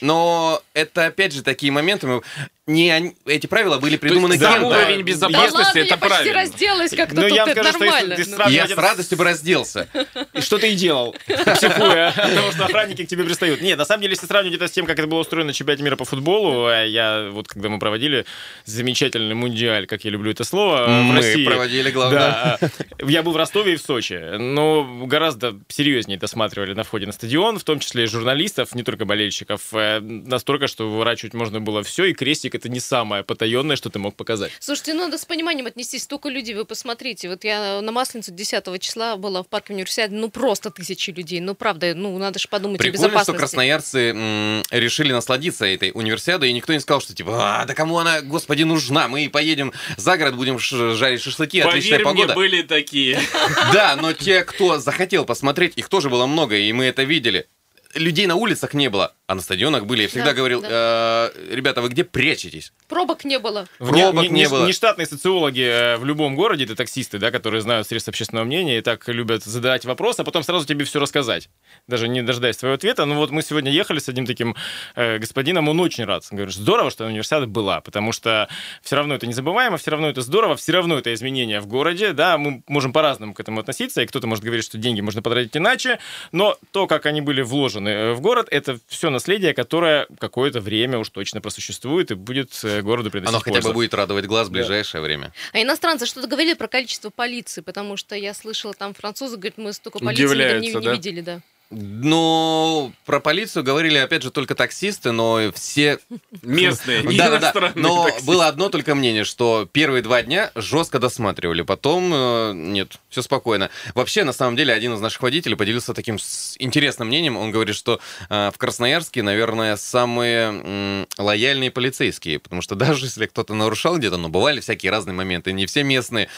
Но 0.01 0.63
это, 0.75 1.07
опять 1.07 1.33
же, 1.35 1.43
такие 1.43 1.71
моменты, 1.73 2.07
мы- 2.07 2.23
не 2.67 2.89
они- 2.91 3.17
эти 3.27 3.49
правила 3.49 3.79
были 3.79 3.97
придуманы 3.97 4.39
То 4.39 4.45
есть 4.45 4.55
кем-то. 4.61 4.69
уровень 4.79 4.99
Да 4.99 5.03
безопасности 5.03 5.57
ладно, 5.57 5.79
это 5.81 5.89
я 5.89 5.97
почти 5.97 6.31
разделась 6.31 6.91
как-то 6.95 7.17
Ну, 7.17 7.23
тут, 7.23 7.33
я 7.37 7.43
это 7.43 7.51
скажу, 7.53 7.69
что 7.71 7.85
если 7.85 7.91
нормально. 8.07 8.17
Ну. 8.29 8.37
сразу- 8.37 8.53
Я 8.53 8.69
с 8.69 8.77
радостью 8.77 9.19
бы 9.19 9.25
разделся. 9.25 9.89
И 10.35 10.41
что 10.41 10.59
ты 10.59 10.73
и 10.73 10.77
делал, 10.77 11.17
психуя, 11.27 12.13
потому 12.15 12.53
что 12.53 12.65
охранники 12.67 13.05
к 13.05 13.09
тебе 13.09 13.25
пристают. 13.25 13.61
Нет, 13.61 13.77
на 13.77 13.85
самом 13.85 14.03
деле, 14.03 14.13
если 14.13 14.27
сравнивать 14.27 14.57
это 14.57 14.69
с 14.69 14.71
тем, 14.71 14.87
как 14.87 14.99
это 14.99 15.09
было 15.09 15.19
устроено 15.21 15.49
на 15.49 15.53
чемпионате 15.53 15.83
мира 15.83 15.97
по 15.97 16.05
футболу, 16.05 16.67
а 16.67 16.85
я 16.85 17.29
вот 17.33 17.49
когда 17.49 17.69
мы 17.71 17.81
проводили 17.81 18.25
замечательный 18.67 19.35
мундиаль, 19.35 19.87
как 19.87 20.05
я 20.05 20.11
люблю 20.13 20.31
это 20.31 20.45
слово, 20.45 20.85
в 20.87 20.91
Мы 20.91 21.17
России. 21.17 21.45
проводили, 21.45 21.91
главное. 21.91 22.59
Да, 22.61 22.71
я 23.05 23.23
был 23.25 23.33
в 23.33 23.37
Ростове 23.37 23.73
и 23.75 23.77
в 23.77 23.83
Сочи, 23.83 24.37
но 24.39 24.85
гораздо 25.07 25.57
серьезнее 25.69 26.19
досматривали 26.19 26.75
на 26.75 26.85
входе 26.85 27.07
на 27.07 27.13
стадион, 27.13 27.59
в 27.59 27.65
том 27.65 27.81
числе 27.81 28.05
и 28.05 28.07
журналистов, 28.07 28.75
не 28.77 28.85
только 28.85 29.05
болельщиков, 29.05 29.61
э, 29.99 30.01
настолько, 30.01 30.67
что 30.67 30.89
выворачивать 30.89 31.35
можно 31.35 31.61
было 31.61 31.83
все, 31.83 32.05
и 32.05 32.13
крестик 32.13 32.55
это 32.55 32.69
не 32.69 32.81
самое 32.81 33.23
потаенное, 33.25 33.77
что 33.77 33.91
ты 33.91 33.99
мог 33.99 34.15
показать. 34.17 34.53
Слушайте, 34.61 34.95
ну, 34.95 35.05
надо 35.05 35.19
с 35.19 35.25
пониманием 35.25 35.67
отнестись. 35.67 36.03
Столько 36.05 36.29
людей, 36.29 36.55
вы 36.55 36.65
посмотрите. 36.65 37.29
Вот 37.29 37.45
я 37.45 37.81
на 37.83 37.93
Масленицу 37.93 38.33
10 38.33 38.81
числа 38.81 39.17
была 39.17 39.43
в 39.43 39.49
парке 39.49 39.73
университета, 39.75 40.15
ну, 40.15 40.31
просто 40.31 40.71
тысячи 40.71 41.11
людей. 41.11 41.41
Ну, 41.41 41.55
правда, 41.55 41.95
ну, 41.95 42.17
надо 42.19 42.39
же 42.39 42.49
подумать 42.49 42.81
о 42.81 42.83
Прикольно, 42.83 42.99
что 42.99 43.09
безопасности. 43.09 43.39
красноярцы 43.39 43.99
м, 44.11 44.63
решили 44.71 45.13
насладиться 45.13 45.65
этой 45.67 45.91
универсиадой, 45.95 46.51
и 46.51 46.53
никто 46.53 46.73
не 46.73 46.81
сказал, 46.81 47.01
что 47.01 47.15
типа, 47.15 47.61
а, 47.61 47.65
да 47.67 47.75
кому 47.75 47.99
она, 47.99 48.21
господи, 48.23 48.63
нужна, 48.63 49.09
мы 49.09 49.29
поедем 49.31 49.73
за 49.97 50.17
город, 50.17 50.37
будем 50.37 50.59
ш- 50.59 50.95
жарить 50.95 51.21
шашлыки, 51.23 51.61
отличная 51.61 51.99
Поверь 51.99 52.07
мне, 52.13 52.23
погода. 52.23 52.35
были 52.35 52.63
такие. 52.63 53.19
Да, 53.73 53.97
но 54.01 54.13
те, 54.13 54.43
кто 54.45 54.79
захотел 54.79 55.25
посмотреть, 55.25 55.75
их 55.77 55.89
тоже 55.89 56.09
было 56.11 56.27
много, 56.27 56.57
и 56.57 56.73
мы 56.73 56.85
это 56.87 57.03
видели. 57.03 57.47
Людей 57.95 58.27
на 58.27 58.37
улицах 58.37 58.75
не 58.75 58.89
было, 58.89 59.15
а 59.31 59.37
на 59.37 59.43
стадионах 59.43 59.87
были. 59.87 60.03
Я 60.03 60.09
всегда 60.09 60.25
Да, 60.25 60.35
говорил, 60.35 60.61
«Э, 60.65 61.31
ребята, 61.53 61.83
вы 61.83 61.89
где 61.89 62.03
прячетесь? 62.03 62.73
Пробок 62.89 63.25
не 63.25 63.39
было. 63.39 63.69
Пробок 63.79 64.29
не 64.29 64.49
было. 64.49 64.67
Нештатные 64.67 65.07
социологи 65.07 65.63
э, 65.63 65.97
в 65.99 66.05
любом 66.05 66.35
городе, 66.35 66.65
это 66.65 66.75
таксисты, 66.75 67.19
да, 67.19 67.31
которые 67.31 67.61
знают 67.61 67.87
средства 67.87 68.11
общественного 68.11 68.45
мнения 68.45 68.79
и 68.79 68.81
так 68.81 69.07
любят 69.07 69.45
задать 69.45 69.85
вопрос, 69.85 70.19
а 70.19 70.25
потом 70.25 70.43
сразу 70.43 70.67
тебе 70.67 70.85
все 70.85 70.99
рассказать, 70.99 71.49
даже 71.87 72.09
не 72.09 72.23
дожидаясь 72.23 72.57
твоего 72.57 72.75
ответа. 72.75 73.05
Ну 73.05 73.15
вот 73.15 73.31
мы 73.31 73.43
сегодня 73.43 73.71
ехали 73.71 74.01
с 74.01 74.09
одним 74.09 74.27
таким 74.27 74.57
э, 74.97 75.19
господином, 75.19 75.69
он 75.69 75.79
очень 75.79 76.07
рад. 76.07 76.25
Он 76.33 76.37
говорит, 76.37 76.53
здорово, 76.53 76.91
что 76.91 77.07
универсиада 77.07 77.47
была, 77.47 77.81
потому 77.83 78.11
что 78.11 78.49
все 78.83 78.97
равно 78.97 79.15
это 79.15 79.29
незабываемо, 79.29 79.77
все 79.77 79.93
равно 79.93 80.09
это 80.09 80.23
здорово, 80.23 80.57
все 80.57 80.73
равно 80.73 80.99
это 80.99 81.15
изменения 81.15 81.61
в 81.61 81.69
городе, 81.69 82.15
да, 82.15 82.37
мы 82.37 82.65
можем 82.67 82.93
по-разному 82.93 83.35
к 83.35 83.39
этому 83.39 83.61
относиться, 83.61 84.03
и 84.03 84.07
кто-то 84.07 84.27
может 84.27 84.43
говорить, 84.43 84.65
что 84.65 84.77
деньги 84.77 85.01
можно 85.01 85.23
потратить 85.23 85.57
иначе, 85.57 86.01
но 86.33 86.59
то, 86.73 86.89
как 86.89 87.07
они 87.07 87.21
были 87.21 87.43
вложены 87.43 87.91
э, 87.91 88.13
в 88.15 88.21
город, 88.21 88.49
это 88.51 88.81
все 88.89 89.09
наследие, 89.21 89.53
которое 89.53 90.07
какое-то 90.19 90.61
время 90.61 90.99
уж 90.99 91.11
точно 91.11 91.41
просуществует 91.41 92.11
и 92.11 92.15
будет 92.15 92.59
э, 92.65 92.81
городу 92.81 93.11
приносить 93.11 93.35
Оно 93.35 93.41
хотя 93.41 93.57
бы 93.57 93.63
пользу. 93.63 93.75
будет 93.75 93.95
радовать 93.95 94.25
глаз 94.27 94.49
в 94.49 94.51
ближайшее 94.51 95.03
время. 95.03 95.33
А 95.53 95.61
иностранцы 95.61 96.07
что-то 96.07 96.27
говорили 96.27 96.55
про 96.55 96.69
количество 96.69 97.11
полиции, 97.11 97.61
потому 97.61 97.97
что 97.97 98.17
я 98.17 98.33
слышала, 98.33 98.73
там 98.73 98.95
французы 98.95 99.37
говорят, 99.37 99.59
мы 99.59 99.73
столько 99.73 99.99
полиции 99.99 100.61
не, 100.61 100.73
не 100.73 100.81
да? 100.81 100.93
видели, 100.93 101.21
да. 101.21 101.41
Ну, 101.73 102.93
про 103.07 103.21
полицию 103.21 103.63
говорили, 103.63 103.97
опять 103.97 104.25
же, 104.25 104.33
только 104.33 104.57
таксисты, 104.57 105.13
но 105.13 105.53
все 105.55 106.01
Местные, 106.43 107.03
Да, 107.17 107.39
да, 107.39 107.53
да. 107.53 107.73
Но 107.77 108.07
таксисты. 108.07 108.27
было 108.27 108.49
одно 108.49 108.71
только 108.71 108.97
мнение, 108.97 109.23
что 109.23 109.69
первые 109.71 110.03
два 110.03 110.23
дня 110.23 110.51
жестко 110.57 110.99
досматривали, 110.99 111.63
потом 111.63 112.11
э, 112.13 112.53
нет, 112.55 112.99
все 113.09 113.23
спокойно. 113.23 113.71
Вообще, 113.95 114.25
на 114.25 114.33
самом 114.33 114.57
деле, 114.57 114.75
один 114.75 114.95
из 114.95 115.01
наших 115.01 115.23
водителей 115.23 115.57
поделился 115.57 115.95
таким 115.95 116.17
интересным 116.59 117.07
мнением. 117.07 117.37
Он 117.37 117.53
говорит, 117.53 117.77
что 117.77 118.01
э, 118.29 118.51
в 118.53 118.59
Красноярске, 118.59 119.23
наверное, 119.23 119.77
самые 119.77 121.07
лояльные 121.19 121.71
полицейские, 121.71 122.41
потому 122.41 122.63
что 122.63 122.75
даже 122.75 123.07
если 123.07 123.27
кто-то 123.27 123.55
нарушал 123.55 123.97
где-то, 123.97 124.17
но 124.17 124.29
бывали 124.29 124.59
всякие 124.59 124.91
разные 124.91 125.15
моменты, 125.15 125.53
не 125.53 125.67
все 125.67 125.85
местные. 125.85 126.29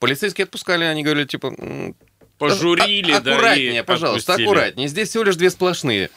Полицейские 0.00 0.44
отпускали, 0.46 0.82
они 0.82 1.04
говорили, 1.04 1.26
типа, 1.26 1.54
Пожурили, 2.38 3.12
а- 3.12 3.20
да, 3.20 3.32
аккуратнее, 3.34 3.84
пожалуйста, 3.84 4.32
отпустили. 4.32 4.46
аккуратнее. 4.46 4.88
Здесь 4.88 5.08
всего 5.10 5.24
лишь 5.24 5.36
две 5.36 5.50
сплошные. 5.50 6.10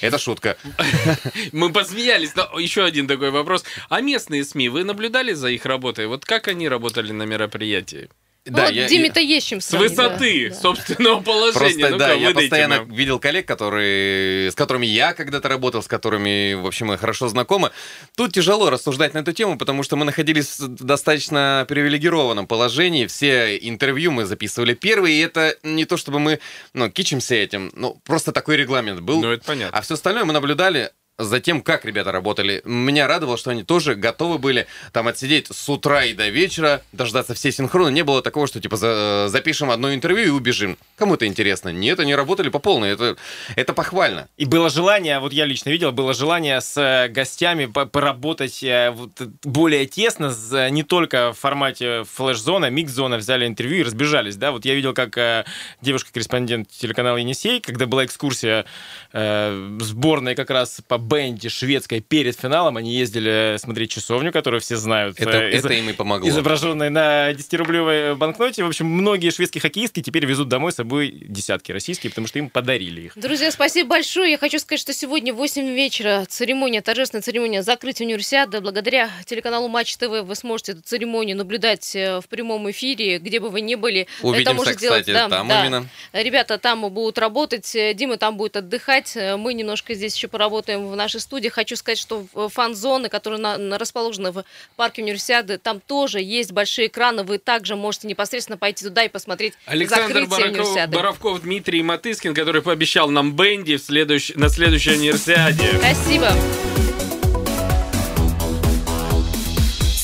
Это 0.00 0.18
шутка. 0.18 0.56
Мы 1.52 1.72
посмеялись. 1.72 2.34
Но 2.34 2.58
еще 2.58 2.84
один 2.84 3.06
такой 3.06 3.30
вопрос. 3.30 3.64
А 3.88 4.00
местные 4.00 4.44
СМИ, 4.44 4.68
вы 4.68 4.84
наблюдали 4.84 5.32
за 5.32 5.48
их 5.48 5.66
работой? 5.66 6.06
Вот 6.06 6.24
как 6.24 6.48
они 6.48 6.68
работали 6.68 7.12
на 7.12 7.24
мероприятии? 7.24 8.08
Ну, 8.46 8.60
вот 8.60 8.72
Диме-то 8.72 9.20
есть 9.20 9.46
чем 9.46 9.60
С 9.62 9.68
сравнить, 9.68 9.90
высоты 9.92 10.48
да, 10.50 10.54
да. 10.54 10.60
собственного 10.60 11.20
положения. 11.22 11.58
Просто, 11.58 11.88
Ну-ка, 11.90 11.98
да, 11.98 12.12
я 12.12 12.30
постоянно 12.32 12.76
нам. 12.76 12.92
видел 12.92 13.18
коллег, 13.18 13.46
которые, 13.46 14.50
с 14.50 14.54
которыми 14.54 14.84
я 14.84 15.14
когда-то 15.14 15.48
работал, 15.48 15.82
с 15.82 15.88
которыми, 15.88 16.52
в 16.52 16.66
общем, 16.66 16.88
мы 16.88 16.98
хорошо 16.98 17.28
знакомы. 17.28 17.70
Тут 18.16 18.34
тяжело 18.34 18.68
рассуждать 18.68 19.14
на 19.14 19.18
эту 19.18 19.32
тему, 19.32 19.56
потому 19.56 19.82
что 19.82 19.96
мы 19.96 20.04
находились 20.04 20.58
в 20.58 20.84
достаточно 20.84 21.64
привилегированном 21.68 22.46
положении. 22.46 23.06
Все 23.06 23.56
интервью 23.56 24.12
мы 24.12 24.26
записывали 24.26 24.74
первые, 24.74 25.16
и 25.16 25.20
это 25.20 25.56
не 25.62 25.86
то, 25.86 25.96
чтобы 25.96 26.18
мы, 26.18 26.38
ну, 26.74 26.90
кичимся 26.90 27.34
этим, 27.36 27.72
ну, 27.74 27.98
просто 28.04 28.32
такой 28.32 28.56
регламент 28.56 29.00
был. 29.00 29.22
Ну, 29.22 29.30
это 29.30 29.44
понятно. 29.46 29.78
А 29.78 29.80
все 29.80 29.94
остальное 29.94 30.26
мы 30.26 30.34
наблюдали 30.34 30.90
за 31.18 31.40
тем, 31.40 31.62
как 31.62 31.84
ребята 31.84 32.10
работали. 32.12 32.60
Меня 32.64 33.06
радовало, 33.06 33.36
что 33.36 33.50
они 33.50 33.62
тоже 33.62 33.94
готовы 33.94 34.38
были 34.38 34.66
там 34.92 35.06
отсидеть 35.06 35.46
с 35.50 35.68
утра 35.68 36.04
и 36.04 36.12
до 36.12 36.28
вечера, 36.28 36.82
дождаться 36.92 37.34
все 37.34 37.52
синхроны. 37.52 37.90
Не 37.92 38.02
было 38.02 38.20
такого, 38.22 38.46
что 38.46 38.60
типа 38.60 38.76
за- 38.76 39.28
запишем 39.28 39.70
одно 39.70 39.94
интервью 39.94 40.26
и 40.26 40.30
убежим. 40.30 40.76
Кому 40.96 41.14
это 41.14 41.26
интересно? 41.26 41.68
Нет, 41.68 42.00
они 42.00 42.14
работали 42.14 42.48
по 42.48 42.58
полной. 42.58 42.90
Это, 42.90 43.16
это 43.54 43.72
похвально. 43.74 44.28
И 44.36 44.44
было 44.44 44.70
желание, 44.70 45.20
вот 45.20 45.32
я 45.32 45.44
лично 45.44 45.70
видел, 45.70 45.92
было 45.92 46.14
желание 46.14 46.60
с 46.60 46.76
э, 46.76 47.08
гостями 47.08 47.66
по- 47.66 47.86
поработать 47.86 48.62
э, 48.64 48.90
вот, 48.90 49.20
э, 49.20 49.26
более 49.44 49.86
тесно, 49.86 50.34
не 50.70 50.82
только 50.82 51.32
в 51.32 51.38
формате 51.38 52.04
флеш-зона, 52.04 52.70
микс-зона, 52.70 53.18
взяли 53.18 53.46
интервью 53.46 53.80
и 53.80 53.82
разбежались, 53.84 54.36
да, 54.36 54.50
вот 54.50 54.64
я 54.64 54.74
видел, 54.74 54.92
как 54.94 55.16
э, 55.16 55.44
девушка-корреспондент 55.80 56.68
телеканала 56.70 57.18
«Енисей», 57.18 57.60
когда 57.60 57.86
была 57.86 58.04
экскурсия 58.04 58.64
э, 59.12 59.78
сборной 59.80 60.34
как 60.34 60.50
раз 60.50 60.80
по 60.88 60.98
бенде 61.06 61.48
шведской 61.48 62.00
перед 62.00 62.38
финалом. 62.38 62.76
Они 62.76 62.94
ездили 62.94 63.56
смотреть 63.58 63.90
часовню, 63.92 64.32
которую 64.32 64.60
все 64.60 64.76
знают. 64.76 65.18
Это, 65.20 65.30
э, 65.44 65.52
из- 65.56 65.64
это 65.64 65.74
им 65.74 65.88
и 65.88 65.92
помогло. 65.92 66.28
изображенной 66.28 66.90
на 66.90 67.32
10-рублевой 67.32 68.14
банкноте. 68.16 68.64
В 68.64 68.68
общем, 68.68 68.86
многие 68.86 69.30
шведские 69.30 69.60
хоккеистки 69.62 70.00
теперь 70.02 70.24
везут 70.26 70.48
домой 70.48 70.72
с 70.72 70.76
собой 70.76 71.10
десятки 71.28 71.72
российские, 71.72 72.10
потому 72.10 72.26
что 72.26 72.38
им 72.38 72.48
подарили 72.50 73.02
их. 73.02 73.12
Друзья, 73.16 73.50
спасибо 73.50 73.90
большое. 73.90 74.32
Я 74.32 74.38
хочу 74.38 74.58
сказать, 74.58 74.80
что 74.80 74.92
сегодня 74.92 75.32
в 75.32 75.36
8 75.36 75.74
вечера 75.74 76.24
церемония, 76.28 76.80
торжественная 76.80 77.22
церемония 77.22 77.62
закрытия 77.62 78.06
универсиады. 78.06 78.60
Благодаря 78.60 79.10
телеканалу 79.26 79.68
Матч 79.68 79.96
ТВ 79.96 80.22
вы 80.24 80.34
сможете 80.34 80.72
эту 80.72 80.82
церемонию 80.82 81.36
наблюдать 81.36 81.94
э, 81.94 82.20
в 82.20 82.28
прямом 82.28 82.70
эфире, 82.70 83.18
где 83.18 83.40
бы 83.40 83.50
вы 83.50 83.60
ни 83.60 83.74
были. 83.74 84.06
Увидимся, 84.22 84.50
Это 84.62 84.74
кстати, 84.74 84.80
делать, 84.80 85.06
да, 85.06 85.28
там 85.28 85.48
да. 85.48 85.60
именно. 85.64 85.88
Ребята 86.12 86.58
там 86.58 86.88
будут 86.92 87.18
работать, 87.18 87.74
э, 87.74 87.94
Дима 87.94 88.16
там 88.16 88.36
будет 88.36 88.56
отдыхать. 88.56 89.16
Э, 89.16 89.36
Мы 89.36 89.54
немножко 89.54 89.94
здесь 89.94 90.14
еще 90.16 90.28
поработаем 90.28 90.86
в 90.88 90.93
нашей 90.96 91.20
студии. 91.20 91.48
Хочу 91.48 91.76
сказать, 91.76 91.98
что 91.98 92.26
в- 92.32 92.48
фан-зоны, 92.48 93.08
которые 93.08 93.40
на- 93.40 93.58
на- 93.58 93.78
расположены 93.78 94.30
в 94.32 94.44
парке 94.76 95.02
универсиады, 95.02 95.58
там 95.58 95.80
тоже 95.80 96.20
есть 96.20 96.52
большие 96.52 96.88
экраны. 96.88 97.22
Вы 97.24 97.38
также 97.38 97.76
можете 97.76 98.06
непосредственно 98.08 98.58
пойти 98.58 98.84
туда 98.84 99.04
и 99.04 99.08
посмотреть 99.08 99.54
Александр 99.66 100.24
Бараков-. 100.26 100.86
Боровков, 100.96 101.40
Дмитрий 101.42 101.82
Матыскин, 101.82 102.34
который 102.34 102.62
пообещал 102.62 103.08
нам 103.10 103.34
Бенди 103.34 103.76
в 103.76 103.82
следующ- 103.82 104.32
на 104.34 104.48
следующей 104.48 104.92
универсиаде. 104.92 105.68
Спасибо. 105.78 106.32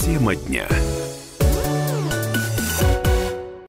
Тема 0.05 0.34
дня. 0.34 0.66